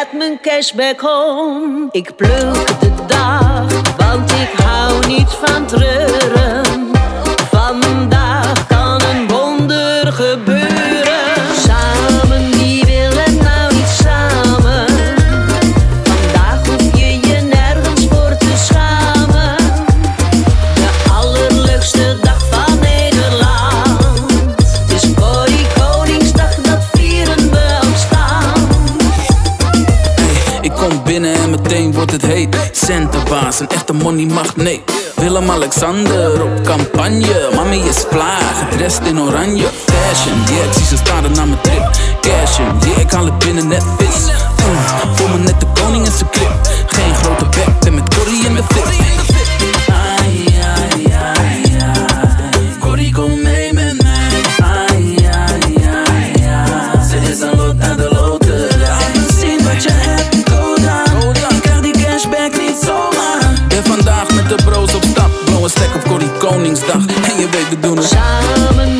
met 0.00 0.12
mijn 0.12 0.40
cashback 0.40 1.00
home. 1.00 1.88
Ik 1.90 2.16
pluk 2.16 2.80
de 2.80 2.90
dag, 3.06 3.96
want 3.96 4.30
ik 4.30 4.50
hou 4.56 5.06
niet 5.06 5.28
van 5.28 5.66
treuren. 5.66 6.89
Wordt 32.10 32.24
het 32.24 32.32
heet. 32.32 32.70
Centerbaas, 32.72 33.60
een 33.60 33.68
echte 33.68 33.92
money 33.92 34.26
magneet. 34.26 34.80
Willem-Alexander 35.16 36.42
op 36.42 36.62
campagne. 36.64 37.48
Mami 37.54 37.78
is 37.78 38.04
vlaag, 38.10 38.68
gedrest 38.70 39.00
in 39.04 39.20
oranje. 39.20 39.64
Fashion, 39.84 40.42
yeah, 40.46 40.64
ik 40.64 40.72
zie 40.72 40.86
ze 40.86 40.96
staren 40.96 41.32
naar 41.32 41.48
mijn 41.48 41.60
trip. 41.60 41.90
Cashen, 42.20 42.78
yeah, 42.80 42.98
ik 42.98 43.10
haal 43.10 43.24
het 43.24 43.38
binnen 43.38 43.68
net 43.68 43.84
vis. 43.98 44.24
Mm, 44.26 45.14
voel 45.14 45.28
me 45.28 45.38
net 45.38 45.60
de 45.60 45.66
koning 45.82 46.06
in 46.06 46.12
zijn 46.12 46.30
clip. 46.30 46.52
Geen 46.86 47.14
grote 47.14 47.44
bek, 47.44 47.80
ben 47.80 47.94
met 47.94 48.14
Corrie 48.14 48.46
in 48.46 48.54
de 48.54 48.62
fit. 48.62 49.49
Je 67.40 67.48
weet, 67.50 67.68
we 67.68 67.80
doen. 67.80 68.02
Samen, 68.02 68.99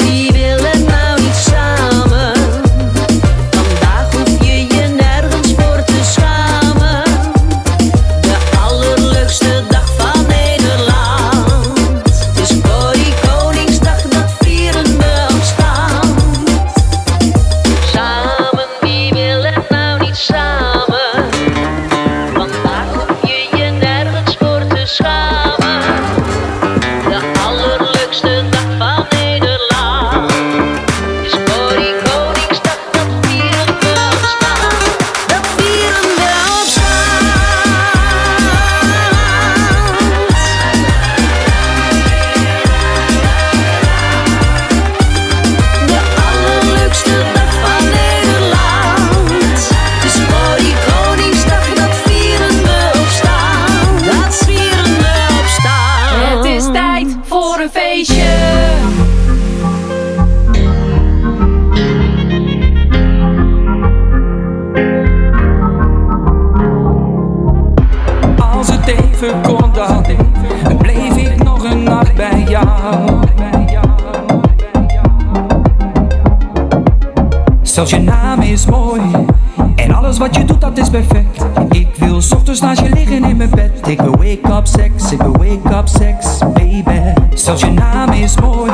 dat 80.75 80.85
is 80.85 80.91
perfect. 80.91 81.45
Ik 81.71 81.89
wil 81.97 82.17
ochtends 82.17 82.61
naast 82.61 82.81
je 82.81 82.89
liggen 82.89 83.25
in 83.25 83.37
mijn 83.37 83.51
bed. 83.51 83.71
Ik 83.87 84.01
wil 84.01 84.17
wake-up 84.17 84.67
seks, 84.67 85.13
ik 85.13 85.23
wil 85.23 85.33
wake-up 85.33 85.89
seks, 85.89 86.39
baby. 86.39 87.01
Zelfs 87.35 87.61
je 87.61 87.71
naam 87.71 88.13
is 88.13 88.41
mooi. 88.41 88.71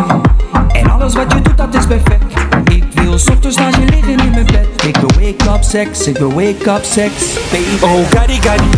En 0.73 0.91
alles 0.91 1.15
wat 1.15 1.33
je 1.33 1.41
doet 1.41 1.57
dat 1.57 1.75
is 1.75 1.87
perfect. 1.87 2.25
Ik 2.65 2.85
wil 2.95 3.13
ochtends 3.13 3.57
naast 3.57 3.77
je 3.77 3.85
liggen 3.85 4.19
in 4.19 4.31
mijn 4.31 4.47
bed. 4.47 4.85
Ik 4.87 4.97
wil 4.97 5.11
wake-up 5.21 5.63
seks, 5.63 6.07
ik 6.07 6.19
wil 6.19 6.33
wake-up 6.33 6.85
seks, 6.85 7.35
baby. 7.51 7.85
Oh, 7.85 8.11
Gadi 8.11 8.41
Gadi, 8.41 8.71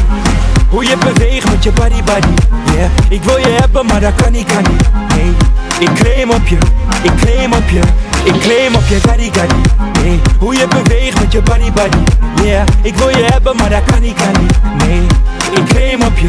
hoe 0.71 0.85
je 0.85 0.97
beweegt 0.97 1.51
met 1.51 1.65
je 1.65 1.73
body 1.73 2.03
body. 2.03 2.35
Yeah, 2.75 2.91
ik 3.09 3.23
wil 3.23 3.39
je 3.39 3.57
hebben, 3.61 3.87
maar 3.87 4.01
dat 4.01 4.15
kan 4.15 4.33
niet, 4.33 4.47
kan 4.47 4.63
niet. 4.63 4.91
Nee, 5.17 5.33
ik 5.79 5.95
claim 5.95 6.31
op 6.31 6.47
je, 6.49 6.59
ik 7.03 7.13
claim 7.21 7.53
op 7.53 7.69
je, 7.71 7.81
ik 8.25 8.41
claim 8.41 8.75
op 8.75 8.87
je 8.89 9.01
Gadi 9.01 9.31
Gadi. 9.33 9.61
Nee, 10.03 10.21
hoe 10.39 10.55
je 10.55 10.67
beweegt 10.69 11.21
met 11.21 11.33
je 11.33 11.43
body 11.43 11.73
body. 11.73 12.03
Yeah, 12.43 12.67
ik 12.83 12.97
wil 12.97 13.09
je 13.09 13.25
hebben, 13.25 13.57
maar 13.57 13.71
dat 13.71 13.85
kan 13.85 14.01
niet, 14.01 14.15
kan 14.15 14.43
niet. 14.43 14.87
Nee, 14.87 15.07
ik 15.53 15.65
claim 15.69 16.03
op 16.03 16.19
je, 16.19 16.29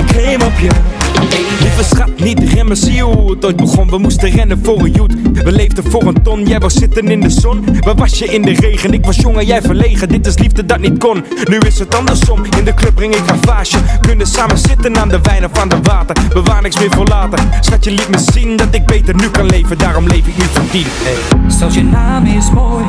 ik 0.00 0.06
claim 0.06 0.42
op 0.42 0.58
je. 0.58 0.70
Hey, 1.18 1.44
lieve 1.60 1.84
schat, 1.84 2.20
niet 2.20 2.52
remmen, 2.52 2.76
zie 2.76 2.92
je 2.92 3.02
hoe 3.02 3.30
het 3.30 3.44
ooit 3.44 3.56
begon? 3.56 3.90
We 3.90 3.98
moesten 3.98 4.30
rennen 4.30 4.60
voor 4.62 4.78
een 4.78 4.90
joet, 4.90 5.14
we 5.32 5.52
leefden 5.52 5.90
voor 5.90 6.06
een 6.06 6.22
ton 6.22 6.46
Jij 6.46 6.58
was 6.58 6.74
zitten 6.74 7.08
in 7.08 7.20
de 7.20 7.30
zon, 7.30 7.64
waar 7.80 7.94
was 7.94 8.18
je 8.18 8.24
in 8.24 8.42
de 8.42 8.52
regen? 8.52 8.92
Ik 8.92 9.04
was 9.04 9.16
jong 9.16 9.36
en 9.36 9.46
jij 9.46 9.62
verlegen, 9.62 10.08
dit 10.08 10.26
is 10.26 10.38
liefde 10.38 10.66
dat 10.66 10.78
niet 10.78 10.98
kon. 10.98 11.24
Nu 11.44 11.58
is 11.58 11.78
het 11.78 11.94
andersom, 11.94 12.44
in 12.58 12.64
de 12.64 12.74
club 12.74 12.94
breng 12.94 13.14
ik 13.14 13.26
ravage 13.26 13.78
Kunnen 14.00 14.26
samen 14.26 14.58
zitten 14.58 14.96
aan 14.98 15.08
de 15.08 15.20
wijn 15.22 15.44
of 15.44 15.58
aan 15.58 15.68
de 15.68 15.80
water. 15.82 16.16
Bewaar 16.32 16.62
niks 16.62 16.78
meer 16.78 16.90
voor 16.90 17.06
later. 17.06 17.38
Schat, 17.60 17.84
je 17.84 17.90
liet 17.90 18.08
me 18.08 18.18
zien 18.32 18.56
dat 18.56 18.74
ik 18.74 18.86
beter 18.86 19.14
nu 19.14 19.28
kan 19.28 19.46
leven. 19.46 19.78
Daarom 19.78 20.06
leef 20.06 20.26
ik 20.26 20.36
nu 20.36 20.44
voor 20.52 20.70
tien. 20.70 20.86
Hey. 20.86 21.70
Je 21.70 21.82
naam 21.82 22.26
is 22.26 22.50
mooi 22.50 22.84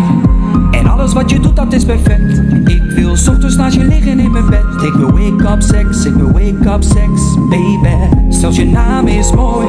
En 0.78 0.88
alles 0.88 1.14
wat 1.14 1.30
je 1.30 1.40
doet, 1.40 1.56
dat 1.56 1.74
is 1.74 1.86
perfect. 1.86 2.42
Ik 2.66 2.82
wil 2.96 3.12
ochtends 3.12 3.56
naast 3.56 3.76
je 3.76 3.84
liggen 3.84 4.20
in 4.20 4.32
mijn 4.32 4.46
bed. 4.50 4.66
Ik 4.82 4.94
wil 4.94 5.12
wake-up 5.12 5.62
seks, 5.62 6.06
ik 6.06 6.14
wil 6.14 6.32
wake-up 6.32 6.84
seks, 6.84 7.22
baby. 7.50 7.96
Zelfs 8.30 8.58
je 8.58 8.66
naam 8.66 9.08
is 9.08 9.32
mooi. 9.32 9.68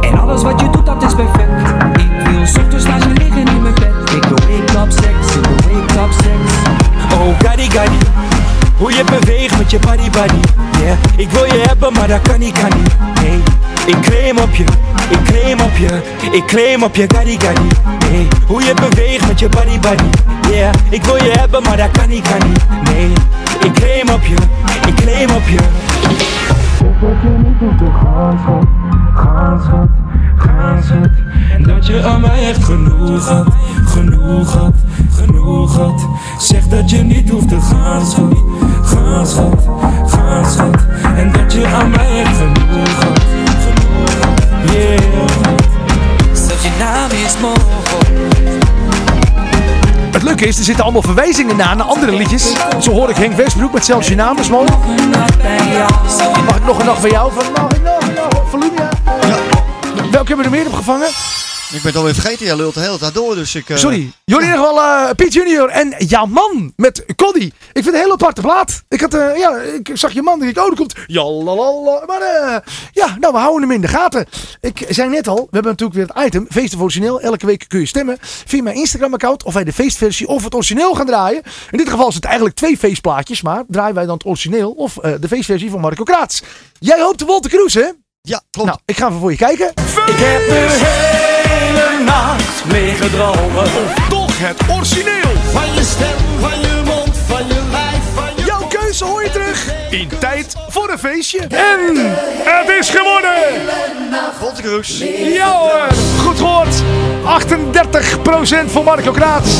En 0.00 0.18
alles 0.18 0.42
wat 0.42 0.60
je 0.60 0.70
doet, 0.70 0.86
dat 0.86 1.02
is 1.02 1.14
perfect. 1.14 1.68
Ik 2.00 2.26
wil 2.30 2.40
ochtends 2.40 2.84
naast 2.86 3.04
je 3.04 3.12
liggen 3.12 3.46
in 3.46 3.62
mijn 3.62 3.74
bed. 3.74 4.10
Ik 4.14 4.22
wil 4.22 4.38
wake-up 4.38 4.92
seks, 4.92 5.36
ik 5.36 5.44
wil 5.46 5.78
wake-up 5.78 6.12
seks. 6.12 6.52
Oh, 7.12 7.38
gadi 7.38 7.70
gadi. 7.70 7.98
Hoe 8.78 8.92
je 8.92 9.04
beweegt 9.04 9.58
met 9.58 9.70
je 9.70 9.78
body 9.78 10.10
body. 10.10 10.40
Yeah, 10.80 10.96
ik 11.16 11.30
wil 11.30 11.44
je 11.44 11.64
hebben, 11.66 11.92
maar 11.92 12.08
dat 12.08 12.22
kan 12.22 12.38
niet, 12.38 12.52
kan 12.52 12.78
niet. 12.78 12.96
Nee, 13.22 13.42
ik 13.86 14.00
claim 14.00 14.38
op 14.38 14.54
je, 14.54 14.64
ik 15.10 15.22
claim 15.24 15.60
op 15.60 15.76
je, 15.76 16.00
ik 16.32 16.46
claim 16.46 16.82
op 16.82 16.96
je 16.96 17.04
gadi 17.14 17.38
gadi. 17.40 17.68
Nee, 18.10 18.28
hoe 18.46 18.62
je 18.62 18.74
beweegt 18.74 19.26
met 19.26 19.38
je 19.38 19.48
body 19.48 19.78
body. 19.80 20.08
Yeah, 20.50 20.74
ik 20.88 21.04
wil 21.04 21.16
je 21.16 21.30
hebben, 21.30 21.62
maar 21.62 21.76
dat 21.76 21.90
kan 21.90 22.08
niet, 22.08 22.28
kan 22.28 22.48
niet. 22.48 22.64
Nee, 22.84 23.12
ik 23.64 23.72
claim 23.72 24.08
op 24.08 24.24
je, 24.24 24.36
ik 24.88 24.94
claim 24.94 25.30
op 25.30 25.48
je. 25.48 25.58
Dat 27.00 27.16
je 27.22 27.28
niet 27.28 27.78
te 27.78 27.90
gaan, 28.02 28.38
schat, 28.42 28.66
gaan, 29.14 29.60
schat, 29.62 29.88
gaan, 30.36 30.82
schat. 30.82 31.10
En 31.52 31.62
dat 31.62 31.86
je 31.86 32.04
aan 32.04 32.20
mij 32.20 32.48
echt 32.48 32.64
genoeg 32.64 33.28
had, 33.28 33.46
genoeg 33.84 34.52
had, 34.52 34.74
genoeg 35.10 35.76
had. 35.76 36.06
Zeg 36.38 36.66
dat 36.66 36.90
je 36.90 37.02
niet 37.02 37.30
hoeft 37.30 37.48
te 37.48 37.60
gaan, 37.60 38.06
schat, 38.06 38.34
gaan, 38.82 39.26
schat, 39.26 39.68
gaan, 40.06 40.44
schat. 40.50 40.86
En 41.16 41.32
dat 41.32 41.52
je 41.52 41.66
aan 41.66 41.90
mij 41.90 42.22
echt 42.22 42.36
genoeg 42.36 43.04
had, 43.04 43.45
Het 50.12 50.22
leuke 50.22 50.46
is, 50.46 50.58
er 50.58 50.64
zitten 50.64 50.84
allemaal 50.84 51.02
verwijzingen 51.02 51.56
na 51.56 51.74
naar 51.74 51.86
andere 51.86 52.12
liedjes. 52.12 52.52
Zo 52.80 52.92
hoor 52.92 53.10
ik 53.10 53.16
Henk 53.16 53.32
Westbroek 53.36 53.72
met 53.72 53.84
zelfs 53.84 54.08
je 54.08 54.14
naam 54.14 54.38
is 54.38 54.48
mooi. 54.48 54.68
Mag 56.46 56.56
ik 56.56 56.64
nog 56.64 56.78
een 56.78 56.86
nacht 56.86 57.00
bij 57.00 57.10
jou? 57.10 57.32
Van, 57.32 57.44
mag 57.52 57.70
ik 57.70 57.82
nog? 57.82 57.96
Ja. 59.28 59.38
Welke 60.10 60.26
hebben 60.26 60.36
we 60.36 60.44
er 60.44 60.50
meer 60.50 60.66
op 60.66 60.74
gevangen? 60.74 61.08
Ik 61.72 61.82
ben 61.82 61.86
het 61.90 61.96
alweer 61.96 62.14
vergeten, 62.14 62.46
jij 62.46 62.56
lult 62.56 62.74
de 62.74 62.80
hele 62.80 62.98
tijd 62.98 63.14
door, 63.14 63.34
dus 63.34 63.54
ik... 63.54 63.68
eh, 63.70 63.76
Sorry. 63.76 64.12
Jullie 64.24 64.44
in 64.46 64.52
ieder 64.52 64.66
geval 64.66 64.82
eh, 64.82 65.10
Piet 65.16 65.32
Junior 65.32 65.68
en 65.68 65.94
jouw 65.98 66.26
man 66.26 66.72
met 66.76 67.04
Coddy. 67.16 67.40
Ik 67.46 67.52
vind 67.72 67.84
het 67.84 67.94
een 67.94 68.00
hele 68.00 68.12
aparte 68.12 68.40
plaat. 68.40 68.82
Ik, 68.88 69.00
had, 69.00 69.14
eh, 69.14 69.36
ja, 69.36 69.56
ik 69.56 69.90
zag 69.92 70.12
je 70.12 70.22
man 70.22 70.42
en 70.42 70.48
ik, 70.48 70.58
oh, 70.58 70.66
er 70.66 70.76
komt... 70.76 70.94
Jalalala. 71.06 72.02
Maar 72.06 72.20
ja, 72.92 73.16
nou, 73.20 73.32
we 73.32 73.38
houden 73.38 73.62
hem 73.62 73.70
in 73.70 73.80
de 73.80 73.88
gaten. 73.88 74.26
Ik 74.60 74.84
zei 74.88 75.08
net 75.08 75.28
al, 75.28 75.36
we 75.36 75.48
hebben 75.50 75.70
natuurlijk 75.70 75.98
weer 75.98 76.08
het 76.14 76.26
item, 76.26 76.46
Feest 76.50 76.74
of 76.74 76.80
Origineel. 76.80 77.20
Elke 77.20 77.46
week 77.46 77.64
kun 77.68 77.80
je 77.80 77.86
stemmen 77.86 78.16
via 78.20 78.62
mijn 78.62 78.76
Instagram-account 78.76 79.42
of 79.44 79.54
wij 79.54 79.64
de 79.64 79.72
feestversie 79.72 80.28
of 80.28 80.44
het 80.44 80.54
origineel 80.54 80.94
gaan 80.94 81.06
draaien. 81.06 81.42
In 81.70 81.78
dit 81.78 81.88
geval 81.88 82.08
is 82.08 82.14
het 82.14 82.24
eigenlijk 82.24 82.56
twee 82.56 82.76
feestplaatjes, 82.78 83.42
maar 83.42 83.62
draaien 83.68 83.94
wij 83.94 84.04
dan 84.06 84.14
het 84.14 84.26
origineel 84.26 84.70
of 84.70 84.96
eh, 84.98 85.12
de 85.20 85.28
feestversie 85.28 85.70
van 85.70 85.80
Marco 85.80 86.02
Kraats. 86.02 86.42
Jij 86.78 87.00
hoopt 87.00 87.18
de 87.18 87.24
Wolter 87.24 87.50
Kroes, 87.50 87.74
hè? 87.74 87.86
Ja, 88.20 88.42
klopt. 88.50 88.68
Nou, 88.68 88.80
ik 88.84 88.96
ga 88.96 89.06
even 89.06 89.20
voor 89.20 89.30
je 89.30 89.36
kijken. 89.36 89.68
Ik 89.68 90.16
heb 90.18 90.48
de 90.48 91.15
hele 91.56 92.04
nacht 92.04 92.64
liggen 92.70 93.10
dromen. 93.10 93.62
Of 93.62 94.08
toch 94.08 94.38
het 94.38 94.56
origineel. 94.70 95.30
Van 95.52 95.74
je 95.74 95.84
stem, 95.84 96.16
van 96.40 96.60
je 96.60 96.82
mond, 96.84 97.16
van 97.26 97.46
je 97.46 97.60
lijf, 97.70 98.02
van 98.14 98.28
je... 98.36 98.44
Jouw 98.44 98.66
keuze 98.66 99.04
hoor 99.04 99.22
je 99.22 99.30
terug 99.30 99.72
in 99.90 100.08
tijd 100.18 100.54
voor 100.68 100.90
een 100.90 100.98
feestje. 100.98 101.40
En 101.40 101.96
het 102.44 102.68
is. 102.80 102.90
Ja 105.34 105.58
hoor, 105.58 105.86
goed 106.24 106.38
gehoord. 106.38 106.82
38% 108.66 108.70
voor 108.70 108.84
Marco 108.84 109.10
Kraats. 109.10 109.50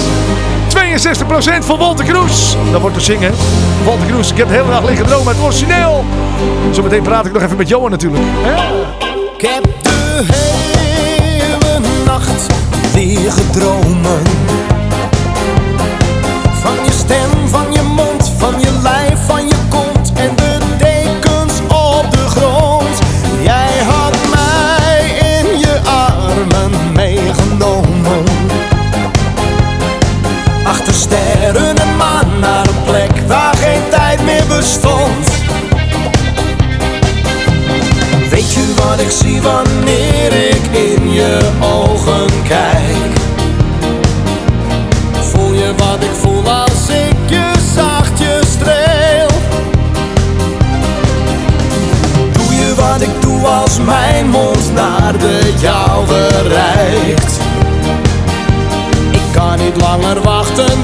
62% 0.69 0.73
voor 1.61 1.79
Walter 1.79 2.05
Kroes. 2.05 2.57
Dat 2.73 2.81
wordt 2.81 2.97
te 2.97 3.03
zingen. 3.03 3.33
Walter 3.85 4.07
Kroes, 4.07 4.31
ik 4.31 4.37
heb 4.37 4.49
de 4.49 4.55
hele 4.55 4.69
dag 4.69 4.85
liggen 4.85 5.07
dromen 5.07 5.27
met 5.27 5.37
het 5.37 5.45
origineel. 5.45 6.05
Zometeen 6.71 7.03
praat 7.03 7.27
ik 7.27 7.33
nog 7.33 7.43
even 7.43 7.57
met 7.57 7.69
Johan 7.69 7.91
natuurlijk. 7.91 8.23
Hè? 8.27 8.55
Ik 9.37 9.49
heb 9.49 9.65
de 9.83 10.23
hele 10.27 10.96
nacht 12.17 12.47
liggen 12.95 13.51
dromen. 13.51 14.23
Van 16.63 16.85
je 16.85 16.93
stem, 16.93 17.49
van 17.49 17.73
je 17.73 17.83
mond, 17.83 18.33
van 18.39 18.61
je 18.61 18.71
lijf, 18.83 19.19
van 19.27 19.47
je 19.47 19.55
kont 19.69 20.13
en 20.15 20.37
de 20.37 20.59
dekens 20.79 21.61
op 21.69 22.07
de 22.11 22.27
grond. 22.29 22.99
Jij 23.43 23.79
had 23.89 24.17
mij 24.31 25.09
in 25.09 25.59
je 25.59 25.81
armen 25.85 26.93
meegenomen. 26.93 28.25
Achter 30.65 30.95
sterren 30.95 31.77
en 31.77 31.97
maan 31.97 32.39
naar 32.41 32.67
een 32.67 32.83
plek 32.85 33.27
waar 33.27 33.57
geen 33.57 33.83
tijd 33.91 34.25
meer 34.25 34.45
bestond. 34.49 35.29
Weet 38.31 38.53
je 38.53 38.75
wat 38.77 39.01
ik 39.01 39.11
zie 39.11 39.43
wanneer 39.43 39.76
als 53.63 53.79
mijn 53.79 54.29
mond 54.29 54.73
naar 54.73 55.19
de 55.19 55.55
jouwe 55.61 56.29
reikt? 56.49 57.41
Ik 59.11 59.33
kan 59.33 59.59
niet 59.59 59.77
langer 59.81 60.23
wachten, 60.23 60.79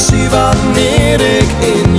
zie 0.00 0.28
wanneer 0.28 1.20
ik 1.20 1.50
in 1.74 1.89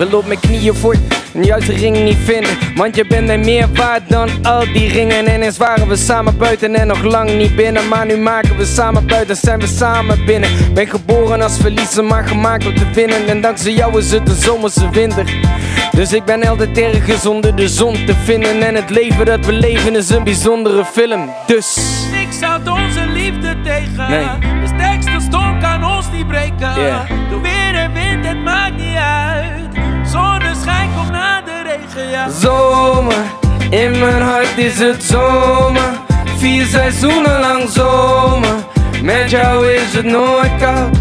Wil 0.00 0.18
op 0.18 0.26
mijn 0.26 0.40
knieën 0.40 0.74
voor 0.74 0.96
een 1.34 1.44
juiste 1.44 1.72
ring 1.72 2.04
niet 2.04 2.16
vinden. 2.24 2.50
Want 2.74 2.96
je 2.96 3.06
bent 3.06 3.26
mij 3.26 3.38
meer 3.38 3.68
waard 3.74 4.02
dan 4.08 4.28
al 4.42 4.60
die 4.72 4.92
ringen. 4.92 5.26
En 5.26 5.42
eens 5.42 5.56
waren 5.56 5.88
we 5.88 5.96
samen 5.96 6.36
buiten 6.36 6.74
en 6.74 6.86
nog 6.86 7.02
lang 7.02 7.36
niet 7.36 7.56
binnen. 7.56 7.88
Maar 7.88 8.06
nu 8.06 8.16
maken 8.16 8.56
we 8.56 8.64
samen 8.64 9.06
buiten, 9.06 9.36
zijn 9.36 9.60
we 9.60 9.66
samen 9.66 10.24
binnen. 10.24 10.50
Ben 10.74 10.86
geboren 10.86 11.42
als 11.42 11.58
verliezer, 11.58 12.04
maar 12.04 12.28
gemaakt 12.28 12.66
om 12.66 12.74
te 12.74 12.90
winnen. 12.94 13.26
En 13.26 13.40
dankzij 13.40 13.72
jou 13.72 13.98
is 13.98 14.10
het 14.10 14.26
de 14.26 14.34
zomerse 14.34 14.90
winter. 14.90 15.24
Dus 15.92 16.12
ik 16.12 16.24
ben 16.24 16.48
altijd 16.48 16.78
ergens 16.78 17.26
onder 17.26 17.56
de 17.56 17.68
zon 17.68 18.04
te 18.06 18.14
vinden. 18.24 18.62
En 18.62 18.74
het 18.74 18.90
leven 18.90 19.26
dat 19.26 19.46
we 19.46 19.52
leven 19.52 19.96
is 19.96 20.10
een 20.10 20.24
bijzondere 20.24 20.84
film. 20.84 21.30
Dus. 21.46 21.78
Niks 22.12 22.40
houdt 22.40 22.68
onze 22.68 23.06
liefde 23.12 23.56
tegen. 23.64 24.10
Nee. 24.10 24.60
De 24.60 24.72
sterkste 24.74 25.26
storm 25.28 25.60
kan 25.60 25.84
ons 25.84 26.06
niet 26.12 26.26
breken. 26.26 26.74
Yeah. 26.74 27.10
Door 27.30 27.40
weer 27.40 27.74
en 27.74 27.92
wind, 27.92 28.26
het 28.26 28.42
maakt 28.44 28.76
niet 28.76 28.96
uit. 28.96 29.89
Zonneschijn 30.10 30.90
komt 30.96 31.10
na 31.10 31.40
de 31.40 31.62
regen, 31.62 32.10
ja. 32.10 32.28
Zomer, 32.28 33.24
in 33.70 33.98
mijn 33.98 34.22
hart 34.22 34.58
is 34.58 34.78
het 34.78 35.02
zomer. 35.02 35.98
Vier 36.36 36.66
seizoenen 36.66 37.40
lang 37.40 37.68
zomer. 37.68 38.54
Met 39.02 39.30
jou 39.30 39.66
is 39.66 39.94
het 39.94 40.04
nooit 40.04 40.50
koud. 40.58 40.96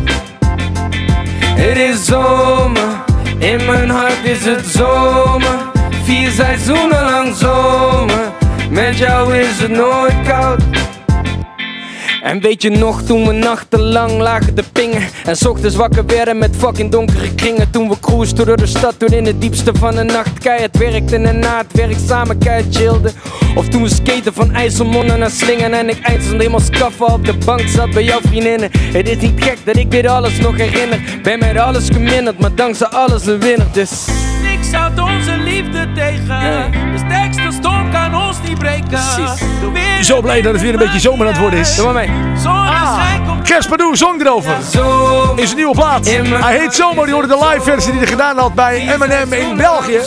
Het 1.55 1.77
is 1.77 2.05
zomer, 2.05 3.03
in 3.37 3.65
mijn 3.65 3.89
hart 3.89 4.23
is 4.23 4.45
het 4.45 4.65
zomer. 4.65 5.57
Vier 6.03 6.31
seizoenen 6.31 7.03
lang 7.03 7.35
zomer. 7.35 8.31
Met 8.69 8.97
jou 8.97 9.35
is 9.37 9.59
het 9.61 9.71
nooit 9.71 10.21
koud. 10.27 10.61
En 12.23 12.41
weet 12.41 12.61
je 12.61 12.69
nog, 12.69 13.01
toen 13.01 13.27
we 13.27 13.33
nachtenlang 13.33 14.11
lagen 14.11 14.53
te 14.53 14.63
pingen? 14.71 15.01
En 15.25 15.47
ochtends 15.47 15.75
wakker 15.75 16.05
werden 16.05 16.37
met 16.37 16.55
fucking 16.55 16.91
donkere 16.91 17.33
kringen. 17.35 17.71
Toen 17.71 17.89
we 17.89 17.99
cruisten 17.99 18.45
door 18.45 18.57
de 18.57 18.65
stad, 18.65 18.99
toen 18.99 19.09
in 19.09 19.25
het 19.25 19.41
diepste 19.41 19.71
van 19.73 19.95
de 19.95 20.03
nacht. 20.03 20.39
Keihard 20.39 20.77
werkten 20.77 21.25
en 21.25 21.39
na 21.39 21.57
het 21.57 21.73
werk 21.73 21.97
samen 22.07 22.37
keihard 22.37 22.75
chillden. 22.75 23.11
Of 23.55 23.67
toen 23.67 23.83
we 23.83 23.89
skaten 23.89 24.33
van 24.33 24.53
IJsselmonde 24.53 25.17
naar 25.17 25.29
Slingen. 25.29 25.73
En 25.73 25.89
ik 25.89 25.99
eindstand 26.01 26.37
helemaal 26.37 26.59
skaffen 26.59 27.13
op 27.13 27.25
de 27.25 27.33
bank 27.45 27.67
zat 27.67 27.89
bij 27.89 28.03
jouw 28.03 28.21
vriendinnen. 28.21 28.69
Het 28.73 29.09
is 29.09 29.17
niet 29.17 29.43
gek 29.43 29.57
dat 29.63 29.75
ik 29.75 29.91
dit 29.91 30.07
alles 30.07 30.39
nog 30.39 30.57
herinner. 30.57 31.01
Ben 31.23 31.39
met 31.39 31.57
alles 31.57 31.89
geminderd, 31.89 32.39
maar 32.39 32.55
dankzij 32.55 32.87
alles 32.87 33.25
een 33.25 33.39
winnaar 33.39 33.67
Dus 33.73 34.05
Niks 34.41 34.67
onze 34.99 35.37
tegen. 35.93 36.71
De 36.91 36.97
sterkste 37.05 37.51
storm 37.51 37.91
kan 37.91 38.15
ons 38.15 38.37
niet 38.47 38.57
breken. 38.57 38.87
Precies. 38.87 39.43
Door 39.61 39.71
weer 39.71 40.03
Zo 40.03 40.21
blij 40.21 40.41
dat 40.41 40.53
het 40.53 40.61
weer 40.61 40.73
een 40.73 40.79
beetje 40.79 40.99
zomer 40.99 41.25
aan 41.25 41.31
het 41.31 41.41
worden 41.41 41.59
is. 41.59 41.75
Doe 41.75 41.85
maar 41.85 41.93
mee 41.93 42.09
Kerspadoe 43.43 43.97
zong 43.97 44.21
erover. 44.21 44.57
Is 45.35 45.49
een 45.49 45.55
nieuwe 45.55 45.75
plaat. 45.75 46.05
Hij 46.09 46.59
heet 46.59 46.73
Zomer. 46.73 47.05
Die 47.05 47.13
hoorde 47.13 47.27
de 47.27 47.47
live 47.49 47.61
versie 47.61 47.91
die 47.91 47.99
hij 47.99 48.09
gedaan 48.09 48.37
had 48.37 48.53
bij 48.53 48.95
M&M 48.97 49.33
in 49.33 49.57
België. 49.57 49.99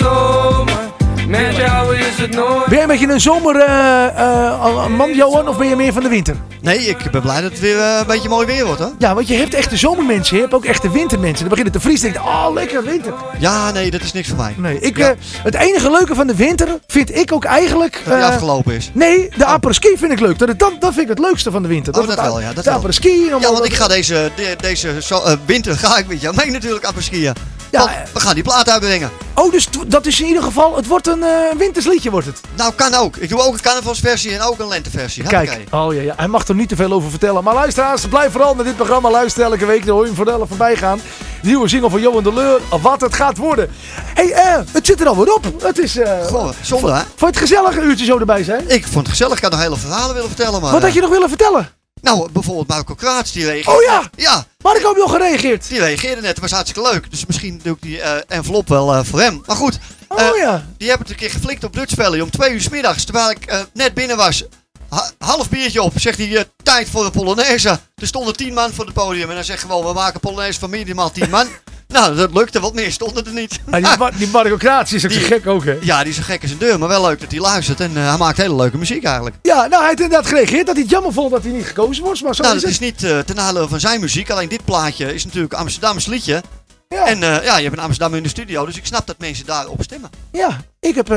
Zomer, 1.32 1.46
met 1.52 1.56
jou 1.56 1.96
is 1.96 2.16
het 2.18 2.30
nooit 2.34 2.64
Ben 2.66 2.72
jij 2.74 2.82
een 2.82 2.88
beetje 2.88 3.08
een 3.08 3.20
zomer 3.20 3.56
eh, 3.56 4.06
eh, 4.06 4.86
man, 4.86 5.14
Johan? 5.14 5.48
Of 5.48 5.56
ben 5.58 5.68
je 5.68 5.76
meer 5.76 5.92
van 5.92 6.02
de 6.02 6.08
winter? 6.08 6.36
Nee, 6.60 6.78
ik 6.78 7.10
ben 7.10 7.22
blij 7.22 7.40
dat 7.40 7.50
het 7.50 7.60
weer 7.60 7.78
eh, 7.78 7.96
een 8.00 8.06
beetje 8.06 8.28
mooi 8.28 8.46
weer 8.46 8.64
wordt, 8.64 8.80
hoor. 8.80 8.92
Ja, 8.98 9.14
want 9.14 9.28
je 9.28 9.34
hebt 9.34 9.54
echte 9.54 9.76
zomermensen. 9.76 10.36
Je 10.36 10.42
hebt 10.42 10.54
ook 10.54 10.64
echte 10.64 10.90
wintermensen. 10.90 11.38
Dan 11.40 11.48
beginnen 11.48 11.72
te 11.72 11.80
vriezen. 11.80 12.06
en 12.08 12.12
denk 12.12 12.24
je, 12.24 12.30
oh, 12.30 12.52
lekker 12.54 12.84
winter. 12.84 13.12
Ja, 13.38 13.70
nee, 13.70 13.90
dat 13.90 14.00
is 14.02 14.12
niks 14.12 14.28
voor 14.28 14.36
mij. 14.36 14.54
Nee, 14.56 14.78
ik, 14.80 15.14
het 15.42 15.54
enige 15.54 15.90
leuke 15.90 16.14
van 16.14 16.26
de 16.26 16.34
winter 16.34 16.68
vind 16.86 17.16
ik 17.16 17.32
ook 17.32 17.44
eigenlijk... 17.44 18.00
Dat 18.04 18.14
die 18.14 18.22
eh, 18.22 18.28
afgelopen 18.28 18.74
is. 18.74 18.90
Nee, 18.94 19.28
de 19.36 19.44
apres-ski 19.44 19.96
vind 19.98 20.12
ik 20.12 20.20
leuk. 20.20 20.38
Dat, 20.38 20.48
dat, 20.58 20.72
dat 20.78 20.92
vind 20.94 21.02
ik 21.02 21.08
het 21.08 21.18
leukste 21.18 21.50
van 21.50 21.62
de 21.62 21.68
winter. 21.68 22.00
Oh, 22.00 22.06
dat 22.08 22.20
wel, 22.20 22.40
ja. 22.40 22.52
Dat 22.52 22.64
de 22.64 22.70
apres-ski. 22.70 23.24
Ja, 23.40 23.52
want 23.52 23.64
ik 23.64 23.74
ga 23.74 23.88
deze, 23.88 24.30
de- 24.36 24.56
deze 24.60 24.96
zo- 25.02 25.22
winter 25.44 25.76
ga 25.78 25.98
ik 25.98 26.06
met 26.06 26.20
jou 26.20 26.36
mee 26.36 26.50
natuurlijk 26.50 26.84
apres 26.84 27.04
skiën. 27.04 27.32
Ja, 27.72 28.04
we 28.12 28.20
gaan 28.20 28.34
die 28.34 28.42
plaat 28.42 28.68
uitbrengen. 28.70 29.10
Oh, 29.34 29.52
dus 29.52 29.68
dat 29.86 30.06
is 30.06 30.20
in 30.20 30.26
ieder 30.26 30.42
geval... 30.42 30.76
Het 30.76 30.86
wordt 30.86 31.06
een 31.06 31.22
eh 31.22 31.30
wintersliedje, 31.56 32.10
wordt 32.10 32.26
het. 32.26 32.40
Nou, 32.56 32.72
kan 32.72 32.94
ook. 32.94 33.16
Ik 33.16 33.28
doe 33.28 33.40
ook 33.40 33.54
een 33.54 33.60
carnavalsversie 33.60 34.34
en 34.34 34.42
ook 34.42 34.58
een 34.58 34.68
lenteversie. 34.68 35.22
Kijk, 35.22 35.64
oh 35.70 35.94
ja, 35.94 36.00
ja, 36.00 36.14
hij 36.16 36.28
mag 36.28 36.48
er 36.48 36.54
niet 36.54 36.68
te 36.68 36.76
veel 36.76 36.92
over 36.92 37.10
vertellen. 37.10 37.44
Maar 37.44 37.54
luisteraars, 37.54 38.06
blijf 38.06 38.32
vooral 38.32 38.54
naar 38.54 38.64
dit 38.64 38.76
programma 38.76 39.10
luisteren 39.10 39.50
elke 39.50 39.66
week. 39.66 39.86
Dan 39.86 39.94
hoor 39.94 40.06
je 40.06 40.12
hem 40.14 40.24
vanzelf 40.24 40.48
voorbij 40.48 40.76
gaan. 40.76 41.00
Nieuwe 41.42 41.68
single 41.68 41.90
van 41.90 42.00
Johan 42.00 42.22
de 42.22 42.32
Leur, 42.32 42.60
wat 42.80 43.00
het 43.00 43.14
gaat 43.14 43.36
worden. 43.36 43.70
hey, 44.14 44.32
eh, 44.32 44.60
het 44.72 44.86
zit 44.86 45.00
er 45.00 45.06
alweer 45.06 45.34
op. 45.34 45.62
Het 45.62 45.78
is... 45.78 45.98
Goh, 46.26 46.50
zonde 46.60 46.92
hè? 46.92 47.00
Vond 47.00 47.18
je 47.18 47.26
het 47.26 47.36
gezellig 47.36 47.76
een 47.76 47.84
uurtje 47.84 48.04
zo 48.04 48.18
erbij 48.18 48.44
zijn? 48.44 48.64
Ik 48.70 48.84
vond 48.84 49.06
het 49.06 49.08
gezellig. 49.08 49.36
Ik 49.36 49.42
had 49.42 49.52
nog 49.52 49.60
hele 49.60 49.76
verhalen 49.76 50.14
willen 50.14 50.28
vertellen, 50.28 50.60
maar... 50.60 50.72
Wat 50.72 50.82
had 50.82 50.94
je 50.94 51.00
nog 51.00 51.10
willen 51.10 51.28
vertellen? 51.28 51.81
Nou, 52.02 52.30
bijvoorbeeld 52.32 52.68
Marco 52.68 52.94
Kraats, 52.94 53.32
die 53.32 53.44
reageerde. 53.44 53.70
Oh 53.78 53.82
ja! 53.82 54.10
Ja, 54.16 54.46
Marco 54.62 54.86
heb 54.88 54.96
je 54.96 55.02
al 55.02 55.08
gereageerd? 55.08 55.68
die 55.68 55.78
reageerde 55.78 56.20
net. 56.20 56.30
Dat 56.34 56.38
was 56.38 56.50
hartstikke 56.50 56.90
leuk. 56.92 57.10
Dus 57.10 57.26
misschien 57.26 57.60
doe 57.62 57.74
ik 57.74 57.82
die 57.82 58.00
eh, 58.00 58.20
envelop 58.28 58.68
wel 58.68 58.94
eh, 58.94 59.04
voor 59.04 59.20
hem. 59.20 59.42
Maar 59.46 59.56
goed, 59.56 59.78
Oh 60.08 60.18
eh, 60.20 60.30
ja. 60.36 60.66
die 60.76 60.88
hebben 60.88 61.06
het 61.06 61.16
een 61.16 61.20
keer 61.22 61.30
geflikt 61.30 61.64
op 61.64 61.72
Dutch 61.74 61.94
Valley 61.94 62.20
om 62.20 62.30
twee 62.30 62.52
uur 62.52 62.60
's 62.60 62.68
middags. 62.68 63.04
Terwijl 63.04 63.30
ik 63.30 63.66
net 63.72 63.94
binnen 63.94 64.16
was. 64.16 64.44
Ha- 64.88 65.10
half 65.18 65.48
biertje 65.48 65.82
op, 65.82 65.92
zegt 65.96 66.18
hij, 66.18 66.46
tijd 66.62 66.88
voor 66.90 67.04
de 67.04 67.10
Polonaise. 67.10 67.68
Er 67.96 68.06
stonden 68.06 68.36
tien 68.36 68.54
man 68.54 68.72
voor 68.72 68.84
het 68.84 68.94
podium. 68.94 69.28
En 69.28 69.34
hij 69.34 69.44
zegt 69.44 69.60
gewoon, 69.62 69.84
we 69.86 69.92
maken 69.92 70.20
Polonaise 70.20 70.58
van 70.58 70.70
minimaal 70.70 71.10
tien 71.10 71.30
man. 71.30 71.46
nou, 71.92 72.16
dat 72.16 72.32
lukte, 72.34 72.60
wat 72.60 72.74
meer 72.74 72.92
stonden 72.92 73.26
er 73.26 73.32
niet. 73.32 73.60
Die, 73.70 73.86
die 74.18 74.28
Marco 74.28 74.56
Kraats 74.56 74.92
is 74.92 75.04
ook 75.04 75.10
zo 75.10 75.20
gek 75.22 75.46
ook, 75.46 75.64
hè? 75.64 75.76
Ja, 75.80 76.00
die 76.00 76.10
is 76.10 76.16
zo 76.16 76.22
gek 76.22 76.42
als 76.42 76.50
een 76.50 76.58
deur, 76.58 76.78
maar 76.78 76.88
wel 76.88 77.06
leuk 77.06 77.20
dat 77.20 77.30
hij 77.30 77.40
luistert. 77.40 77.80
En 77.80 77.96
eh, 77.96 78.08
hij 78.08 78.18
maakt 78.18 78.36
hele 78.36 78.54
leuke 78.54 78.78
muziek 78.78 79.04
eigenlijk. 79.04 79.36
Ja, 79.42 79.56
nou, 79.66 79.74
hij 79.80 79.86
heeft 79.86 80.00
inderdaad 80.00 80.26
gereageerd 80.26 80.66
dat 80.66 80.74
hij 80.74 80.82
het 80.82 80.92
jammer 80.92 81.12
vond 81.12 81.30
dat 81.30 81.42
hij 81.42 81.52
niet 81.52 81.66
gekozen 81.66 82.04
wordt. 82.04 82.22
Maar 82.22 82.34
zo 82.34 82.42
nou, 82.42 82.56
is 82.56 82.62
dat 82.62 82.70
het. 82.70 82.80
is 82.80 82.86
niet 82.90 83.04
eh, 83.04 83.18
ten 83.18 83.36
nadele 83.36 83.68
van 83.68 83.80
zijn 83.80 84.00
muziek. 84.00 84.30
Alleen 84.30 84.48
dit 84.48 84.64
plaatje 84.64 85.14
is 85.14 85.24
natuurlijk 85.24 85.52
een 85.52 85.58
Amsterdams 85.58 86.06
liedje. 86.06 86.42
Ja. 86.88 87.06
En 87.06 87.22
eh, 87.22 87.44
ja, 87.44 87.56
je 87.56 87.62
hebt 87.64 87.76
een 87.76 87.82
Amsterdam 87.84 88.14
in 88.14 88.22
de 88.22 88.28
studio, 88.28 88.66
dus 88.66 88.76
ik 88.76 88.86
snap 88.86 89.06
dat 89.06 89.18
mensen 89.18 89.46
daarop 89.46 89.82
stemmen. 89.82 90.10
Ja, 90.32 90.60
ik 90.80 90.94
heb... 90.94 91.08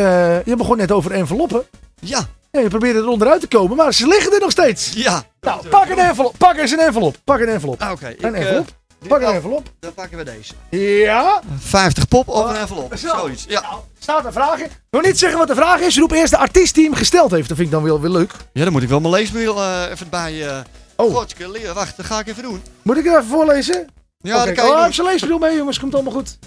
je 0.45 0.53
begon 0.57 0.77
net 0.77 0.91
over 0.91 1.11
enveloppen. 1.11 1.63
Ja, 1.99 2.25
Ja, 2.51 2.59
je 2.61 2.67
probeert 2.69 2.95
er 2.95 3.07
onderuit 3.07 3.41
te 3.41 3.47
komen, 3.47 3.77
maar 3.77 3.93
ze 3.93 4.07
liggen 4.07 4.33
er 4.33 4.39
nog 4.39 4.51
steeds. 4.51 4.91
ja. 4.93 5.23
Nou, 5.41 5.67
pak 5.67 5.89
een 5.89 5.99
envelop. 5.99 6.37
Pak 6.37 6.57
eens 6.57 6.71
een 6.71 6.79
envelop. 6.79 7.15
Pak 7.23 7.39
een 7.39 7.47
envelop. 7.47 7.81
Ah, 7.81 7.91
Oké, 7.91 8.15
Een 8.19 8.35
envelop. 8.35 8.67
Pak 9.07 9.21
een 9.21 9.33
envelop. 9.33 9.69
Dan 9.79 9.93
pakken 9.93 10.17
we 10.17 10.23
deze. 10.23 10.53
Ja. 10.69 11.41
50 11.59 12.07
pop 12.07 12.27
of 12.27 12.49
een 12.49 12.55
envelop. 12.55 12.91
Oh, 12.91 12.97
Zo. 12.97 13.07
Zoiets. 13.17 13.45
Ja. 13.47 13.61
Nou, 13.61 13.79
staat 13.99 14.25
een 14.25 14.31
vraag 14.33 14.59
in. 14.59 14.69
Nog 14.91 15.03
niet 15.03 15.19
zeggen 15.19 15.37
wat 15.39 15.47
de 15.47 15.55
vraag 15.55 15.79
is. 15.79 15.97
Roep 15.97 16.11
eerst 16.11 16.31
de 16.31 16.37
artiest 16.37 16.75
die 16.75 16.83
hem 16.85 16.93
gesteld 16.93 17.31
heeft. 17.31 17.47
Dat 17.47 17.57
vind 17.57 17.69
ik 17.69 17.73
dan 17.75 17.83
wel 17.83 18.01
weer 18.01 18.09
leuk. 18.09 18.31
ja, 18.53 18.63
dan 18.63 18.71
moet 18.73 18.83
ik 18.83 18.89
wel 18.89 18.99
mijn 18.99 19.13
leesmail 19.13 19.61
eh, 19.61 19.91
even 19.91 20.09
bij. 20.09 20.47
eh 20.47 20.59
Oh. 20.97 21.15
Godske. 21.15 21.73
Wacht, 21.73 21.97
dat 21.97 22.05
ga 22.05 22.19
ik 22.19 22.27
even 22.27 22.43
doen. 22.43 22.61
Moet 22.81 22.97
ik 22.97 23.05
er 23.05 23.11
even 23.11 23.25
voorlezen? 23.25 23.87
Ja, 24.17 24.35
Oké. 24.37 24.45
dat 24.45 24.55
kan 24.55 24.65
je 24.65 24.71
Oh, 24.71 24.83
heeft 24.83 24.95
zijn 24.95 25.07
leesbril 25.07 25.37
mee, 25.37 25.55
jongens. 25.57 25.79
Komt 25.79 25.93
allemaal 25.93 26.13
goed. 26.13 26.37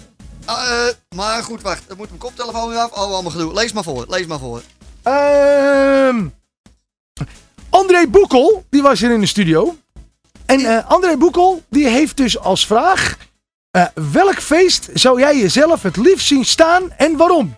Ah, 0.45 0.87
eh, 0.87 0.93
maar 1.15 1.43
goed, 1.43 1.61
wacht. 1.61 1.83
Dan 1.87 1.97
moet 1.97 2.07
mijn 2.07 2.19
koptelefoon 2.19 2.69
weer 2.69 2.77
af. 2.77 2.91
Oh, 2.91 2.97
allemaal 2.97 3.31
gedoe. 3.31 3.53
Lees 3.53 3.73
maar 3.73 3.83
voor. 3.83 4.05
Lees 4.07 4.25
maar 4.25 4.39
voor. 4.39 4.61
Ehm 5.03 6.25
André 7.69 8.07
Boekel, 8.07 8.63
die 8.69 8.81
was 8.81 8.99
hier 8.99 9.11
in 9.11 9.19
de 9.19 9.25
studio. 9.25 9.75
En 10.49 10.65
eh, 10.65 10.89
André 10.89 11.17
Boekel, 11.17 11.63
die 11.69 11.87
heeft 11.87 12.17
dus 12.17 12.39
als 12.39 12.65
vraag... 12.65 13.17
eh, 13.71 13.85
welk 14.11 14.41
feest 14.41 14.89
zou 14.93 15.19
jij 15.19 15.37
jezelf 15.37 15.81
het 15.83 15.97
liefst 15.97 16.27
zien 16.27 16.45
staan 16.45 16.91
en 16.91 17.17
waarom? 17.17 17.57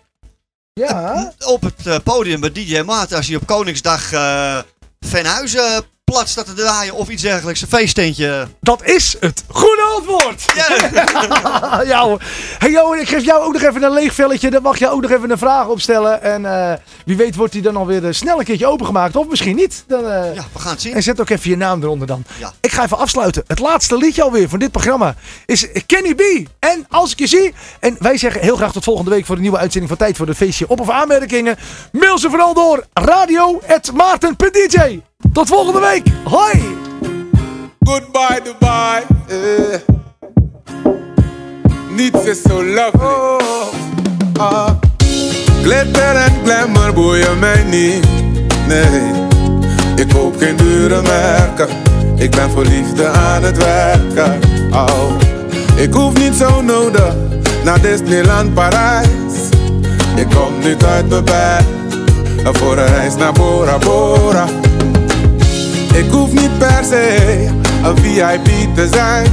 Ja. 0.74 1.34
Op 1.46 1.62
het 1.62 1.88
eh, 1.88 1.96
podium 2.04 2.39
bij 2.39 2.52
DJ 2.52 2.82
Maarten. 2.82 3.18
Als 3.18 3.28
hij 3.28 3.36
op 3.36 3.46
Koningsdag 3.46 4.12
eh 4.12 4.60
Venhuizen 5.00 5.84
plat 6.12 6.30
staat 6.30 6.45
te 6.45 6.53
draaien. 6.53 6.93
Of 6.93 7.09
iets 7.09 7.22
dergelijks. 7.22 7.62
Een 7.62 7.68
feesttentje. 7.68 8.47
Dat 8.59 8.84
is 8.84 9.16
het 9.20 9.43
goede 9.47 9.82
antwoord! 9.82 10.45
ja 11.91 12.03
hoor. 12.03 12.22
Hey 12.57 12.72
Johan, 12.72 12.97
ik 12.97 13.09
geef 13.09 13.26
jou 13.26 13.43
ook 13.43 13.53
nog 13.53 13.62
even 13.62 13.84
een 13.84 13.93
leeg 13.93 14.14
velletje. 14.14 14.49
Dan 14.49 14.62
mag 14.62 14.80
je 14.80 14.89
ook 14.89 15.01
nog 15.01 15.12
even 15.12 15.32
een 15.32 15.38
vraag 15.38 15.68
opstellen. 15.68 16.22
En 16.22 16.45
eh, 16.45 16.74
wie 17.05 17.18
weet 17.18 17.36
wordt 17.36 17.53
die 17.53 17.62
dan 17.62 17.76
alweer 17.76 18.05
eh, 18.05 18.14
snel 18.14 18.39
een 18.39 18.45
keertje 18.45 18.68
opengemaakt. 18.68 19.16
Of 19.16 19.28
misschien 19.28 19.55
niet. 19.55 19.84
Dan, 19.88 20.09
eh, 20.09 20.36
Ja, 20.36 20.43
we 20.53 20.59
gaan 20.59 20.72
het 20.72 20.82
zien. 20.82 20.93
En 20.93 21.03
zet 21.03 21.22
ook 21.22 21.30
even 21.30 21.49
je 21.49 21.57
naam 21.57 21.84
eronder 21.84 22.07
dan. 22.07 22.24
Ja. 22.39 22.53
Ik 22.62 22.72
ga 22.72 22.84
even 22.84 22.97
afsluiten. 22.97 23.43
Het 23.47 23.59
laatste 23.59 23.97
liedje 23.97 24.24
alweer 24.24 24.49
van 24.49 24.59
dit 24.59 24.72
programma 24.72 25.16
is 25.45 25.68
Kenny 25.86 26.16
B. 26.16 26.22
En 26.59 26.86
Als 26.89 27.12
ik 27.12 27.20
je 27.20 27.28
zie. 27.28 27.53
En 27.80 27.95
wij 27.99 28.18
zeggen 28.18 28.41
heel 28.41 28.55
graag 28.55 28.72
tot 28.72 28.84
volgende 28.84 29.12
week 29.12 29.26
voor 29.26 29.36
de 29.36 29.41
nieuwe 29.41 29.57
uitzending 29.57 29.91
van 29.91 29.97
Tijd 30.05 30.18
voor 30.18 30.28
het 30.28 30.38
Feestje. 30.38 30.66
Op 30.68 30.80
of 30.80 30.89
aanmerkingen. 30.89 31.57
Mail 31.91 32.20
ze 32.20 32.30
vooral 32.30 32.53
door 32.53 32.86
radio.maarten.dj. 32.93 34.99
Tot 35.34 35.47
volgende 35.47 35.80
week. 35.80 36.01
Hoi! 36.24 36.78
Goodbye 37.84 38.41
Dubai. 38.43 39.02
Eh. 39.28 39.80
Niets 41.95 42.26
is 42.26 42.41
zo 42.41 42.64
lovely. 42.64 43.45
Ah. 44.38 44.70
Glitter 45.62 46.16
en 46.16 46.34
glamour 46.43 46.93
boeien 46.93 47.39
mij 47.39 47.64
niet. 47.64 48.08
Nee, 48.68 49.12
ik 49.95 50.08
koop 50.14 50.38
geen 50.38 50.56
dure 50.56 51.02
merken. 51.02 51.68
Ik 52.16 52.32
ben 52.32 52.49
voor 52.49 52.66
liefde 52.66 53.08
aan 53.08 53.43
het 53.43 53.58
werken. 53.58 54.39
Oh. 54.72 55.12
Ik 55.76 55.93
hoef 55.93 56.14
niet 56.18 56.36
zo 56.36 56.62
nodig 56.62 57.14
naar 57.64 57.82
Disneyland 57.82 58.54
Parijs. 58.54 59.49
Ik 60.16 60.28
kom 60.30 60.60
niet 60.64 60.84
uit 60.84 61.10
mijn 61.10 61.24
bed 61.24 61.80
voor 62.62 62.78
een 62.78 62.86
reis 62.86 63.16
naar 63.16 63.32
Bora 63.32 63.78
Bora. 63.78 64.45
Ik 65.94 66.12
hoef 66.12 66.32
niet 66.32 66.58
per 66.58 66.84
se 66.89 67.48
een 67.84 67.98
VIP 67.98 68.76
te 68.76 68.88
zijn. 68.92 69.26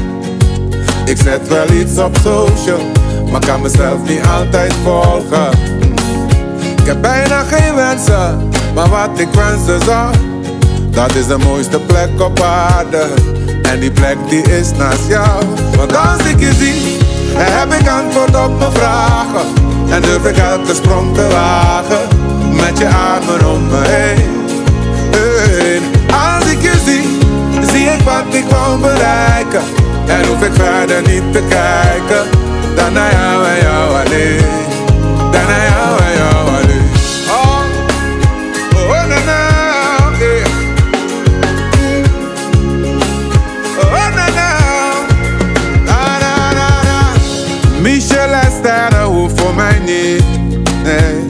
Ik 1.04 1.16
zet 1.16 1.48
wel 1.48 1.70
iets 1.70 1.98
op 1.98 2.16
social, 2.22 2.80
maar 3.30 3.40
kan 3.46 3.62
mezelf 3.62 4.08
niet 4.08 4.20
altijd 4.38 4.74
volgen. 4.84 5.50
Ik 6.76 6.86
heb 6.86 7.00
bijna 7.00 7.42
geen 7.42 7.74
wensen, 7.74 8.48
maar 8.74 8.88
wat 8.88 9.18
ik 9.18 9.28
wensen 9.32 9.84
zou, 9.84 10.14
dat 10.90 11.14
is 11.14 11.26
de 11.26 11.38
mooiste 11.38 11.80
plek 11.80 12.20
op 12.20 12.40
aarde. 12.40 13.06
En 13.62 13.80
die 13.80 13.90
plek 13.90 14.16
die 14.28 14.42
is 14.42 14.70
naast 14.76 15.08
jou. 15.08 15.44
Want 15.76 15.96
als 15.96 16.22
ik 16.24 16.40
je 16.40 16.52
zie, 16.52 16.96
heb 17.34 17.72
ik 17.80 17.88
antwoord 17.88 18.44
op 18.44 18.58
mijn 18.58 18.72
vragen. 18.72 19.46
En 19.90 20.02
durf 20.02 20.24
ik 20.24 20.36
elke 20.36 20.74
sprong 20.74 21.14
te 21.14 21.28
wagen, 21.30 22.08
met 22.52 22.78
je 22.78 22.88
armen 22.88 23.50
om 23.50 23.66
me 23.66 23.86
heen. 23.86 24.38
Als 26.10 26.50
ik 26.50 26.62
je 26.62 26.72
zie, 26.84 27.18
zie 27.72 27.86
ik 27.86 28.00
wat 28.00 28.34
ik 28.34 28.44
wou 28.50 28.80
bereiken. 28.80 29.62
En 30.06 30.26
hoef 30.26 30.42
ik 30.42 30.52
verder 30.52 31.02
niet 31.02 31.32
te 31.32 31.42
kijken. 31.48 32.26
Dan 32.74 32.92
naar 32.92 33.12
jou 33.12 33.46
en 33.46 33.62
jou 33.62 34.04
alleen. 34.04 34.40
Dan 35.30 35.46
naar 35.46 35.66
jou 35.70 35.98
jou 36.16 36.48
alleen. 36.48 36.90
Oh, 37.30 37.60
oh, 38.74 39.06
na, 39.06 39.18
na, 39.24 39.40
yeah. 40.18 40.46
Oh, 43.80 44.14
na, 44.14 44.26
na. 44.38 44.50
Na, 45.84 46.18
na, 46.18 46.52
na, 46.52 46.68
na. 46.82 47.12
Michel 47.80 48.34
Sterren 48.58 49.04
hoeft 49.04 49.40
voor 49.40 49.54
mij 49.54 49.78
niet. 49.78 50.24
Nee, 50.82 51.26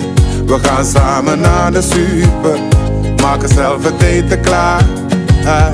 we 0.46 0.58
gaan 0.62 0.84
samen 0.84 1.40
naar 1.40 1.72
de 1.72 1.82
super. 1.82 2.77
Maken 3.22 3.48
zelf 3.48 3.84
het 3.84 4.02
eten 4.02 4.40
klaar. 4.40 4.82
Ah. 5.44 5.66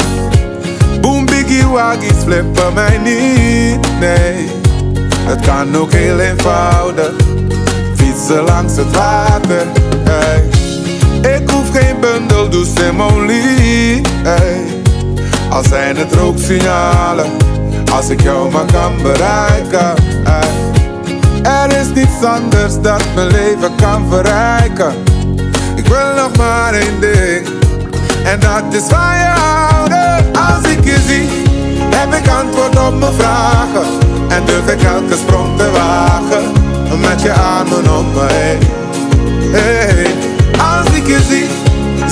Boom 1.00 1.26
biggie 1.26 1.66
waggies 1.66 2.22
flippen 2.24 2.74
mij 2.74 2.98
niet. 2.98 3.98
Nee, 4.00 4.50
het 5.18 5.40
kan 5.40 5.76
ook 5.76 5.92
heel 5.92 6.18
eenvoudig. 6.18 7.12
Fietsen 7.96 8.42
langs 8.42 8.76
het 8.76 8.96
water. 8.96 9.66
Hey. 10.04 10.44
Ik 11.36 11.50
hoef 11.50 11.70
geen 11.70 12.00
bundel 12.00 12.48
douce 12.48 12.84
en 12.84 12.94
molie. 12.94 14.00
Hey. 14.22 14.60
Al 15.50 15.62
zijn 15.68 15.96
het 15.96 16.14
rooksignalen. 16.14 17.26
Als 17.92 18.08
ik 18.08 18.20
jou 18.20 18.50
maar 18.50 18.72
kan 18.72 19.02
bereiken. 19.02 19.94
Er 21.42 21.76
is 21.80 21.88
niets 21.94 22.24
anders 22.24 22.80
dat 22.82 23.02
mijn 23.14 23.26
leven 23.26 23.74
kan 23.76 24.06
verrijken. 24.10 24.94
Wil 25.94 26.14
nog 26.14 26.36
maar 26.36 26.74
één 26.74 27.00
ding. 27.00 27.46
En 28.24 28.40
dat 28.40 28.64
is 28.70 28.82
van 28.88 29.16
je 29.16 29.30
houden. 29.40 30.32
Als 30.32 30.72
ik 30.72 30.84
je 30.84 30.98
zie, 31.06 31.28
heb 31.94 32.14
ik 32.14 32.28
antwoord 32.28 32.86
op 32.86 32.98
mijn 32.98 33.12
vragen. 33.12 33.86
En 34.28 34.44
durf 34.44 34.68
ik 34.72 34.82
elke 34.82 35.16
sprong 35.16 35.58
te 35.58 35.70
wagen. 35.70 36.52
Met 37.00 37.22
je 37.22 37.32
armen 37.32 37.96
om 37.98 38.12
me 38.12 38.26
heen. 38.32 38.58
Hey, 39.52 40.06
als 40.58 40.96
ik 40.96 41.06
je 41.06 41.20
zie, 41.28 41.48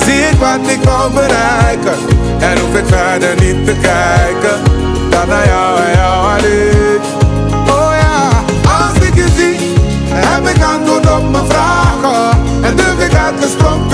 zie 0.05 0.23
ik 0.23 0.39
wat 0.39 0.71
ik 0.71 0.83
wou 0.83 1.13
bereiken. 1.13 1.95
En 2.39 2.59
hoef 2.59 2.75
ik 2.75 2.87
verder 2.87 3.35
niet 3.41 3.67
te 3.67 3.73
kijken. 3.73 4.63
Dan 5.11 5.29
naar 5.29 5.47
jou 5.47 5.81
en 5.81 5.93
jou 5.93 6.39
alleen. 6.39 6.82
from 13.63 13.92